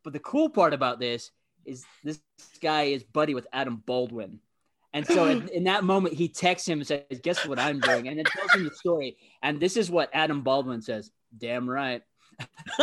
But 0.03 0.13
the 0.13 0.19
cool 0.21 0.49
part 0.49 0.73
about 0.73 0.99
this 0.99 1.31
is 1.67 1.85
this 2.05 2.21
guy 2.61 2.85
is 2.85 3.03
buddy 3.03 3.35
with 3.35 3.47
Adam 3.53 3.83
Baldwin. 3.85 4.41
And 4.93 5.07
so 5.07 5.27
in, 5.27 5.49
in 5.53 5.65
that 5.65 5.85
moment, 5.85 6.15
he 6.15 6.29
texts 6.29 6.69
him 6.69 6.79
and 6.79 6.87
says, 6.87 7.03
Guess 7.23 7.47
what 7.47 7.59
I'm 7.59 7.81
doing? 7.81 8.09
And 8.09 8.19
then 8.19 8.25
tells 8.25 8.55
him 8.55 8.65
the 8.65 8.75
story. 8.75 9.17
And 9.43 9.61
this 9.61 9.77
is 9.77 9.91
what 9.91 10.11
Adam 10.13 10.43
Baldwin 10.43 10.83
says 10.83 11.11
Damn 11.37 11.69
right. 11.69 12.03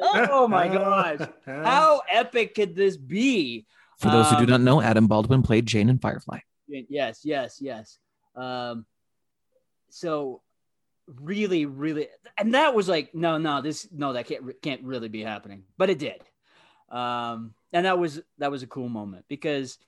oh 0.00 0.46
my 0.48 0.68
gosh. 0.68 1.20
How 1.46 2.02
epic 2.10 2.54
could 2.54 2.74
this 2.74 2.96
be? 2.96 3.66
For 3.98 4.10
those 4.10 4.28
who 4.30 4.36
do 4.36 4.42
Um, 4.42 4.48
not 4.48 4.60
know, 4.62 4.82
Adam 4.82 5.06
Baldwin 5.06 5.42
played 5.42 5.66
Jayne 5.66 5.88
in 5.88 5.98
Firefly. 5.98 6.40
Yes, 6.66 7.20
yes, 7.24 7.58
yes. 7.60 7.98
Um, 8.34 8.84
so 9.90 10.42
really, 11.06 11.66
really, 11.66 12.08
and 12.36 12.54
that 12.54 12.74
was 12.74 12.88
like, 12.88 13.14
no, 13.14 13.38
no, 13.38 13.60
this, 13.60 13.86
no, 13.92 14.14
that 14.14 14.26
can't, 14.26 14.60
can't 14.62 14.82
really 14.82 15.08
be 15.08 15.22
happening, 15.22 15.64
but 15.76 15.90
it 15.90 15.98
did. 15.98 16.20
Um, 16.92 17.54
and 17.72 17.86
that 17.86 17.98
was, 17.98 18.20
that 18.38 18.50
was 18.50 18.62
a 18.62 18.66
cool 18.66 18.88
moment 18.88 19.24
because, 19.28 19.78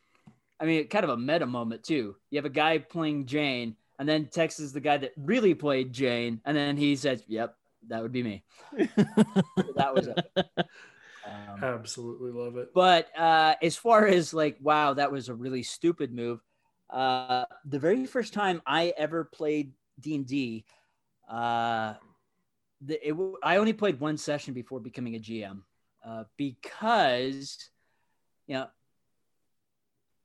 I 0.59 0.65
mean, 0.65 0.89
kind 0.89 1.05
of 1.05 1.11
a 1.11 1.17
meta 1.17 1.47
moment 1.47 1.85
too. 1.85 2.17
You 2.31 2.39
have 2.39 2.47
a 2.47 2.51
guy 2.51 2.79
playing 2.79 3.27
Jayne, 3.27 3.77
and 3.99 4.09
then 4.09 4.27
Tex 4.27 4.59
is 4.59 4.73
the 4.73 4.81
guy 4.81 4.97
that 4.97 5.13
really 5.17 5.55
played 5.55 5.93
Jayne, 5.93 6.41
and 6.45 6.57
then 6.57 6.77
he 6.77 6.97
says, 6.97 7.23
"Yep, 7.29 7.55
that 7.89 8.03
would 8.03 8.13
be 8.13 8.23
me." 8.23 8.45
that 9.77 9.95
was 9.95 10.09
it. 10.09 10.47
Um, 11.27 11.65
Absolutely 11.65 12.33
love 12.33 12.59
it. 12.59 12.75
but 12.75 13.09
uh, 13.19 13.55
as 13.63 13.77
far 13.77 14.07
as 14.07 14.35
like, 14.35 14.59
wow, 14.61 14.93
that 14.93 15.11
was 15.11 15.31
a 15.31 15.35
really 15.35 15.63
stupid 15.63 16.13
move. 16.13 16.41
Uh, 16.91 17.47
the 17.65 17.79
very 17.79 18.05
first 18.05 18.35
time 18.35 18.61
I 18.67 18.93
ever 18.99 19.25
played 19.25 19.73
D 19.99 20.17
and 20.17 20.27
D, 20.27 20.67
uh, 21.27 21.95
the, 22.83 23.09
it, 23.09 23.13
w- 23.13 23.39
I 23.43 23.57
only 23.57 23.73
played 23.73 24.01
one 24.01 24.19
session 24.19 24.53
before 24.53 24.81
becoming 24.81 25.17
a 25.17 25.19
GM 25.19 25.63
uh, 26.07 26.25
because, 26.37 27.71
you 28.47 28.55
know, 28.55 28.67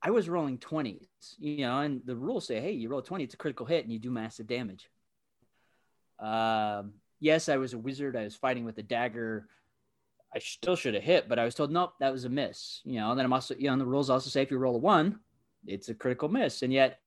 I 0.02 0.10
was 0.10 0.28
rolling 0.28 0.58
twenties, 0.58 1.06
you 1.38 1.58
know, 1.58 1.80
and 1.80 2.00
the 2.04 2.16
rules 2.16 2.46
say, 2.46 2.60
hey, 2.60 2.72
you 2.72 2.88
roll 2.88 3.02
twenty, 3.02 3.24
it's 3.24 3.34
a 3.34 3.38
critical 3.38 3.66
hit, 3.66 3.84
and 3.84 3.92
you 3.92 3.98
do 3.98 4.10
massive 4.10 4.46
damage. 4.46 4.88
Um, 6.18 6.94
yes, 7.18 7.48
I 7.48 7.56
was 7.56 7.74
a 7.74 7.78
wizard. 7.78 8.16
I 8.16 8.24
was 8.24 8.36
fighting 8.36 8.64
with 8.64 8.78
a 8.78 8.82
dagger. 8.82 9.46
I 10.34 10.38
still 10.38 10.76
should 10.76 10.94
have 10.94 11.02
hit, 11.02 11.28
but 11.28 11.38
I 11.38 11.44
was 11.44 11.54
told, 11.54 11.72
nope, 11.72 11.94
that 12.00 12.12
was 12.12 12.24
a 12.24 12.28
miss. 12.28 12.80
You 12.84 13.00
know, 13.00 13.10
and 13.10 13.18
then 13.18 13.26
I'm 13.26 13.32
also, 13.32 13.54
you 13.56 13.66
know, 13.66 13.72
and 13.72 13.80
the 13.80 13.86
rules 13.86 14.10
also 14.10 14.30
say 14.30 14.42
if 14.42 14.50
you 14.50 14.58
roll 14.58 14.76
a 14.76 14.78
one, 14.78 15.20
it's 15.66 15.88
a 15.88 15.94
critical 15.94 16.28
miss. 16.28 16.62
And 16.62 16.72
yet 16.72 17.00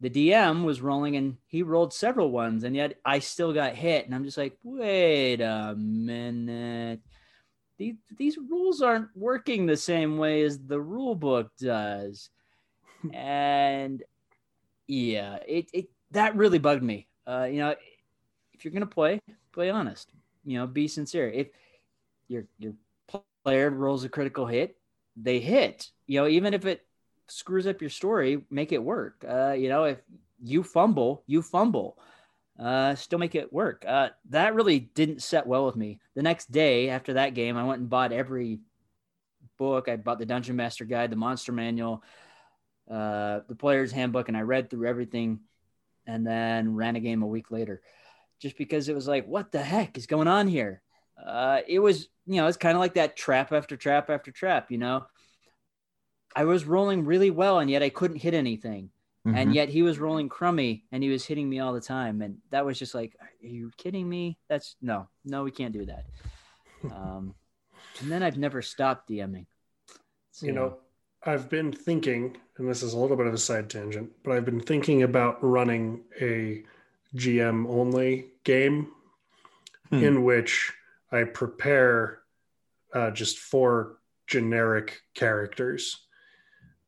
the 0.00 0.10
DM 0.10 0.64
was 0.64 0.80
rolling 0.80 1.16
and 1.16 1.36
he 1.46 1.62
rolled 1.62 1.94
several 1.94 2.30
ones, 2.30 2.64
and 2.64 2.76
yet 2.76 2.98
I 3.04 3.20
still 3.20 3.52
got 3.52 3.74
hit. 3.74 4.06
And 4.06 4.14
I'm 4.14 4.24
just 4.24 4.38
like, 4.38 4.58
wait 4.62 5.40
a 5.40 5.74
minute. 5.76 7.00
These, 7.78 7.96
these 8.16 8.38
rules 8.38 8.80
aren't 8.82 9.08
working 9.14 9.66
the 9.66 9.76
same 9.76 10.18
way 10.18 10.42
as 10.42 10.58
the 10.58 10.80
rule 10.80 11.14
book 11.14 11.50
does. 11.60 12.30
and 13.12 14.02
yeah, 14.86 15.38
it, 15.46 15.68
it 15.72 15.88
that 16.12 16.36
really 16.36 16.58
bugged 16.58 16.82
me. 16.82 17.08
Uh, 17.26 17.48
you 17.50 17.58
know, 17.58 17.74
if 18.54 18.64
you're 18.64 18.72
gonna 18.72 18.86
play, 18.86 19.20
play 19.52 19.70
honest. 19.70 20.12
You 20.44 20.58
know, 20.58 20.66
be 20.66 20.88
sincere. 20.88 21.28
If 21.28 21.48
your 22.28 22.46
your 22.58 22.74
player 23.44 23.70
rolls 23.70 24.04
a 24.04 24.08
critical 24.08 24.46
hit, 24.46 24.76
they 25.16 25.40
hit. 25.40 25.90
You 26.06 26.20
know, 26.20 26.28
even 26.28 26.54
if 26.54 26.64
it 26.64 26.86
screws 27.28 27.66
up 27.66 27.80
your 27.80 27.90
story, 27.90 28.42
make 28.50 28.72
it 28.72 28.82
work. 28.82 29.24
Uh, 29.28 29.52
you 29.52 29.68
know, 29.68 29.84
if 29.84 29.98
you 30.42 30.62
fumble, 30.62 31.22
you 31.26 31.42
fumble. 31.42 31.98
Uh, 32.58 32.94
still 32.94 33.18
make 33.18 33.34
it 33.34 33.52
work. 33.52 33.84
Uh, 33.86 34.08
that 34.30 34.54
really 34.54 34.80
didn't 34.80 35.22
set 35.22 35.46
well 35.46 35.66
with 35.66 35.76
me. 35.76 36.00
The 36.14 36.22
next 36.22 36.50
day 36.50 36.88
after 36.88 37.14
that 37.14 37.34
game, 37.34 37.56
I 37.56 37.64
went 37.64 37.80
and 37.80 37.90
bought 37.90 38.12
every 38.12 38.60
book. 39.58 39.88
I 39.88 39.96
bought 39.96 40.18
the 40.18 40.26
Dungeon 40.26 40.56
Master 40.56 40.84
Guide, 40.86 41.10
the 41.10 41.16
Monster 41.16 41.52
Manual, 41.52 42.02
uh, 42.90 43.40
the 43.48 43.56
Player's 43.56 43.92
Handbook, 43.92 44.28
and 44.28 44.36
I 44.36 44.40
read 44.40 44.70
through 44.70 44.88
everything, 44.88 45.40
and 46.06 46.26
then 46.26 46.74
ran 46.74 46.96
a 46.96 47.00
game 47.00 47.22
a 47.22 47.26
week 47.26 47.50
later, 47.50 47.82
just 48.40 48.56
because 48.56 48.88
it 48.88 48.94
was 48.94 49.06
like, 49.06 49.26
what 49.26 49.52
the 49.52 49.62
heck 49.62 49.98
is 49.98 50.06
going 50.06 50.28
on 50.28 50.48
here? 50.48 50.80
Uh, 51.22 51.60
it 51.66 51.78
was, 51.78 52.08
you 52.26 52.36
know, 52.36 52.46
it's 52.46 52.56
kind 52.56 52.74
of 52.74 52.80
like 52.80 52.94
that 52.94 53.16
trap 53.16 53.52
after 53.52 53.76
trap 53.76 54.08
after 54.08 54.30
trap. 54.30 54.70
You 54.70 54.78
know, 54.78 55.06
I 56.34 56.44
was 56.44 56.64
rolling 56.64 57.04
really 57.04 57.30
well, 57.30 57.58
and 57.58 57.70
yet 57.70 57.82
I 57.82 57.88
couldn't 57.90 58.18
hit 58.18 58.34
anything. 58.34 58.90
And 59.34 59.50
Mhm. 59.50 59.54
yet 59.54 59.68
he 59.68 59.82
was 59.82 59.98
rolling 59.98 60.28
crummy 60.28 60.84
and 60.92 61.02
he 61.02 61.08
was 61.08 61.24
hitting 61.24 61.48
me 61.48 61.58
all 61.58 61.72
the 61.72 61.80
time 61.80 62.22
and 62.22 62.38
that 62.50 62.64
was 62.64 62.78
just 62.78 62.94
like 62.94 63.16
are 63.20 63.30
you 63.40 63.70
kidding 63.76 64.08
me 64.08 64.38
that's 64.48 64.76
no 64.80 65.08
no 65.24 65.42
we 65.42 65.50
can't 65.50 65.72
do 65.72 65.84
that 65.86 66.04
um 66.92 67.34
and 68.00 68.10
then 68.10 68.22
i've 68.22 68.38
never 68.38 68.62
stopped 68.62 69.08
dming 69.10 69.46
You 70.42 70.52
know, 70.52 70.78
I've 71.24 71.48
been 71.48 71.72
thinking, 71.72 72.36
and 72.58 72.68
this 72.68 72.82
is 72.82 72.92
a 72.92 72.98
little 72.98 73.16
bit 73.16 73.26
of 73.26 73.34
a 73.34 73.38
side 73.38 73.68
tangent, 73.70 74.12
but 74.22 74.32
I've 74.32 74.44
been 74.44 74.60
thinking 74.60 75.02
about 75.02 75.42
running 75.42 76.04
a 76.20 76.62
GM 77.16 77.66
only 77.66 78.26
game 78.44 78.92
Hmm. 79.90 80.02
in 80.04 80.24
which 80.24 80.72
I 81.10 81.24
prepare 81.24 82.20
uh, 82.92 83.10
just 83.12 83.38
four 83.38 83.98
generic 84.26 85.00
characters. 85.14 86.06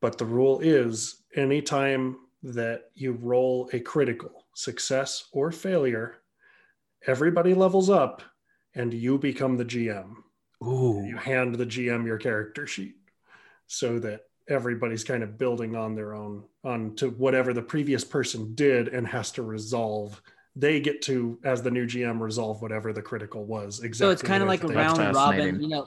But 0.01 0.19
the 0.19 0.25
rule 0.27 0.61
is 0.61 1.23
anytime 1.35 2.19
that 2.55 2.91
you 2.95 3.13
roll 3.13 3.69
a 3.73 3.81
critical 3.81 4.47
success 4.55 5.29
or 5.33 5.53
failure, 5.53 6.17
everybody 7.07 7.55
levels 7.55 7.91
up 7.91 8.23
and 8.75 8.93
you 8.93 9.19
become 9.19 9.57
the 9.57 9.65
GM 9.65 10.15
Ooh. 10.65 11.05
you 11.07 11.17
hand 11.17 11.55
the 11.55 11.67
GM 11.67 12.07
your 12.07 12.19
character 12.19 12.67
sheet 12.67 12.97
so 13.67 13.99
that 14.01 14.23
everybody's 14.49 15.05
kind 15.05 15.23
of 15.23 15.39
building 15.39 15.77
on 15.77 15.95
their 15.95 16.15
own 16.15 16.43
on 16.65 16.95
to 16.97 17.11
whatever 17.11 17.53
the 17.53 17.63
previous 17.63 18.05
person 18.05 18.55
did 18.55 18.89
and 18.89 19.07
has 19.07 19.31
to 19.33 19.43
resolve 19.43 20.21
they 20.57 20.81
get 20.81 21.03
to 21.03 21.39
as 21.45 21.63
the 21.63 21.71
new 21.71 21.87
GM 21.87 22.21
resolve 22.21 22.61
whatever 22.63 22.93
the 22.93 23.03
critical 23.03 23.45
was 23.45 23.81
exactly 23.81 24.09
so 24.09 24.11
it's 24.11 24.23
kind 24.23 24.43
of 24.43 24.49
like 24.49 24.65
a 24.65 24.69
round 24.69 25.15
robin 25.15 25.61
you 25.61 25.69
know 25.69 25.87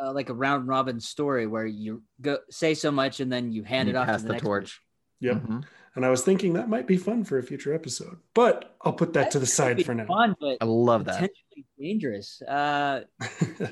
uh, 0.00 0.12
like 0.12 0.28
a 0.28 0.34
round 0.34 0.68
robin 0.68 1.00
story 1.00 1.46
where 1.46 1.66
you 1.66 2.02
go 2.20 2.38
say 2.50 2.74
so 2.74 2.90
much 2.90 3.20
and 3.20 3.32
then 3.32 3.52
you 3.52 3.62
hand 3.62 3.88
it 3.88 3.96
off 3.96 4.06
pass 4.06 4.20
to 4.20 4.22
the, 4.22 4.28
the 4.28 4.32
next 4.34 4.42
torch. 4.44 4.80
yep 5.20 5.42
Mhm. 5.42 5.64
And 5.96 6.04
i 6.04 6.08
was 6.10 6.22
thinking 6.22 6.52
that 6.54 6.68
might 6.68 6.86
be 6.86 6.96
fun 6.96 7.24
for 7.24 7.38
a 7.38 7.42
future 7.42 7.74
episode 7.74 8.16
but 8.34 8.76
i'll 8.82 8.92
put 8.92 9.12
that 9.12 9.30
to 9.30 9.38
the 9.38 9.46
side 9.46 9.84
for 9.84 9.94
now 9.94 10.06
fun 10.06 10.34
but 10.40 10.58
I 10.60 10.64
love 10.64 11.04
that. 11.06 11.14
potentially 11.14 11.66
dangerous 11.78 12.42
uh 12.42 13.02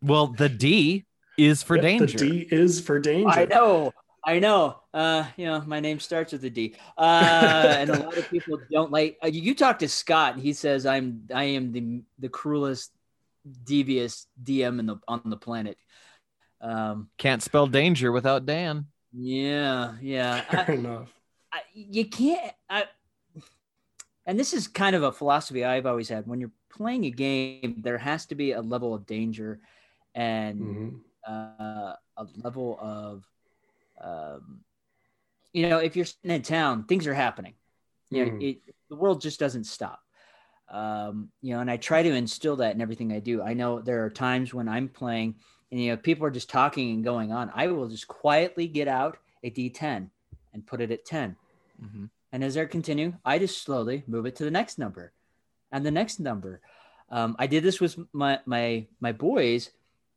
Well, 0.00 0.28
the 0.28 0.48
D 0.48 1.06
is 1.36 1.62
for 1.62 1.76
Yep, 1.76 1.82
danger. 1.82 2.18
the 2.18 2.46
d 2.46 2.48
is 2.50 2.80
for 2.80 3.00
danger 3.00 3.28
I 3.30 3.44
know, 3.46 3.92
I 4.24 4.38
know. 4.38 4.80
Uh, 4.94 5.24
you 5.36 5.46
know, 5.46 5.60
my 5.66 5.80
name 5.80 5.98
starts 6.00 6.32
with 6.32 6.44
a 6.44 6.50
D. 6.50 6.74
Uh, 6.96 7.02
and 7.80 7.90
a 7.90 7.96
lot 7.96 8.16
of 8.16 8.30
people 8.30 8.58
don't 8.70 8.92
like. 8.92 9.18
Uh, 9.22 9.28
you 9.28 9.54
talk 9.54 9.80
to 9.80 9.88
Scott, 9.88 10.34
and 10.34 10.42
he 10.42 10.52
says 10.52 10.86
I'm 10.86 11.22
I 11.34 11.44
am 11.44 11.72
the 11.72 12.02
the 12.18 12.28
cruelest, 12.28 12.92
devious 13.64 14.26
DM 14.42 14.78
in 14.78 14.86
the 14.86 14.96
on 15.08 15.22
the 15.24 15.36
planet. 15.36 15.76
Um, 16.60 17.10
Can't 17.18 17.42
spell 17.42 17.66
danger 17.66 18.12
without 18.12 18.46
Dan. 18.46 18.86
yeah, 19.12 19.94
yeah. 20.00 20.40
fair 20.50 20.64
I, 20.68 20.72
enough 20.74 21.12
I, 21.12 21.17
you 21.78 22.04
can't. 22.06 22.52
I, 22.68 22.84
and 24.26 24.38
this 24.38 24.52
is 24.52 24.68
kind 24.68 24.94
of 24.96 25.02
a 25.02 25.12
philosophy 25.12 25.64
I've 25.64 25.86
always 25.86 26.08
had. 26.08 26.26
When 26.26 26.40
you're 26.40 26.50
playing 26.70 27.04
a 27.04 27.10
game, 27.10 27.80
there 27.82 27.98
has 27.98 28.26
to 28.26 28.34
be 28.34 28.52
a 28.52 28.60
level 28.60 28.94
of 28.94 29.06
danger, 29.06 29.60
and 30.14 30.60
Mhm. 30.60 31.00
uh, 31.26 31.94
a 32.16 32.26
level 32.36 32.78
of, 32.80 33.24
um, 34.00 34.64
you 35.52 35.68
know, 35.68 35.78
if 35.78 35.94
you're 35.96 36.04
sitting 36.04 36.30
in 36.30 36.42
town, 36.42 36.84
things 36.84 37.06
are 37.06 37.14
happening. 37.14 37.54
You 38.10 38.24
know, 38.24 38.30
Mhm. 38.32 38.42
it, 38.42 38.74
the 38.88 38.96
world 38.96 39.20
just 39.20 39.38
doesn't 39.38 39.64
stop. 39.64 40.00
Um, 40.68 41.30
you 41.40 41.54
know, 41.54 41.60
and 41.60 41.70
I 41.70 41.76
try 41.76 42.02
to 42.02 42.12
instill 42.14 42.56
that 42.56 42.74
in 42.74 42.80
everything 42.80 43.12
I 43.12 43.20
do. 43.20 43.42
I 43.42 43.54
know 43.54 43.80
there 43.80 44.04
are 44.04 44.10
times 44.10 44.52
when 44.52 44.68
I'm 44.68 44.88
playing 44.88 45.36
and, 45.70 45.80
you 45.80 45.90
know, 45.90 45.96
people 45.96 46.26
are 46.26 46.30
just 46.30 46.50
talking 46.50 46.90
and 46.90 47.04
going 47.04 47.32
on. 47.32 47.50
I 47.54 47.68
will 47.68 47.88
just 47.88 48.08
quietly 48.08 48.66
get 48.68 48.88
out 48.88 49.18
a 49.42 49.50
D10 49.50 50.10
and 50.52 50.66
put 50.66 50.80
it 50.80 50.90
at 50.90 51.04
10. 51.04 51.36
Mhm. 51.82 52.10
And 52.32 52.44
as 52.44 52.54
they're 52.54 52.66
continuing, 52.66 53.18
I 53.24 53.38
just 53.38 53.62
slowly 53.62 54.04
move 54.06 54.26
it 54.26 54.36
to 54.36 54.44
the 54.44 54.50
next 54.50 54.78
number 54.78 55.12
and 55.72 55.84
the 55.84 55.90
next 55.90 56.20
number. 56.20 56.60
Um, 57.10 57.36
I 57.38 57.46
did 57.46 57.62
this 57.62 57.80
with 57.80 57.98
my, 58.12 58.40
my, 58.44 58.86
my 59.00 59.12
boys, 59.12 59.70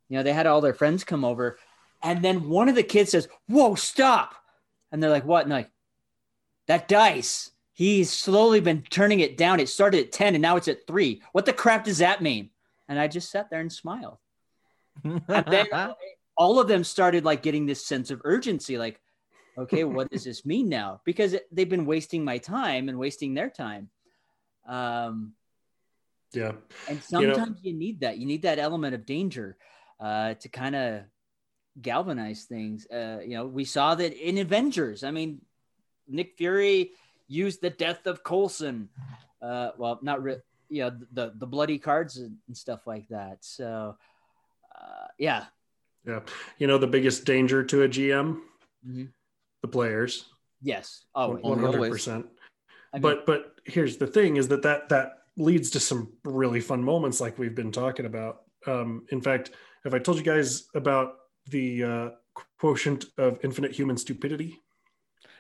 you 0.09 0.17
know, 0.17 0.23
they 0.23 0.33
had 0.33 0.45
all 0.47 0.59
their 0.59 0.73
friends 0.73 1.03
come 1.03 1.23
over 1.23 1.57
and 2.03 2.23
then 2.23 2.49
one 2.49 2.67
of 2.69 2.75
the 2.75 2.83
kids 2.83 3.11
says, 3.11 3.27
whoa, 3.47 3.75
stop. 3.75 4.35
And 4.91 5.01
they're 5.01 5.09
like, 5.09 5.25
what? 5.25 5.43
And 5.45 5.53
like, 5.53 5.69
that 6.67 6.87
dice, 6.87 7.51
he's 7.73 8.11
slowly 8.11 8.59
been 8.59 8.83
turning 8.89 9.19
it 9.19 9.37
down. 9.37 9.59
It 9.59 9.69
started 9.69 10.05
at 10.05 10.11
10 10.11 10.35
and 10.35 10.41
now 10.41 10.57
it's 10.57 10.67
at 10.67 10.87
three. 10.87 11.21
What 11.31 11.45
the 11.45 11.53
crap 11.53 11.85
does 11.85 11.99
that 11.99 12.21
mean? 12.21 12.49
And 12.87 12.99
I 12.99 13.07
just 13.07 13.31
sat 13.31 13.49
there 13.49 13.61
and 13.61 13.71
smiled. 13.71 14.17
And 15.03 15.45
then 15.47 15.67
all 16.35 16.59
of 16.59 16.67
them 16.67 16.83
started 16.83 17.23
like 17.23 17.41
getting 17.41 17.65
this 17.65 17.85
sense 17.85 18.11
of 18.11 18.21
urgency 18.23 18.77
like, 18.77 18.99
okay, 19.57 19.83
what 19.83 20.09
does 20.09 20.23
this 20.23 20.45
mean 20.45 20.69
now? 20.69 21.01
Because 21.05 21.35
they've 21.51 21.69
been 21.69 21.85
wasting 21.85 22.23
my 22.23 22.37
time 22.37 22.89
and 22.89 22.97
wasting 22.97 23.33
their 23.33 23.49
time. 23.49 23.89
Um, 24.67 25.33
yeah 26.33 26.53
and 26.87 27.01
You 27.11 27.27
know- 27.27 27.33
sometimes 27.33 27.59
you, 27.61 27.73
need 27.73 27.99
that. 28.01 28.17
You 28.17 28.25
need 28.25 28.43
that 28.43 28.59
element 28.59 28.95
of 28.95 29.05
danger 29.05 29.57
uh, 29.99 30.35
to 30.35 30.49
kind 30.49 30.75
of 30.75 31.01
galvanize 31.81 32.45
things. 32.45 32.87
Uh, 32.87 33.19
you 33.23 33.35
know, 33.35 33.45
we 33.45 33.65
saw 33.65 33.95
that 33.95 34.13
in 34.13 34.37
Avengers. 34.37 35.03
I 35.03 35.11
mean, 35.11 35.41
Nick 36.07 36.35
Fury 36.37 36.91
used 37.27 37.61
the 37.61 37.69
death 37.69 38.07
of 38.07 38.23
Coulson. 38.23 38.89
Uh, 39.41 39.71
well, 39.77 39.99
not 40.01 40.21
re- 40.23 40.41
you 40.69 40.83
know, 40.83 40.97
the 41.11 41.33
the 41.35 41.47
bloody 41.47 41.77
cards 41.77 42.17
and, 42.17 42.37
stuff 42.53 42.87
like 42.87 43.07
that. 43.09 43.39
So, 43.41 43.97
uh, 44.79 45.07
yeah. 45.17 45.45
yeah 46.05 46.21
you 46.57 46.67
know 46.67 46.77
the 46.77 46.87
biggest 46.87 47.25
danger 47.25 47.63
to 47.63 47.83
a 47.83 47.87
gm 47.89 48.39
Mhm. 48.87 49.09
The 49.61 49.67
players 49.67 50.25
Yes. 50.61 51.05
Oh, 51.15 51.35
one 51.37 51.59
hundred 51.59 51.89
percent. 51.89 52.27
But 52.99 53.25
but 53.25 53.55
here's 53.65 53.97
the 53.97 54.07
thing: 54.07 54.37
is 54.37 54.47
that 54.49 54.61
that 54.63 54.89
that 54.89 55.19
leads 55.37 55.69
to 55.71 55.79
some 55.79 56.13
really 56.23 56.61
fun 56.61 56.83
moments, 56.83 57.19
like 57.19 57.39
we've 57.39 57.55
been 57.55 57.71
talking 57.71 58.05
about. 58.05 58.43
Um, 58.67 59.05
in 59.11 59.21
fact, 59.21 59.51
have 59.83 59.93
I 59.93 59.99
told 59.99 60.17
you 60.17 60.23
guys 60.23 60.67
about 60.75 61.15
the 61.49 61.83
uh, 61.83 62.09
quotient 62.59 63.05
of 63.17 63.39
infinite 63.43 63.71
human 63.71 63.97
stupidity? 63.97 64.59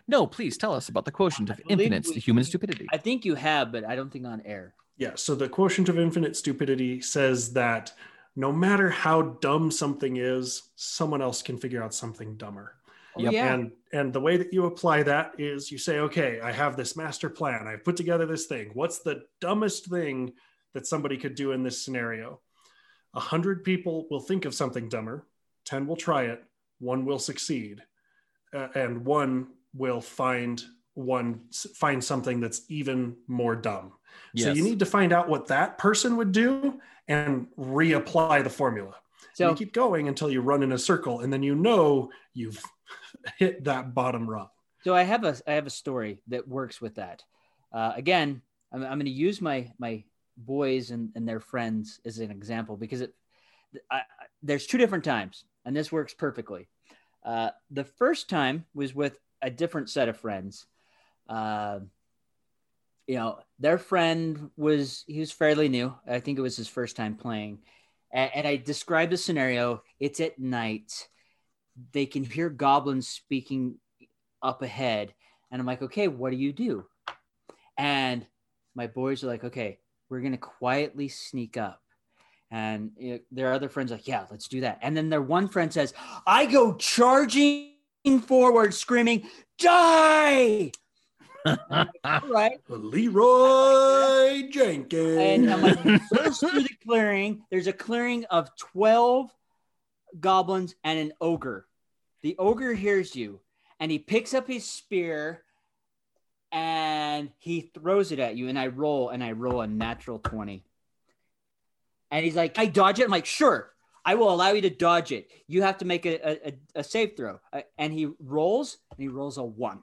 no, 0.07 0.25
please 0.25 0.57
tell 0.57 0.73
us 0.73 0.89
about 0.89 1.05
the 1.05 1.11
quotient 1.11 1.49
of 1.51 1.61
infinite 1.69 2.07
we- 2.07 2.19
human 2.19 2.43
stupidity. 2.43 2.87
I 2.91 2.97
think 2.97 3.23
you 3.23 3.35
have, 3.35 3.71
but 3.71 3.85
I 3.85 3.95
don't 3.95 4.11
think 4.11 4.25
on 4.25 4.41
air. 4.41 4.73
Yeah. 4.97 5.11
So 5.15 5.35
the 5.35 5.47
quotient 5.47 5.89
of 5.89 5.99
infinite 5.99 6.35
stupidity 6.35 7.01
says 7.01 7.53
that 7.53 7.93
no 8.35 8.51
matter 8.51 8.89
how 8.89 9.21
dumb 9.21 9.71
something 9.71 10.17
is, 10.17 10.63
someone 10.75 11.21
else 11.21 11.41
can 11.41 11.57
figure 11.57 11.83
out 11.83 11.93
something 11.93 12.35
dumber. 12.35 12.75
Oh, 13.17 13.21
Yep. 13.21 13.33
yeah. 13.33 13.53
And 13.53 13.71
and 13.93 14.13
the 14.13 14.21
way 14.21 14.37
that 14.37 14.53
you 14.53 14.65
apply 14.65 15.03
that 15.03 15.33
is 15.37 15.69
you 15.71 15.77
say, 15.77 15.99
okay, 15.99 16.39
I 16.41 16.51
have 16.51 16.77
this 16.77 16.95
master 16.95 17.29
plan. 17.29 17.67
I've 17.67 17.83
put 17.83 17.97
together 17.97 18.25
this 18.25 18.45
thing. 18.45 18.71
What's 18.73 18.99
the 18.99 19.23
dumbest 19.41 19.87
thing 19.87 20.33
that 20.73 20.87
somebody 20.87 21.17
could 21.17 21.35
do 21.35 21.51
in 21.51 21.63
this 21.63 21.83
scenario? 21.83 22.39
A 23.13 23.19
hundred 23.19 23.63
people 23.65 24.07
will 24.09 24.21
think 24.21 24.45
of 24.45 24.53
something 24.55 24.87
dumber. 24.87 25.27
Ten 25.65 25.85
will 25.87 25.97
try 25.97 26.23
it. 26.23 26.43
One 26.79 27.05
will 27.05 27.19
succeed, 27.19 27.83
uh, 28.53 28.69
and 28.75 29.03
one 29.05 29.47
will 29.73 30.01
find 30.01 30.63
one 30.93 31.41
find 31.75 32.03
something 32.03 32.39
that's 32.39 32.61
even 32.69 33.17
more 33.27 33.55
dumb. 33.55 33.93
So 34.37 34.51
you 34.53 34.63
need 34.63 34.79
to 34.79 34.85
find 34.85 35.13
out 35.13 35.29
what 35.29 35.47
that 35.47 35.77
person 35.77 36.15
would 36.17 36.31
do 36.31 36.79
and 37.07 37.47
reapply 37.57 38.43
the 38.43 38.49
formula. 38.49 38.95
So 39.33 39.49
you 39.49 39.55
keep 39.55 39.73
going 39.73 40.07
until 40.07 40.29
you 40.29 40.41
run 40.41 40.63
in 40.63 40.71
a 40.73 40.77
circle, 40.77 41.21
and 41.21 41.31
then 41.31 41.43
you 41.43 41.55
know 41.55 42.09
you've 42.33 42.61
hit 43.37 43.63
that 43.65 43.93
bottom 43.93 44.29
rung. 44.29 44.49
So 44.83 44.95
I 44.95 45.03
have 45.03 45.23
a 45.23 45.35
I 45.47 45.53
have 45.53 45.67
a 45.67 45.71
story 45.71 46.21
that 46.27 46.47
works 46.47 46.81
with 46.81 46.95
that. 46.95 47.23
Uh, 47.71 47.93
again, 47.95 48.41
I'm, 48.71 48.83
I'm 48.83 48.97
going 48.97 49.05
to 49.05 49.11
use 49.11 49.41
my 49.41 49.71
my 49.77 50.03
boys 50.37 50.91
and, 50.91 51.09
and 51.15 51.27
their 51.27 51.39
friends 51.39 51.99
as 52.05 52.19
an 52.19 52.31
example 52.31 52.77
because 52.77 53.01
it 53.01 53.13
I, 53.89 54.01
there's 54.41 54.67
two 54.67 54.77
different 54.77 55.03
times 55.03 55.45
and 55.65 55.75
this 55.75 55.91
works 55.91 56.13
perfectly. 56.13 56.67
Uh, 57.23 57.51
the 57.69 57.83
first 57.83 58.29
time 58.29 58.65
was 58.73 58.95
with 58.95 59.17
a 59.41 59.49
different 59.49 59.89
set 59.89 60.09
of 60.09 60.17
friends. 60.17 60.65
Uh, 61.29 61.79
you 63.07 63.15
know, 63.15 63.39
their 63.59 63.77
friend 63.77 64.49
was 64.57 65.03
he 65.07 65.19
was 65.19 65.31
fairly 65.31 65.69
new. 65.69 65.93
I 66.07 66.19
think 66.19 66.37
it 66.37 66.43
was 66.43 66.57
his 66.57 66.67
first 66.67 66.95
time 66.95 67.15
playing, 67.15 67.59
and, 68.11 68.31
and 68.33 68.47
I 68.47 68.55
described 68.57 69.11
the 69.11 69.17
scenario. 69.17 69.83
It's 69.99 70.19
at 70.19 70.39
night. 70.39 71.07
They 71.91 72.05
can 72.05 72.23
hear 72.23 72.49
goblins 72.49 73.07
speaking 73.07 73.75
up 74.41 74.61
ahead. 74.61 75.13
And 75.51 75.59
I'm 75.59 75.65
like, 75.65 75.81
okay, 75.81 76.07
what 76.07 76.31
do 76.31 76.37
you 76.37 76.53
do? 76.53 76.85
And 77.77 78.25
my 78.75 78.87
boys 78.87 79.23
are 79.23 79.27
like, 79.27 79.43
okay, 79.43 79.79
we're 80.09 80.21
going 80.21 80.33
to 80.33 80.37
quietly 80.37 81.07
sneak 81.07 81.57
up. 81.57 81.81
And 82.49 82.91
know, 82.99 83.19
their 83.31 83.53
other 83.53 83.69
friends 83.69 83.91
are 83.91 83.95
like, 83.95 84.07
yeah, 84.07 84.25
let's 84.29 84.47
do 84.47 84.61
that. 84.61 84.79
And 84.81 84.95
then 84.95 85.09
their 85.09 85.21
one 85.21 85.47
friend 85.47 85.71
says, 85.71 85.93
I 86.27 86.45
go 86.45 86.73
charging 86.75 87.73
forward, 88.25 88.73
screaming, 88.73 89.27
die. 89.57 90.71
Like, 91.45 91.89
All 92.03 92.21
right. 92.29 92.59
Leeroy 92.67 94.49
Jenkins. 94.49 95.17
And 95.17 95.51
I'm 95.51 95.61
like, 95.61 96.01
burst 96.11 96.41
through 96.41 96.63
the 96.63 96.75
clearing. 96.85 97.43
There's 97.49 97.67
a 97.67 97.73
clearing 97.73 98.25
of 98.25 98.55
12 98.57 99.31
goblins 100.19 100.75
and 100.83 100.99
an 100.99 101.13
ogre. 101.21 101.65
The 102.23 102.35
ogre 102.37 102.73
hears 102.73 103.15
you 103.15 103.39
and 103.79 103.91
he 103.91 103.99
picks 103.99 104.33
up 104.33 104.47
his 104.47 104.65
spear 104.65 105.43
and 106.51 107.31
he 107.39 107.61
throws 107.61 108.11
it 108.11 108.19
at 108.19 108.35
you, 108.35 108.49
and 108.49 108.59
I 108.59 108.67
roll, 108.67 109.09
and 109.09 109.23
I 109.23 109.31
roll 109.31 109.61
a 109.61 109.67
natural 109.67 110.19
20. 110.19 110.65
And 112.11 112.25
he's 112.25 112.35
like, 112.35 112.59
I 112.59 112.65
dodge 112.65 112.99
it. 112.99 113.05
I'm 113.05 113.11
like, 113.11 113.25
sure, 113.25 113.71
I 114.03 114.15
will 114.15 114.33
allow 114.33 114.51
you 114.51 114.61
to 114.63 114.69
dodge 114.69 115.13
it. 115.13 115.29
You 115.47 115.61
have 115.63 115.77
to 115.77 115.85
make 115.85 116.05
a, 116.05 116.49
a, 116.49 116.53
a 116.75 116.83
save 116.83 117.15
throw. 117.15 117.39
Uh, 117.53 117.61
And 117.77 117.93
he 117.93 118.09
rolls, 118.19 118.77
and 118.91 118.99
he 118.99 119.07
rolls 119.07 119.37
a 119.37 119.43
one. 119.43 119.81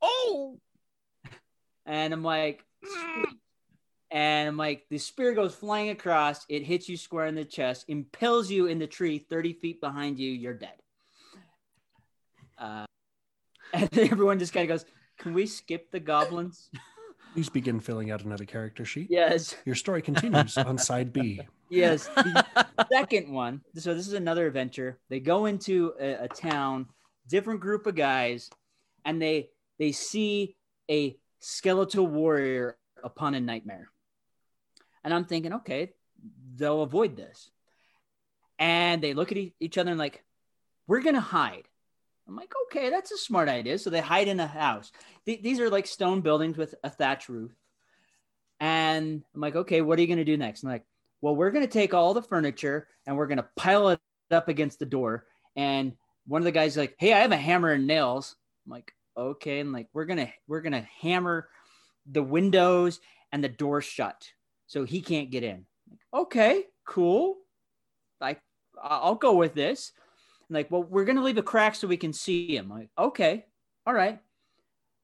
Oh, 0.00 0.58
And 1.84 2.14
I'm 2.14 2.22
like, 2.24 2.64
sweet. 2.82 3.26
And 4.10 4.48
I'm 4.48 4.56
like, 4.56 4.86
the 4.88 4.98
spear 4.98 5.34
goes 5.34 5.54
flying 5.54 5.90
across. 5.90 6.46
It 6.48 6.62
hits 6.62 6.88
you 6.88 6.96
square 6.96 7.26
in 7.26 7.34
the 7.34 7.44
chest, 7.44 7.84
impels 7.88 8.50
you 8.50 8.66
in 8.66 8.78
the 8.78 8.86
tree 8.86 9.18
30 9.18 9.52
feet 9.54 9.80
behind 9.80 10.18
you. 10.18 10.30
You're 10.30 10.54
dead. 10.54 10.80
Uh, 12.58 12.86
and 13.72 13.88
then 13.90 14.08
everyone 14.10 14.38
just 14.38 14.52
kind 14.52 14.70
of 14.70 14.78
goes, 14.78 14.86
Can 15.18 15.34
we 15.34 15.46
skip 15.46 15.90
the 15.90 16.00
goblins? 16.00 16.70
Please 17.34 17.48
begin 17.50 17.80
filling 17.80 18.10
out 18.10 18.24
another 18.24 18.44
character 18.46 18.84
sheet. 18.84 19.08
yes. 19.10 19.54
Your 19.66 19.74
story 19.74 20.00
continues 20.00 20.56
on 20.56 20.78
side 20.78 21.12
B. 21.12 21.40
Yes. 21.68 22.08
The 22.78 22.86
second 22.92 23.32
one. 23.32 23.62
So 23.74 23.94
this 23.94 24.06
is 24.06 24.12
another 24.12 24.46
adventure. 24.46 24.98
They 25.08 25.18
go 25.20 25.46
into 25.46 25.94
a, 26.00 26.24
a 26.24 26.28
town, 26.28 26.86
different 27.28 27.60
group 27.60 27.86
of 27.86 27.94
guys, 27.94 28.50
and 29.04 29.20
they 29.20 29.48
they 29.78 29.92
see 29.92 30.56
a 30.90 31.16
skeletal 31.40 32.06
warrior 32.06 32.76
upon 33.02 33.34
a 33.34 33.40
nightmare. 33.40 33.88
And 35.04 35.12
I'm 35.12 35.24
thinking, 35.24 35.54
okay, 35.54 35.92
they'll 36.54 36.82
avoid 36.82 37.16
this. 37.16 37.50
And 38.58 39.02
they 39.02 39.14
look 39.14 39.32
at 39.32 39.38
e- 39.38 39.54
each 39.60 39.78
other 39.78 39.90
and 39.90 39.98
like, 39.98 40.22
we're 40.86 41.02
gonna 41.02 41.20
hide. 41.20 41.66
I'm 42.28 42.36
like, 42.36 42.52
okay, 42.66 42.90
that's 42.90 43.12
a 43.12 43.18
smart 43.18 43.48
idea. 43.48 43.78
So 43.78 43.90
they 43.90 44.00
hide 44.00 44.28
in 44.28 44.40
a 44.40 44.46
house. 44.46 44.90
Th- 45.26 45.42
these 45.42 45.60
are 45.60 45.70
like 45.70 45.86
stone 45.86 46.20
buildings 46.20 46.56
with 46.56 46.74
a 46.82 46.90
thatch 46.90 47.28
roof. 47.28 47.52
And 48.58 49.22
I'm 49.34 49.40
like, 49.40 49.56
okay, 49.56 49.80
what 49.80 49.98
are 49.98 50.02
you 50.02 50.08
gonna 50.08 50.24
do 50.24 50.36
next? 50.36 50.62
I'm 50.62 50.70
like, 50.70 50.84
well, 51.20 51.36
we're 51.36 51.50
gonna 51.50 51.66
take 51.66 51.94
all 51.94 52.14
the 52.14 52.22
furniture 52.22 52.88
and 53.06 53.16
we're 53.16 53.26
gonna 53.26 53.48
pile 53.56 53.90
it 53.90 54.00
up 54.30 54.48
against 54.48 54.78
the 54.78 54.86
door. 54.86 55.26
And 55.54 55.92
one 56.26 56.40
of 56.40 56.44
the 56.44 56.52
guys 56.52 56.76
like, 56.76 56.96
hey, 56.98 57.12
I 57.12 57.20
have 57.20 57.32
a 57.32 57.36
hammer 57.36 57.72
and 57.72 57.86
nails. 57.86 58.34
I'm 58.66 58.72
like, 58.72 58.92
okay, 59.16 59.60
and 59.60 59.72
like 59.72 59.88
we're 59.92 60.06
gonna 60.06 60.32
we're 60.48 60.62
gonna 60.62 60.86
hammer 61.00 61.48
the 62.10 62.22
windows 62.22 63.00
and 63.32 63.42
the 63.42 63.48
door 63.48 63.80
shut 63.80 64.32
so 64.66 64.84
he 64.84 65.00
can't 65.00 65.30
get 65.30 65.44
in. 65.44 65.66
Like, 65.88 66.00
okay, 66.22 66.64
cool. 66.86 67.36
Like 68.20 68.40
I'll 68.82 69.14
go 69.14 69.34
with 69.34 69.54
this. 69.54 69.92
Like, 70.48 70.70
well, 70.70 70.82
we're 70.82 71.04
gonna 71.04 71.22
leave 71.22 71.38
a 71.38 71.42
crack 71.42 71.74
so 71.74 71.88
we 71.88 71.96
can 71.96 72.12
see 72.12 72.56
him. 72.56 72.68
Like, 72.68 72.90
okay, 72.98 73.44
all 73.86 73.94
right. 73.94 74.20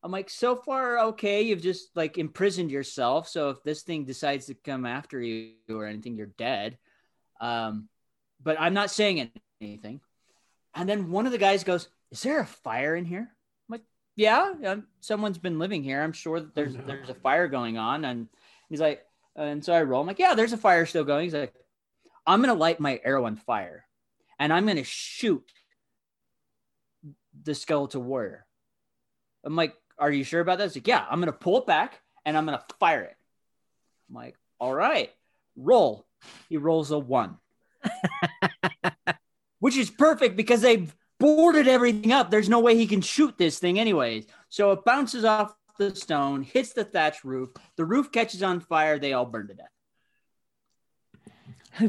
I'm 0.04 0.10
like, 0.10 0.30
so 0.30 0.56
far, 0.56 0.98
okay. 0.98 1.42
You've 1.42 1.62
just 1.62 1.96
like 1.96 2.18
imprisoned 2.18 2.70
yourself. 2.70 3.28
So 3.28 3.50
if 3.50 3.62
this 3.62 3.82
thing 3.82 4.04
decides 4.04 4.46
to 4.46 4.54
come 4.54 4.84
after 4.84 5.20
you 5.20 5.54
or 5.68 5.86
anything, 5.86 6.16
you're 6.16 6.26
dead. 6.26 6.76
Um, 7.40 7.88
but 8.42 8.60
I'm 8.60 8.74
not 8.74 8.90
saying 8.90 9.30
anything. 9.60 10.00
And 10.74 10.88
then 10.88 11.10
one 11.10 11.26
of 11.26 11.32
the 11.32 11.38
guys 11.38 11.64
goes, 11.64 11.88
"Is 12.10 12.22
there 12.22 12.40
a 12.40 12.46
fire 12.46 12.96
in 12.96 13.04
here?" 13.04 13.20
I'm 13.68 13.72
like, 13.72 13.82
"Yeah, 14.16 14.52
um, 14.66 14.86
someone's 15.00 15.38
been 15.38 15.58
living 15.58 15.84
here. 15.84 16.02
I'm 16.02 16.12
sure 16.12 16.40
that 16.40 16.54
there's 16.54 16.74
no. 16.74 16.82
there's 16.86 17.10
a 17.10 17.14
fire 17.14 17.46
going 17.46 17.78
on." 17.78 18.04
And 18.04 18.28
he's 18.68 18.80
like, 18.80 19.04
and 19.36 19.64
so 19.64 19.72
I 19.72 19.82
roll. 19.82 20.00
I'm 20.00 20.06
like, 20.06 20.18
"Yeah, 20.18 20.34
there's 20.34 20.52
a 20.52 20.58
fire 20.58 20.86
still 20.86 21.04
going." 21.04 21.24
He's 21.24 21.34
like, 21.34 21.54
"I'm 22.26 22.40
gonna 22.40 22.54
light 22.54 22.80
my 22.80 23.00
arrow 23.04 23.26
on 23.26 23.36
fire, 23.36 23.84
and 24.42 24.52
I'm 24.52 24.66
gonna 24.66 24.84
shoot 24.84 25.44
the 27.44 27.54
skeletal 27.54 28.02
warrior." 28.02 28.44
I'm 29.44 29.56
like, 29.56 29.74
"Are 29.98 30.10
you 30.10 30.24
sure 30.24 30.40
about 30.40 30.58
that?" 30.58 30.64
He's 30.64 30.76
like, 30.76 30.88
"Yeah, 30.88 31.06
I'm 31.08 31.20
gonna 31.20 31.32
pull 31.32 31.58
it 31.58 31.66
back 31.66 32.00
and 32.24 32.36
I'm 32.36 32.44
gonna 32.44 32.64
fire 32.80 33.02
it." 33.02 33.16
I'm 34.08 34.16
like, 34.16 34.36
"All 34.58 34.74
right, 34.74 35.10
roll." 35.56 36.06
He 36.48 36.56
rolls 36.56 36.90
a 36.92 36.98
one 36.98 37.38
which 39.58 39.76
is 39.76 39.90
perfect 39.90 40.36
because 40.36 40.60
they've 40.60 40.94
boarded 41.18 41.68
everything 41.68 42.12
up. 42.12 42.30
There's 42.30 42.48
no 42.48 42.60
way 42.60 42.76
he 42.76 42.86
can 42.86 43.00
shoot 43.00 43.36
this 43.38 43.58
thing, 43.58 43.78
anyways. 43.78 44.26
So 44.48 44.72
it 44.72 44.84
bounces 44.84 45.24
off 45.24 45.54
the 45.78 45.94
stone, 45.94 46.42
hits 46.42 46.72
the 46.72 46.84
thatch 46.84 47.24
roof. 47.24 47.50
The 47.76 47.84
roof 47.84 48.12
catches 48.12 48.42
on 48.42 48.60
fire. 48.60 48.98
They 48.98 49.12
all 49.12 49.26
burn 49.26 49.48
to 49.48 49.54
death. 49.54 49.68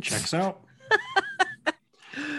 Checks 0.01 0.33
out. 0.33 0.61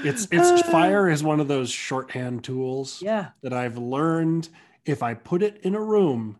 It's 0.04 0.28
it's 0.32 0.62
fire 0.68 1.08
is 1.08 1.22
one 1.22 1.40
of 1.40 1.48
those 1.48 1.70
shorthand 1.70 2.44
tools 2.44 3.00
Yeah. 3.02 3.28
that 3.42 3.52
I've 3.52 3.78
learned. 3.78 4.48
If 4.84 5.02
I 5.02 5.14
put 5.14 5.42
it 5.42 5.60
in 5.62 5.74
a 5.74 5.80
room, 5.80 6.38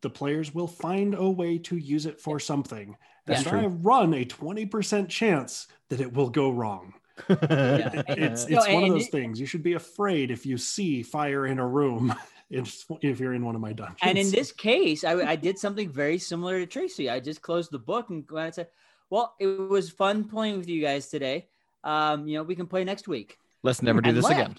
the 0.00 0.10
players 0.10 0.54
will 0.54 0.66
find 0.66 1.14
a 1.14 1.28
way 1.28 1.58
to 1.58 1.76
use 1.76 2.06
it 2.06 2.20
for 2.20 2.40
something. 2.40 2.96
That's 3.26 3.40
and 3.40 3.48
true. 3.48 3.60
I 3.60 3.66
run 3.66 4.14
a 4.14 4.24
20% 4.24 5.08
chance 5.08 5.66
that 5.88 6.00
it 6.00 6.12
will 6.12 6.30
go 6.30 6.50
wrong. 6.50 6.94
Yeah. 7.28 8.02
It's 8.08 8.48
No, 8.48 8.58
it's 8.58 8.68
one 8.68 8.84
of 8.84 8.90
those 8.90 9.06
it- 9.06 9.12
things. 9.12 9.38
You 9.38 9.46
should 9.46 9.62
be 9.62 9.74
afraid 9.74 10.30
if 10.30 10.44
you 10.46 10.56
see 10.58 11.02
fire 11.02 11.46
in 11.46 11.58
a 11.58 11.66
room 11.66 12.14
if, 12.50 12.84
if 13.02 13.20
you're 13.20 13.34
in 13.34 13.44
one 13.44 13.54
of 13.54 13.60
my 13.60 13.72
dungeons. 13.72 13.98
And 14.02 14.18
in 14.18 14.30
this 14.30 14.50
case, 14.52 15.04
I, 15.04 15.12
I 15.32 15.36
did 15.36 15.58
something 15.58 15.90
very 15.90 16.18
similar 16.18 16.58
to 16.58 16.66
Tracy. 16.66 17.08
I 17.10 17.20
just 17.20 17.42
closed 17.42 17.70
the 17.70 17.78
book 17.78 18.10
and 18.10 18.24
went 18.30 18.46
and 18.46 18.54
said, 18.54 18.68
"Well, 19.10 19.34
it 19.38 19.46
was 19.46 19.90
fun 19.90 20.24
playing 20.24 20.58
with 20.58 20.68
you 20.68 20.82
guys 20.82 21.08
today. 21.08 21.48
Um, 21.84 22.26
you 22.26 22.36
know, 22.38 22.42
we 22.42 22.56
can 22.56 22.66
play 22.66 22.82
next 22.84 23.06
week." 23.06 23.38
Let's 23.62 23.80
never 23.82 24.00
do 24.00 24.08
And 24.08 24.16
this 24.18 24.24
left. 24.24 24.40
again. 24.40 24.56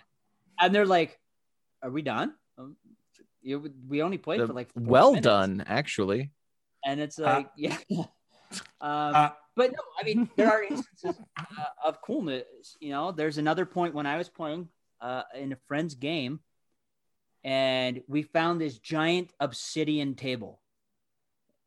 And 0.62 0.74
they're 0.74 0.86
like, 0.86 1.20
"Are 1.84 1.90
we 1.92 2.02
done?" 2.02 2.34
Um, 2.58 2.78
we 3.88 4.02
only 4.02 4.18
played 4.18 4.40
The- 4.42 4.48
for 4.48 4.54
like 4.54 4.72
four 4.72 4.84
well 4.84 5.12
minutes. 5.12 5.26
done, 5.26 5.64
actually. 5.68 6.32
and 6.86 7.00
it's 7.00 7.20
Uh, 7.20 7.24
like 7.24 7.50
yeah 7.58 7.78
um, 7.92 8.06
uh, 8.82 9.30
but 9.56 9.72
no 9.72 9.78
i 10.00 10.04
mean 10.04 10.30
there 10.36 10.50
are 10.52 10.64
instances 10.64 11.16
uh, 11.40 11.66
of 11.84 12.00
coolness 12.02 12.78
you 12.80 12.90
know 12.92 13.12
there's 13.12 13.38
another 13.40 13.66
point 13.66 13.94
when 13.96 14.06
i 14.06 14.18
was 14.18 14.30
playing 14.30 14.70
uh, 15.02 15.24
in 15.34 15.52
a 15.52 15.56
friend's 15.68 15.96
game 15.96 16.40
and 17.44 18.02
we 18.08 18.22
found 18.22 18.62
this 18.62 18.78
giant 18.80 19.32
obsidian 19.40 20.14
table 20.16 20.62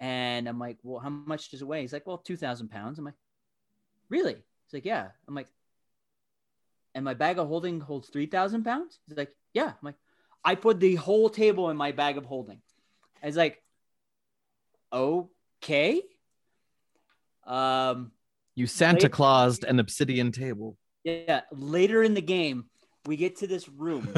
and 0.01 0.49
i'm 0.49 0.59
like 0.59 0.79
well 0.85 1.01
how 1.01 1.09
much 1.11 1.51
does 1.51 1.63
it 1.63 1.67
weigh 1.67 1.81
he's 1.83 1.93
like 1.93 2.07
well 2.07 2.19
2000 2.19 2.69
pounds 2.71 2.99
i'm 2.99 3.05
like 3.05 3.15
really 4.09 4.37
He's 4.69 4.79
like, 4.79 4.85
yeah. 4.85 5.09
I'm 5.27 5.35
like, 5.35 5.49
and 6.95 7.05
my 7.05 7.15
bag 7.15 7.39
of 7.39 7.49
holding 7.49 7.81
holds 7.81 8.09
3,000 8.09 8.65
pounds? 8.65 8.99
He's 9.09 9.17
like, 9.17 9.35
yeah. 9.55 9.69
I'm 9.69 9.75
like, 9.83 9.95
I 10.45 10.55
put 10.55 10.79
the 10.79 10.97
whole 10.97 11.31
table 11.31 11.71
in 11.71 11.77
my 11.77 11.93
bag 11.93 12.19
of 12.19 12.27
holding. 12.27 12.61
I 13.23 13.27
was 13.27 13.37
like, 13.37 13.63
okay. 14.93 16.03
Um, 17.47 18.13
you 18.55 18.67
Santa 18.67 18.97
later, 18.97 19.09
Claused 19.09 19.65
an 19.65 19.81
obsidian 19.81 20.33
table. 20.33 20.77
Yeah. 21.05 21.43
Later 21.51 22.03
in 22.03 22.15
the 22.15 22.21
game, 22.21 22.67
we 23.07 23.17
get 23.17 23.37
to 23.37 23.47
this 23.47 23.69
room 23.69 24.13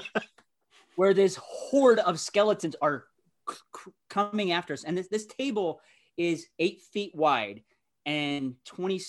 where 0.96 1.14
this 1.14 1.36
horde 1.36 2.00
of 2.00 2.18
skeletons 2.18 2.74
are 2.82 3.04
c- 3.48 3.56
c- 3.76 3.92
coming 4.08 4.50
after 4.50 4.72
us. 4.72 4.82
And 4.82 4.98
this, 4.98 5.08
this 5.08 5.26
table 5.26 5.80
is 6.16 6.46
eight 6.58 6.80
feet 6.92 7.14
wide 7.14 7.62
and 8.04 8.54
20, 8.64 9.00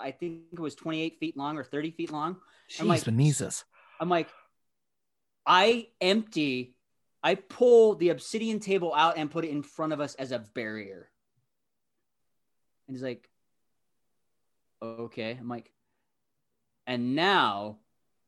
I 0.00 0.10
think 0.12 0.42
it 0.52 0.58
was 0.60 0.74
twenty 0.74 1.02
eight 1.02 1.18
feet 1.18 1.36
long 1.36 1.56
or 1.56 1.64
thirty 1.64 1.90
feet 1.90 2.12
long. 2.12 2.36
I'm 2.78 2.86
Jeez, 2.86 2.88
like- 2.88 3.02
Benezus. 3.02 3.64
I'm 4.00 4.08
like, 4.08 4.28
I 5.46 5.88
empty, 6.00 6.74
I 7.22 7.34
pull 7.34 7.96
the 7.96 8.08
obsidian 8.08 8.60
table 8.60 8.94
out 8.94 9.18
and 9.18 9.30
put 9.30 9.44
it 9.44 9.50
in 9.50 9.62
front 9.62 9.92
of 9.92 10.00
us 10.00 10.14
as 10.14 10.32
a 10.32 10.38
barrier. 10.38 11.10
And 12.88 12.96
he's 12.96 13.02
like, 13.02 13.28
okay. 14.82 15.36
I'm 15.38 15.48
like, 15.48 15.70
and 16.86 17.14
now 17.14 17.78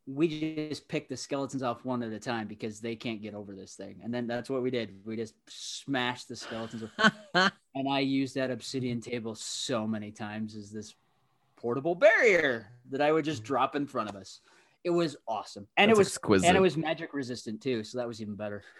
we 0.06 0.66
just 0.70 0.88
pick 0.88 1.08
the 1.08 1.16
skeletons 1.16 1.62
off 1.62 1.84
one 1.84 2.02
at 2.02 2.12
a 2.12 2.18
time 2.18 2.48
because 2.48 2.80
they 2.80 2.96
can't 2.96 3.22
get 3.22 3.34
over 3.34 3.54
this 3.54 3.74
thing. 3.74 4.00
And 4.02 4.12
then 4.12 4.26
that's 4.26 4.50
what 4.50 4.62
we 4.62 4.70
did. 4.70 4.96
We 5.04 5.16
just 5.16 5.34
smashed 5.48 6.28
the 6.28 6.36
skeletons. 6.36 6.84
and 7.34 7.88
I 7.88 8.00
used 8.00 8.34
that 8.34 8.50
obsidian 8.50 9.00
table 9.00 9.34
so 9.34 9.86
many 9.86 10.10
times 10.10 10.56
as 10.56 10.70
this 10.70 10.94
portable 11.62 11.94
barrier 11.94 12.66
that 12.90 13.00
I 13.00 13.12
would 13.12 13.24
just 13.24 13.44
drop 13.44 13.76
in 13.76 13.86
front 13.86 14.10
of 14.10 14.16
us. 14.16 14.40
It 14.84 14.90
was 14.90 15.16
awesome. 15.28 15.68
And 15.76 15.88
That's 15.88 15.96
it 15.96 16.00
was 16.00 16.08
exquisite. 16.08 16.48
and 16.48 16.56
it 16.56 16.60
was 16.60 16.76
magic 16.76 17.14
resistant 17.14 17.62
too, 17.62 17.84
so 17.84 17.98
that 17.98 18.08
was 18.08 18.20
even 18.20 18.34
better. 18.34 18.62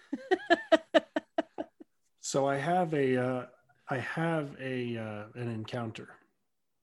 So 2.24 2.46
I 2.46 2.56
have 2.56 2.94
a 2.94 3.16
uh, 3.16 3.46
I 3.90 3.98
have 3.98 4.56
a 4.60 4.96
uh, 4.96 5.24
an 5.34 5.48
encounter 5.50 6.08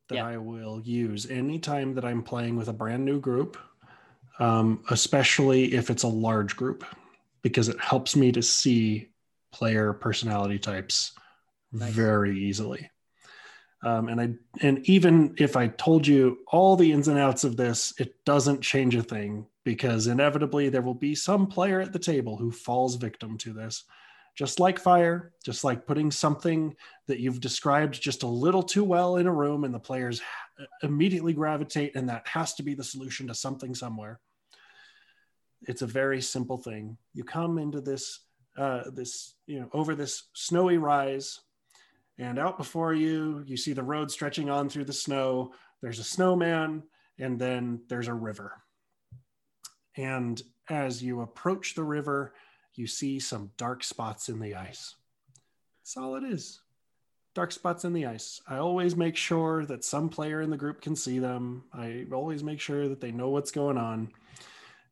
that 0.10 0.16
Yeah. 0.16 0.28
I 0.28 0.38
will 0.38 0.82
use 0.82 1.30
anytime 1.32 1.96
that 1.96 2.04
I'm 2.06 2.22
playing 2.22 2.56
with 2.58 2.68
a 2.68 2.74
brand 2.74 3.04
new 3.06 3.20
group, 3.20 3.58
um, 4.40 4.84
especially 4.92 5.74
if 5.74 5.90
it's 5.90 6.04
a 6.04 6.08
large 6.08 6.56
group, 6.56 6.84
because 7.42 7.70
it 7.70 7.80
helps 7.80 8.16
me 8.16 8.32
to 8.34 8.42
see 8.44 9.12
player 9.52 9.94
personality 9.94 10.60
types 10.60 11.14
Nice. 11.72 11.94
very 11.94 12.38
easily. 12.38 12.90
Um, 13.82 14.10
and 14.10 14.20
I 14.20 14.30
and 14.62 14.88
even 14.90 15.36
if 15.38 15.56
I 15.56 15.68
told 15.68 16.06
you 16.06 16.40
all 16.48 16.76
the 16.76 16.92
ins 16.92 17.08
and 17.08 17.18
outs 17.18 17.44
of 17.44 17.56
this, 17.56 17.94
it 17.98 18.26
doesn't 18.26 18.62
change 18.62 18.96
a 18.96 19.04
thing 19.04 19.46
because 19.64 20.08
inevitably 20.08 20.70
there 20.70 20.82
will 20.82 20.94
be 20.94 21.16
some 21.16 21.48
player 21.48 21.80
at 21.80 21.94
the 21.94 22.00
table 22.00 22.36
who 22.36 22.52
falls 22.52 22.96
victim 22.96 23.38
to 23.38 23.54
this 23.54 23.86
just 24.40 24.58
like 24.58 24.80
fire, 24.80 25.34
just 25.44 25.66
like 25.66 25.86
putting 25.86 26.10
something 26.10 26.74
that 27.08 27.20
you've 27.20 27.42
described 27.42 28.02
just 28.02 28.24
a 28.24 28.28
little 28.28 28.64
too 28.64 28.86
well 28.86 29.18
in 29.18 29.28
a 29.28 29.34
room 29.34 29.66
and 29.66 29.74
the 29.74 29.80
players 29.80 30.22
immediately 30.82 31.34
gravitate, 31.34 31.94
and 31.96 32.08
that 32.08 32.26
has 32.26 32.54
to 32.54 32.64
be 32.64 32.74
the 32.74 32.84
solution 32.84 33.28
to 33.28 33.36
something 33.36 33.76
somewhere. 33.76 34.22
It's 35.64 35.82
a 35.82 35.88
very 35.88 36.22
simple 36.22 36.58
thing. 36.58 36.98
You 37.14 37.26
come 37.26 37.58
into 37.58 37.82
this, 37.82 38.22
uh, 38.58 38.90
this, 38.92 39.36
you 39.46 39.60
know, 39.60 39.70
over 39.74 39.94
this 39.94 40.24
snowy 40.32 40.78
rise, 40.78 41.42
and 42.20 42.38
out 42.38 42.58
before 42.58 42.94
you, 42.94 43.44
you 43.48 43.56
see 43.56 43.72
the 43.72 43.82
road 43.82 44.12
stretching 44.12 44.50
on 44.50 44.68
through 44.68 44.84
the 44.86 44.94
snow. 44.94 45.54
There's 45.82 46.00
a 46.00 46.04
snowman, 46.04 46.84
and 47.18 47.40
then 47.40 47.82
there's 47.88 48.10
a 48.10 48.14
river. 48.14 48.62
And 49.96 50.42
as 50.70 51.02
you 51.02 51.22
approach 51.22 51.76
the 51.76 51.84
river, 51.84 52.34
you 52.76 52.88
see 52.88 53.20
some 53.20 53.52
dark 53.58 53.86
spots 53.86 54.28
in 54.28 54.40
the 54.40 54.56
ice. 54.56 54.96
That's 55.82 55.96
all 55.96 56.16
it 56.16 56.26
is. 56.26 56.60
Dark 57.36 57.54
spots 57.54 57.86
in 57.86 57.94
the 57.94 58.06
ice. 58.06 58.42
I 58.48 58.58
always 58.58 58.98
make 58.98 59.16
sure 59.16 59.66
that 59.66 59.86
some 59.86 60.10
player 60.10 60.42
in 60.42 60.50
the 60.50 60.58
group 60.58 60.82
can 60.82 60.98
see 60.98 61.20
them. 61.20 61.64
I 61.74 62.06
always 62.12 62.44
make 62.44 62.60
sure 62.60 62.90
that 62.90 63.00
they 63.00 63.12
know 63.12 63.30
what's 63.30 63.52
going 63.52 63.78
on. 63.78 64.12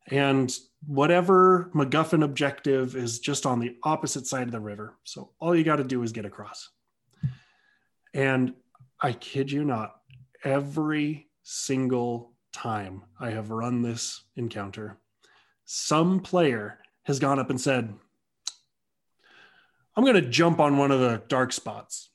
And 0.10 0.56
whatever 0.86 1.70
MacGuffin 1.74 2.24
objective 2.24 2.96
is 2.96 3.20
just 3.20 3.46
on 3.46 3.60
the 3.60 3.76
opposite 3.84 4.28
side 4.28 4.48
of 4.48 4.54
the 4.54 4.62
river. 4.62 4.96
So 5.04 5.32
all 5.40 5.54
you 5.54 5.66
got 5.66 5.76
to 5.78 5.84
do 5.84 6.02
is 6.04 6.14
get 6.14 6.26
across. 6.26 6.70
And 8.14 8.54
I 9.00 9.14
kid 9.14 9.52
you 9.52 9.64
not, 9.64 9.96
every 10.44 11.28
single 11.44 12.34
time 12.52 13.04
I 13.20 13.32
have 13.32 13.52
run 13.52 13.82
this 13.82 14.24
encounter, 14.36 14.98
some 15.66 16.20
player 16.20 16.80
has 17.04 17.20
gone 17.20 17.40
up 17.40 17.50
and 17.50 17.60
said, 17.60 17.94
I'm 19.96 20.04
going 20.04 20.16
to 20.16 20.30
jump 20.30 20.60
on 20.60 20.78
one 20.78 20.92
of 20.92 21.00
the 21.00 21.24
dark 21.28 21.52
spots. 21.52 22.10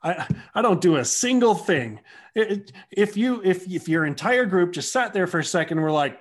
I, 0.01 0.27
I 0.55 0.61
don't 0.61 0.81
do 0.81 0.97
a 0.97 1.05
single 1.05 1.55
thing. 1.55 1.99
It, 2.33 2.71
if 2.91 3.17
you 3.17 3.41
if 3.43 3.69
if 3.69 3.87
your 3.89 4.05
entire 4.05 4.45
group 4.45 4.71
just 4.71 4.91
sat 4.91 5.13
there 5.13 5.27
for 5.27 5.39
a 5.39 5.43
second, 5.43 5.81
we're 5.81 5.91
like, 5.91 6.19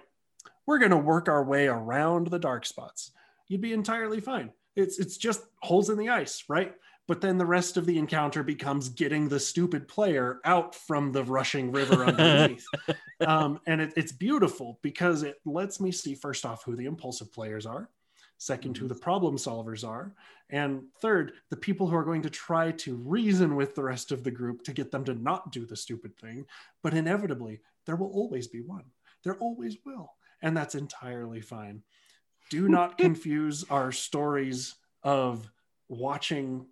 we're 0.66 0.78
going 0.78 0.90
to 0.90 0.96
work 0.96 1.28
our 1.28 1.44
way 1.44 1.68
around 1.68 2.26
the 2.28 2.38
dark 2.38 2.66
spots. 2.66 3.12
You'd 3.46 3.60
be 3.60 3.72
entirely 3.72 4.20
fine. 4.20 4.50
It's 4.76 4.98
it's 4.98 5.16
just 5.16 5.42
holes 5.62 5.90
in 5.90 5.98
the 5.98 6.10
ice, 6.10 6.44
right? 6.48 6.74
But 7.08 7.22
then 7.22 7.38
the 7.38 7.46
rest 7.46 7.78
of 7.78 7.86
the 7.86 7.98
encounter 7.98 8.42
becomes 8.42 8.90
getting 8.90 9.28
the 9.28 9.40
stupid 9.40 9.88
player 9.88 10.40
out 10.44 10.74
from 10.74 11.10
the 11.10 11.24
rushing 11.24 11.72
river 11.72 12.04
underneath. 12.04 12.66
um, 13.26 13.58
and 13.66 13.80
it, 13.80 13.94
it's 13.96 14.12
beautiful 14.12 14.78
because 14.82 15.22
it 15.22 15.40
lets 15.46 15.80
me 15.80 15.90
see, 15.90 16.14
first 16.14 16.44
off, 16.44 16.62
who 16.64 16.76
the 16.76 16.84
impulsive 16.84 17.32
players 17.32 17.64
are, 17.64 17.88
second, 18.36 18.76
who 18.76 18.86
the 18.86 18.94
mm-hmm. 18.94 19.02
problem 19.02 19.36
solvers 19.36 19.88
are, 19.88 20.14
and 20.50 20.82
third, 21.00 21.32
the 21.48 21.56
people 21.56 21.86
who 21.86 21.96
are 21.96 22.04
going 22.04 22.22
to 22.22 22.30
try 22.30 22.72
to 22.72 22.96
reason 22.96 23.56
with 23.56 23.74
the 23.74 23.82
rest 23.82 24.12
of 24.12 24.22
the 24.22 24.30
group 24.30 24.62
to 24.64 24.74
get 24.74 24.90
them 24.90 25.04
to 25.04 25.14
not 25.14 25.50
do 25.50 25.64
the 25.64 25.76
stupid 25.76 26.14
thing. 26.18 26.44
But 26.82 26.94
inevitably, 26.94 27.60
there 27.86 27.96
will 27.96 28.10
always 28.10 28.48
be 28.48 28.60
one. 28.60 28.84
There 29.24 29.36
always 29.36 29.78
will. 29.84 30.12
And 30.42 30.56
that's 30.56 30.74
entirely 30.74 31.40
fine. 31.40 31.82
Do 32.50 32.68
not 32.68 32.98
confuse 32.98 33.64
our 33.70 33.92
stories 33.92 34.74
of 35.02 35.50
watching 35.88 36.66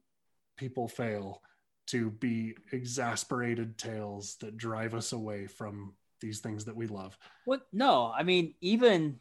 people 0.57 0.89
fail 0.89 1.43
to 1.89 2.11
be 2.11 2.55
exasperated 2.73 3.79
tales 3.79 4.37
that 4.41 4.57
drive 4.57 4.95
us 4.95 5.13
away 5.13 5.47
from 5.47 5.95
these 6.21 6.41
things 6.41 6.65
that 6.65 6.77
we 6.77 6.87
love. 6.87 7.17
What? 7.45 7.67
No, 7.73 8.13
I 8.17 8.23
mean, 8.23 8.55
even 8.61 9.19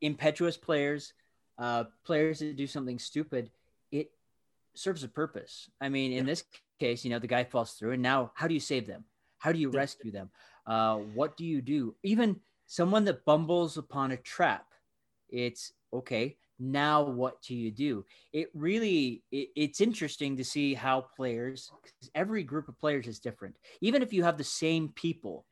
impetuous 0.00 0.56
players, 0.56 1.14
uh, 1.58 1.84
players 2.04 2.40
that 2.40 2.56
do 2.56 2.66
something 2.66 2.98
stupid, 2.98 3.50
it 3.90 4.10
serves 4.74 5.04
a 5.04 5.08
purpose. 5.08 5.70
I 5.80 5.88
mean, 5.88 6.12
in 6.12 6.18
yeah. 6.18 6.24
this 6.24 6.44
case, 6.78 7.04
you 7.04 7.10
know, 7.10 7.18
the 7.18 7.26
guy 7.26 7.44
falls 7.44 7.72
through, 7.72 7.92
and 7.92 8.02
now 8.02 8.32
how 8.34 8.48
do 8.48 8.54
you 8.54 8.60
save 8.60 8.86
them? 8.86 9.04
How 9.38 9.52
do 9.52 9.58
you 9.58 9.70
rescue 9.70 10.12
them? 10.12 10.30
Uh, 10.66 10.96
what 10.96 11.36
do 11.36 11.44
you 11.44 11.62
do? 11.62 11.94
Even 12.02 12.40
someone 12.66 13.04
that 13.06 13.24
bumbles 13.24 13.76
upon 13.76 14.12
a 14.12 14.16
trap, 14.16 14.66
it's 15.28 15.72
okay 15.92 16.36
now 16.62 17.02
what 17.02 17.42
do 17.42 17.54
you 17.54 17.70
do? 17.70 18.04
It 18.32 18.48
really 18.54 19.22
it, 19.32 19.48
it's 19.56 19.80
interesting 19.80 20.36
to 20.36 20.44
see 20.44 20.74
how 20.74 21.06
players 21.16 21.70
every 22.14 22.44
group 22.44 22.68
of 22.68 22.78
players 22.78 23.06
is 23.06 23.18
different. 23.18 23.56
Even 23.80 24.02
if 24.02 24.12
you 24.12 24.22
have 24.22 24.38
the 24.38 24.44
same 24.44 24.90
people 24.90 25.44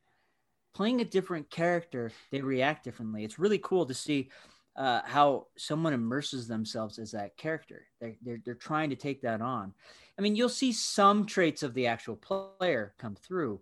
playing 0.74 1.00
a 1.00 1.04
different 1.04 1.50
character 1.50 2.12
they 2.30 2.40
react 2.40 2.84
differently. 2.84 3.24
It's 3.24 3.38
really 3.38 3.58
cool 3.58 3.86
to 3.86 3.94
see 3.94 4.30
uh, 4.76 5.00
how 5.04 5.48
someone 5.56 5.92
immerses 5.92 6.46
themselves 6.46 6.98
as 6.98 7.11
that 7.11 7.36
character. 7.36 7.86
They're, 8.00 8.16
they're, 8.22 8.40
they're 8.44 8.54
trying 8.54 8.90
to 8.90 8.96
take 8.96 9.20
that 9.22 9.40
on. 9.40 9.74
I 10.18 10.22
mean 10.22 10.36
you'll 10.36 10.48
see 10.48 10.72
some 10.72 11.26
traits 11.26 11.62
of 11.62 11.74
the 11.74 11.88
actual 11.88 12.16
player 12.16 12.94
come 12.98 13.16
through 13.16 13.61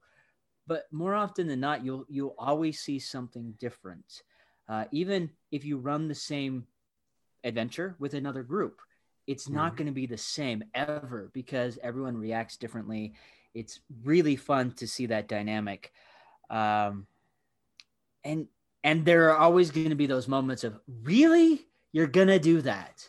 but 0.68 0.84
more 0.92 1.14
often 1.14 1.48
than 1.48 1.60
not 1.60 1.84
you'll 1.84 2.04
you'll 2.08 2.36
always 2.38 2.78
see 2.78 3.00
something 3.00 3.54
different. 3.58 4.22
Uh, 4.68 4.84
even 4.92 5.30
if 5.50 5.64
you 5.64 5.78
run 5.78 6.06
the 6.06 6.14
same 6.14 6.66
adventure 7.48 7.96
with 7.98 8.14
another 8.14 8.42
group. 8.42 8.80
It's 9.26 9.48
not 9.48 9.68
mm-hmm. 9.68 9.76
going 9.76 9.86
to 9.88 9.92
be 9.92 10.06
the 10.06 10.16
same 10.16 10.64
ever 10.74 11.30
because 11.34 11.78
everyone 11.82 12.16
reacts 12.16 12.56
differently. 12.56 13.14
It's 13.54 13.80
really 14.04 14.36
fun 14.36 14.72
to 14.72 14.86
see 14.86 15.06
that 15.06 15.28
dynamic. 15.28 15.92
Um, 16.48 17.06
and 18.24 18.46
and 18.84 19.04
there 19.04 19.30
are 19.30 19.36
always 19.36 19.70
going 19.70 19.90
to 19.90 19.96
be 19.96 20.06
those 20.06 20.28
moments 20.28 20.64
of 20.64 20.78
really 21.02 21.66
you're 21.92 22.06
going 22.06 22.28
to 22.28 22.38
do 22.38 22.62
that. 22.62 23.06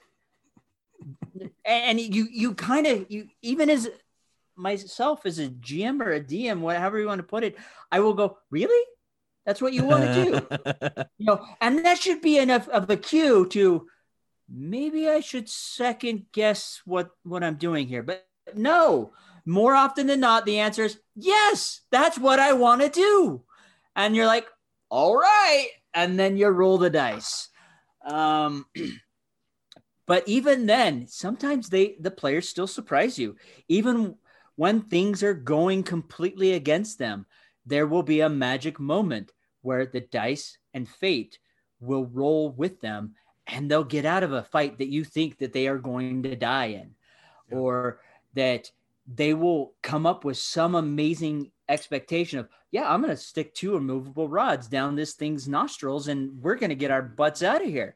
and 1.65 1.99
you 1.99 2.27
you 2.31 2.53
kind 2.53 2.87
of 2.87 3.05
you 3.09 3.27
even 3.41 3.69
as 3.69 3.89
myself 4.55 5.25
as 5.25 5.39
a 5.39 5.47
GM 5.47 6.01
or 6.01 6.11
a 6.11 6.21
DM, 6.21 6.59
whatever 6.59 6.99
you 6.99 7.07
want 7.07 7.19
to 7.19 7.23
put 7.23 7.43
it, 7.43 7.55
I 7.91 8.01
will 8.01 8.13
go, 8.13 8.37
really? 8.51 8.85
That's 9.45 9.61
what 9.61 9.73
you 9.73 9.85
want 9.85 10.03
to 10.03 10.13
do, 10.13 11.03
you 11.17 11.25
know, 11.25 11.43
and 11.61 11.83
that 11.85 11.97
should 11.97 12.21
be 12.21 12.37
enough 12.37 12.67
of 12.69 12.89
a 12.89 12.97
cue 12.97 13.47
to 13.47 13.87
maybe 14.51 15.07
I 15.07 15.19
should 15.19 15.49
second 15.49 16.25
guess 16.31 16.81
what 16.85 17.11
what 17.23 17.43
I'm 17.43 17.55
doing 17.55 17.87
here. 17.87 18.03
But 18.03 18.27
no, 18.55 19.13
more 19.45 19.75
often 19.75 20.07
than 20.07 20.19
not, 20.19 20.45
the 20.45 20.59
answer 20.59 20.83
is 20.83 20.99
yes, 21.15 21.81
that's 21.91 22.17
what 22.17 22.39
I 22.39 22.53
want 22.53 22.81
to 22.81 22.89
do. 22.89 23.43
And 23.95 24.15
you're 24.15 24.25
like, 24.25 24.47
all 24.89 25.15
right. 25.15 25.67
And 25.93 26.19
then 26.19 26.37
you 26.37 26.47
roll 26.47 26.77
the 26.77 26.89
dice. 26.89 27.49
Um, 28.05 28.65
but 30.07 30.27
even 30.27 30.65
then, 30.65 31.07
sometimes 31.07 31.69
they 31.69 31.95
the 31.99 32.11
players 32.11 32.49
still 32.49 32.67
surprise 32.67 33.17
you. 33.17 33.35
Even 33.67 34.15
when 34.55 34.81
things 34.81 35.23
are 35.23 35.33
going 35.33 35.83
completely 35.83 36.53
against 36.53 36.99
them, 36.99 37.25
there 37.65 37.87
will 37.87 38.03
be 38.03 38.21
a 38.21 38.29
magic 38.29 38.79
moment 38.79 39.31
where 39.61 39.85
the 39.85 40.01
dice 40.01 40.57
and 40.73 40.87
fate 40.87 41.39
will 41.79 42.05
roll 42.05 42.51
with 42.51 42.81
them 42.81 43.13
and 43.49 43.69
they'll 43.69 43.83
get 43.83 44.05
out 44.05 44.23
of 44.23 44.31
a 44.31 44.43
fight 44.43 44.77
that 44.77 44.89
you 44.89 45.03
think 45.03 45.37
that 45.39 45.53
they 45.53 45.67
are 45.67 45.77
going 45.77 46.23
to 46.23 46.35
die 46.35 46.65
in 46.65 46.91
yeah. 47.49 47.57
or 47.57 47.99
that 48.33 48.71
they 49.13 49.33
will 49.33 49.73
come 49.81 50.05
up 50.05 50.23
with 50.23 50.37
some 50.37 50.75
amazing 50.75 51.51
expectation 51.67 52.39
of 52.39 52.47
yeah 52.71 52.91
i'm 52.91 53.01
going 53.01 53.15
to 53.15 53.21
stick 53.21 53.53
two 53.53 53.75
immovable 53.75 54.27
rods 54.27 54.67
down 54.67 54.95
this 54.95 55.13
thing's 55.13 55.47
nostrils 55.47 56.07
and 56.07 56.41
we're 56.41 56.55
going 56.55 56.69
to 56.69 56.75
get 56.75 56.91
our 56.91 57.01
butts 57.01 57.43
out 57.43 57.61
of 57.61 57.67
here 57.67 57.95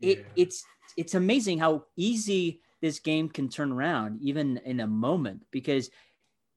it, 0.00 0.18
yeah. 0.18 0.24
it's 0.36 0.64
it's 0.96 1.14
amazing 1.14 1.58
how 1.58 1.84
easy 1.96 2.60
this 2.80 2.98
game 2.98 3.28
can 3.28 3.48
turn 3.48 3.72
around 3.72 4.20
even 4.22 4.58
in 4.64 4.80
a 4.80 4.86
moment 4.86 5.44
because 5.50 5.90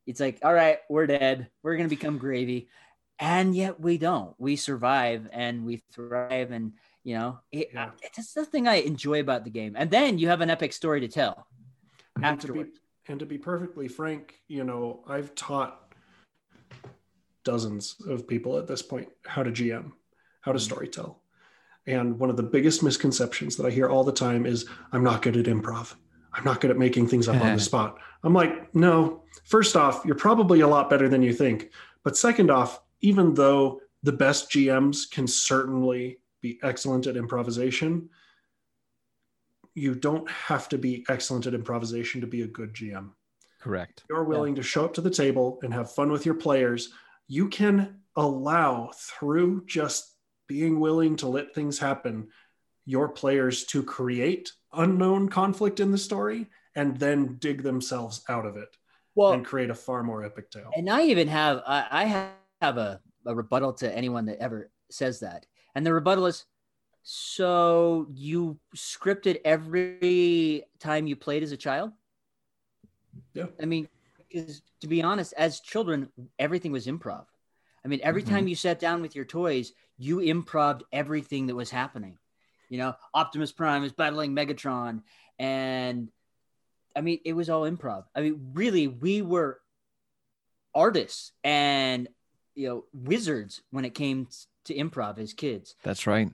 it's 0.06 0.20
like 0.20 0.40
all 0.44 0.54
right 0.54 0.80
we're 0.90 1.08
dead 1.08 1.50
we're 1.62 1.76
going 1.76 1.90
to 1.90 1.96
become 1.96 2.18
gravy 2.18 2.68
and 3.20 3.56
yet 3.56 3.80
we 3.80 3.98
don't 3.98 4.34
we 4.40 4.56
survive 4.56 5.28
and 5.32 5.66
we 5.66 5.78
thrive 5.94 6.52
and 6.52 6.74
you 7.04 7.16
know, 7.16 7.40
it, 7.52 7.70
yeah. 7.74 7.92
it's 8.02 8.34
the 8.34 8.46
thing 8.46 8.68
I 8.68 8.76
enjoy 8.76 9.20
about 9.20 9.44
the 9.44 9.50
game. 9.50 9.76
And 9.78 9.92
then 9.92 10.18
you 10.18 10.30
have 10.30 10.42
an 10.42 10.50
epic 10.50 10.74
story 10.74 11.02
to 11.02 11.08
tell 11.08 11.48
and 12.16 12.26
afterwards. 12.26 12.70
To 12.70 12.74
be, 12.74 13.12
and 13.12 13.20
to 13.20 13.26
be 13.26 13.38
perfectly 13.38 13.88
frank, 13.88 14.40
you 14.48 14.64
know, 14.64 15.04
I've 15.08 15.36
taught 15.36 15.94
dozens 17.44 17.96
of 18.08 18.28
people 18.28 18.58
at 18.58 18.68
this 18.68 18.82
point 18.82 19.10
how 19.26 19.44
to 19.44 19.52
GM, 19.52 19.92
how 20.42 20.54
to 20.54 20.60
mm-hmm. 20.60 20.74
storytell. 20.74 21.16
And 21.86 22.18
one 22.18 22.30
of 22.30 22.38
the 22.38 22.44
biggest 22.44 22.82
misconceptions 22.82 23.58
that 23.58 23.66
I 23.66 23.70
hear 23.70 23.90
all 23.90 24.06
the 24.06 24.14
time 24.14 24.46
is 24.46 24.66
I'm 24.94 25.04
not 25.04 25.22
good 25.22 25.36
at 25.36 25.46
improv. 25.46 25.96
I'm 26.34 26.46
not 26.46 26.62
good 26.62 26.72
at 26.72 26.78
making 26.78 27.08
things 27.08 27.28
up 27.28 27.42
on 27.42 27.54
the 27.54 27.60
spot. 27.62 27.98
I'm 28.24 28.34
like, 28.34 28.74
no, 28.74 29.24
first 29.44 29.76
off, 29.76 30.04
you're 30.06 30.16
probably 30.16 30.62
a 30.62 30.68
lot 30.68 30.90
better 30.90 31.10
than 31.10 31.22
you 31.22 31.34
think. 31.34 31.72
But 32.04 32.16
second 32.16 32.50
off, 32.50 32.82
even 33.02 33.34
though 33.34 33.82
the 34.02 34.14
best 34.14 34.50
GMs 34.50 35.10
can 35.12 35.28
certainly 35.28 36.20
be 36.44 36.60
excellent 36.62 37.08
at 37.08 37.18
improvisation. 37.18 38.10
You 39.74 39.96
don't 39.96 40.30
have 40.30 40.70
to 40.70 40.78
be 40.78 41.04
excellent 41.10 41.48
at 41.48 41.56
improvisation 41.56 42.22
to 42.22 42.28
be 42.28 42.44
a 42.44 42.48
good 42.48 42.76
GM. 42.76 43.12
Correct. 43.60 44.04
You're 44.10 44.26
willing 44.26 44.56
yeah. 44.56 44.62
to 44.62 44.68
show 44.68 44.86
up 44.86 44.94
to 44.96 45.02
the 45.02 45.10
table 45.10 45.60
and 45.64 45.74
have 45.74 45.96
fun 45.96 46.12
with 46.12 46.26
your 46.26 46.36
players. 46.36 46.90
You 47.28 47.48
can 47.48 48.02
allow 48.16 48.92
through 48.94 49.66
just 49.66 50.12
being 50.48 50.80
willing 50.80 51.16
to 51.16 51.28
let 51.28 51.56
things 51.56 51.80
happen 51.80 52.28
your 52.86 53.08
players 53.08 53.64
to 53.64 53.82
create 53.82 54.52
unknown 54.74 55.30
conflict 55.30 55.80
in 55.80 55.92
the 55.92 55.98
story 55.98 56.48
and 56.76 56.98
then 57.00 57.38
dig 57.40 57.64
themselves 57.64 58.22
out 58.28 58.46
of 58.46 58.58
it 58.58 58.76
Well, 59.16 59.32
and 59.32 59.46
create 59.46 59.70
a 59.70 59.76
far 59.76 60.04
more 60.04 60.26
epic 60.26 60.52
tale. 60.52 60.70
And 60.76 60.90
I 60.90 61.04
even 61.04 61.30
have 61.30 61.64
I, 61.66 61.88
I 61.90 62.32
have 62.62 62.78
a, 62.78 63.00
a 63.26 63.34
rebuttal 63.34 63.74
to 63.76 63.96
anyone 63.96 64.26
that 64.26 64.40
ever 64.40 64.70
says 64.92 65.22
that. 65.22 65.46
And 65.76 65.86
the 65.86 65.94
rebuttal 65.94 66.26
is 66.26 66.46
so 67.04 68.08
you 68.14 68.60
scripted 68.76 69.42
every 69.44 70.64
time 70.80 71.08
you 71.08 71.16
played 71.16 71.44
as 71.44 71.52
a 71.52 71.58
child? 71.58 71.92
Yeah. 73.34 73.48
I 73.62 73.66
mean, 73.66 73.90
because 74.18 74.62
to 74.82 74.88
be 74.88 75.02
honest, 75.02 75.34
as 75.38 75.60
children, 75.60 76.10
everything 76.40 76.72
was 76.72 76.88
improv. 76.88 77.26
I 77.84 77.88
mean, 77.88 78.00
every 78.04 78.24
Mhm. 78.24 78.30
time 78.30 78.48
you 78.48 78.56
sat 78.56 78.80
down 78.80 79.02
with 79.02 79.16
your 79.16 79.26
toys, 79.26 79.74
you 79.98 80.20
improved 80.20 80.84
everything 80.92 81.48
that 81.48 81.56
was 81.56 81.70
happening. 81.70 82.18
You 82.70 82.78
know, 82.78 82.96
Optimus 83.14 83.52
Prime 83.52 83.84
is 83.84 83.92
battling 83.92 84.34
Megatron. 84.34 85.04
And 85.38 86.12
I 86.96 87.02
mean, 87.02 87.20
it 87.26 87.34
was 87.34 87.50
all 87.50 87.64
improv. 87.64 88.06
I 88.16 88.22
mean, 88.22 88.52
really, 88.54 88.88
we 88.88 89.22
were 89.22 89.60
artists 90.74 91.34
and, 91.44 92.08
you 92.56 92.68
know, 92.68 92.86
wizards 92.94 93.62
when 93.72 93.86
it 93.86 93.94
came 93.94 94.28
to 94.66 94.74
improv 94.76 95.20
as 95.20 95.34
kids. 95.34 95.76
That's 95.84 96.08
right. 96.08 96.30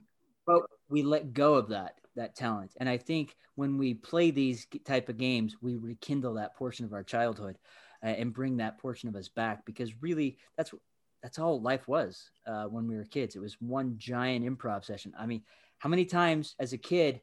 but 0.46 0.62
we 0.88 1.02
let 1.02 1.32
go 1.32 1.54
of 1.54 1.68
that 1.68 1.94
that 2.16 2.34
talent. 2.34 2.72
And 2.78 2.88
i 2.88 2.96
think 2.96 3.36
when 3.54 3.78
we 3.78 3.94
play 3.94 4.30
these 4.30 4.66
type 4.84 5.08
of 5.08 5.16
games 5.16 5.56
we 5.60 5.76
rekindle 5.76 6.34
that 6.34 6.56
portion 6.56 6.84
of 6.84 6.92
our 6.92 7.04
childhood 7.04 7.56
uh, 8.02 8.08
and 8.08 8.32
bring 8.32 8.56
that 8.56 8.78
portion 8.78 9.08
of 9.08 9.14
us 9.16 9.28
back 9.28 9.64
because 9.64 10.02
really 10.02 10.38
that's 10.56 10.72
that's 11.22 11.38
all 11.38 11.60
life 11.60 11.86
was 11.86 12.30
uh, 12.46 12.64
when 12.64 12.88
we 12.88 12.96
were 12.96 13.04
kids. 13.04 13.36
It 13.36 13.40
was 13.40 13.56
one 13.60 13.94
giant 13.98 14.44
improv 14.44 14.84
session. 14.84 15.12
I 15.18 15.26
mean 15.26 15.42
how 15.78 15.88
many 15.88 16.04
times 16.04 16.54
as 16.58 16.72
a 16.72 16.78
kid 16.78 17.20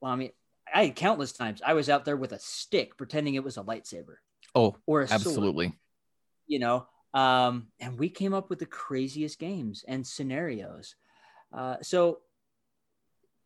well 0.00 0.10
i 0.12 0.16
mean 0.16 0.30
i 0.74 0.86
had 0.86 0.96
countless 0.96 1.30
times 1.32 1.60
i 1.64 1.74
was 1.74 1.88
out 1.88 2.04
there 2.04 2.16
with 2.16 2.32
a 2.32 2.38
stick 2.40 2.96
pretending 2.96 3.34
it 3.36 3.44
was 3.44 3.56
a 3.56 3.62
lightsaber 3.62 4.16
Oh, 4.54 4.74
or 4.86 5.02
a 5.02 5.06
sword. 5.08 5.20
absolutely. 5.20 5.78
you 6.48 6.58
know 6.58 6.86
um, 7.14 7.68
and 7.80 7.98
we 7.98 8.10
came 8.10 8.34
up 8.34 8.50
with 8.50 8.58
the 8.58 8.66
craziest 8.66 9.38
games 9.38 9.84
and 9.88 10.06
scenarios. 10.06 10.96
Uh, 11.52 11.76
so 11.80 12.18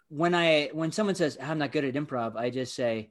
when 0.08 0.34
i 0.34 0.70
when 0.72 0.90
someone 0.90 1.14
says 1.14 1.36
i'm 1.42 1.58
not 1.58 1.70
good 1.70 1.84
at 1.84 1.94
improv 1.94 2.34
i 2.34 2.48
just 2.48 2.74
say 2.74 3.10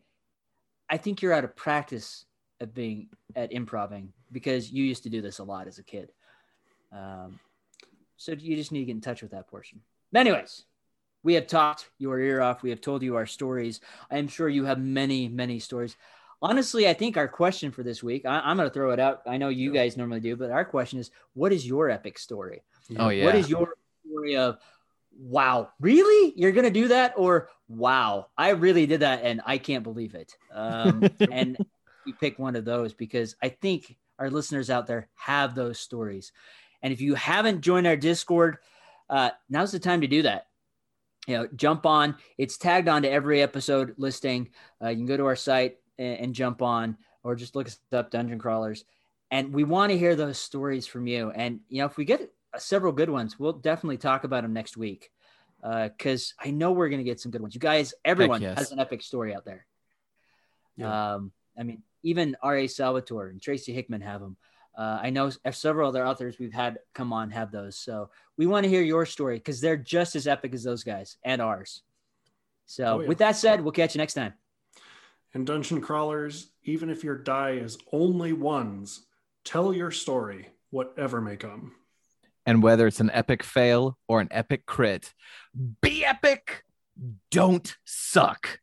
i 0.89 0.97
think 0.97 1.21
you're 1.21 1.33
out 1.33 1.43
of 1.43 1.55
practice 1.55 2.25
at 2.59 2.73
being 2.73 3.07
at 3.35 3.51
improving 3.51 4.11
because 4.31 4.71
you 4.71 4.83
used 4.83 5.03
to 5.03 5.09
do 5.09 5.21
this 5.21 5.37
a 5.37 5.43
lot 5.43 5.67
as 5.67 5.77
a 5.77 5.83
kid. 5.83 6.11
Um, 6.91 7.39
so 8.15 8.31
you 8.31 8.55
just 8.55 8.71
need 8.71 8.79
to 8.79 8.85
get 8.85 8.95
in 8.95 9.01
touch 9.01 9.21
with 9.21 9.31
that 9.31 9.47
portion 9.47 9.81
but 10.11 10.21
anyways 10.21 10.65
we 11.23 11.33
have 11.33 11.47
talked 11.47 11.89
your 11.97 12.19
ear 12.19 12.41
off. 12.41 12.63
We 12.63 12.69
have 12.69 12.79
told 12.79 13.03
you 13.03 13.15
our 13.15 13.25
stories. 13.25 13.81
I 14.09 14.17
am 14.17 14.29
sure 14.29 14.47
you 14.47 14.63
have 14.65 14.79
many 14.79 15.27
many 15.27 15.59
stories 15.59 15.97
honestly, 16.41 16.87
I 16.87 16.93
think 16.93 17.17
our 17.17 17.27
question 17.27 17.71
for 17.71 17.83
this 17.83 18.03
week, 18.03 18.25
I, 18.25 18.49
am 18.49 18.57
going 18.57 18.69
to 18.69 18.73
throw 18.73 18.91
it 18.91 18.99
out. 18.99 19.21
I 19.25 19.37
know 19.37 19.49
you 19.49 19.71
guys 19.71 19.97
normally 19.97 20.19
do, 20.19 20.35
but 20.35 20.51
our 20.51 20.65
question 20.65 20.99
is 20.99 21.11
what 21.33 21.51
is 21.51 21.65
your 21.65 21.89
epic 21.89 22.19
story? 22.19 22.63
Oh 22.97 23.09
yeah. 23.09 23.25
What 23.25 23.35
is 23.35 23.49
your 23.49 23.75
story 24.05 24.37
of, 24.37 24.57
wow, 25.17 25.69
really? 25.79 26.33
You're 26.35 26.51
going 26.51 26.65
to 26.65 26.71
do 26.71 26.89
that? 26.89 27.13
Or, 27.17 27.49
wow, 27.67 28.27
I 28.37 28.49
really 28.49 28.85
did 28.85 29.01
that 29.01 29.23
and 29.23 29.41
I 29.45 29.57
can't 29.57 29.83
believe 29.83 30.15
it. 30.15 30.37
Um, 30.53 31.03
and 31.31 31.57
you 32.05 32.13
pick 32.13 32.39
one 32.39 32.55
of 32.55 32.65
those 32.65 32.93
because 32.93 33.35
I 33.41 33.49
think 33.49 33.97
our 34.19 34.29
listeners 34.29 34.69
out 34.69 34.87
there 34.87 35.09
have 35.15 35.55
those 35.55 35.79
stories. 35.79 36.31
And 36.81 36.93
if 36.93 37.01
you 37.01 37.15
haven't 37.15 37.61
joined 37.61 37.87
our 37.87 37.97
Discord, 37.97 38.57
uh, 39.09 39.31
now's 39.49 39.71
the 39.71 39.79
time 39.79 40.01
to 40.01 40.07
do 40.07 40.21
that. 40.23 40.47
You 41.27 41.37
know, 41.37 41.47
jump 41.55 41.85
on. 41.85 42.15
It's 42.37 42.57
tagged 42.57 42.87
onto 42.87 43.09
every 43.09 43.41
episode 43.41 43.95
listing. 43.97 44.49
Uh, 44.81 44.89
you 44.89 44.95
can 44.97 45.05
go 45.05 45.17
to 45.17 45.25
our 45.25 45.35
site 45.35 45.77
and, 45.97 46.19
and 46.19 46.35
jump 46.35 46.61
on, 46.61 46.97
or 47.23 47.35
just 47.35 47.55
look 47.55 47.67
us 47.67 47.79
up, 47.91 48.11
Dungeon 48.11 48.39
Crawlers. 48.39 48.85
And 49.31 49.53
we 49.53 49.63
want 49.63 49.91
to 49.91 49.97
hear 49.97 50.15
those 50.15 50.37
stories 50.37 50.87
from 50.87 51.07
you. 51.07 51.31
And 51.31 51.59
you 51.69 51.79
know, 51.79 51.85
if 51.85 51.97
we 51.97 52.05
get 52.05 52.31
uh, 52.53 52.59
several 52.59 52.93
good 52.93 53.09
ones, 53.09 53.37
we'll 53.37 53.53
definitely 53.53 53.97
talk 53.97 54.23
about 54.23 54.43
them 54.43 54.53
next 54.53 54.77
week. 54.77 55.11
Because 55.61 56.33
I 56.39 56.51
know 56.51 56.71
we're 56.71 56.87
going 56.87 56.99
to 56.99 57.03
get 57.03 57.19
some 57.19 57.31
good 57.31 57.41
ones. 57.41 57.53
You 57.55 57.59
guys, 57.59 57.93
everyone 58.05 58.41
yes. 58.41 58.57
has 58.57 58.71
an 58.71 58.79
epic 58.79 59.01
story 59.01 59.35
out 59.35 59.43
there. 59.43 59.65
Yeah. 60.77 61.15
Um, 61.15 61.31
I 61.59 61.63
mean, 61.63 61.81
even 62.03 62.37
R.A. 62.41 62.67
Salvatore 62.67 63.27
and 63.29 63.41
Tracy 63.41 63.73
Hickman 63.73 64.01
have 64.01 64.21
them. 64.21 64.37
Uh, 64.77 64.99
I 65.01 65.09
know 65.09 65.31
several 65.51 65.89
other 65.89 66.05
authors 66.05 66.37
we've 66.39 66.53
had 66.53 66.77
come 66.93 67.11
on 67.11 67.31
have 67.31 67.51
those. 67.51 67.75
So 67.77 68.11
we 68.37 68.45
want 68.45 68.63
to 68.63 68.69
hear 68.69 68.83
your 68.83 69.07
story 69.07 69.37
because 69.37 69.59
they're 69.59 69.75
just 69.75 70.15
as 70.15 70.27
epic 70.27 70.53
as 70.53 70.63
those 70.63 70.83
guys 70.83 71.17
and 71.23 71.41
ours. 71.41 71.81
So 72.67 72.85
Oh, 72.85 72.99
yeah. 72.99 73.07
with 73.07 73.17
that 73.17 73.35
said, 73.35 73.61
we'll 73.61 73.71
catch 73.71 73.95
you 73.95 73.99
next 73.99 74.13
time. 74.13 74.33
And 75.37 75.45
dungeon 75.45 75.81
crawlers, 75.81 76.49
even 76.63 76.89
if 76.89 77.03
your 77.03 77.15
die 77.15 77.51
is 77.51 77.77
only 77.91 78.33
ones, 78.33 79.05
tell 79.45 79.71
your 79.71 79.91
story, 79.91 80.49
whatever 80.71 81.21
may 81.21 81.35
come. 81.35 81.73
And 82.47 82.63
whether 82.63 82.87
it's 82.87 83.01
an 83.01 83.11
epic 83.13 83.43
fail 83.43 83.99
or 84.07 84.19
an 84.19 84.29
epic 84.31 84.65
crit, 84.65 85.13
be 85.79 86.03
epic. 86.03 86.63
Don't 87.29 87.77
suck. 87.85 88.61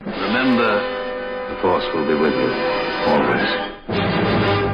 Remember, 0.00 0.80
the 1.48 1.62
Force 1.62 1.84
will 1.94 2.08
be 2.08 2.20
with 2.20 2.34
you 2.34 2.50
always. 3.06 4.65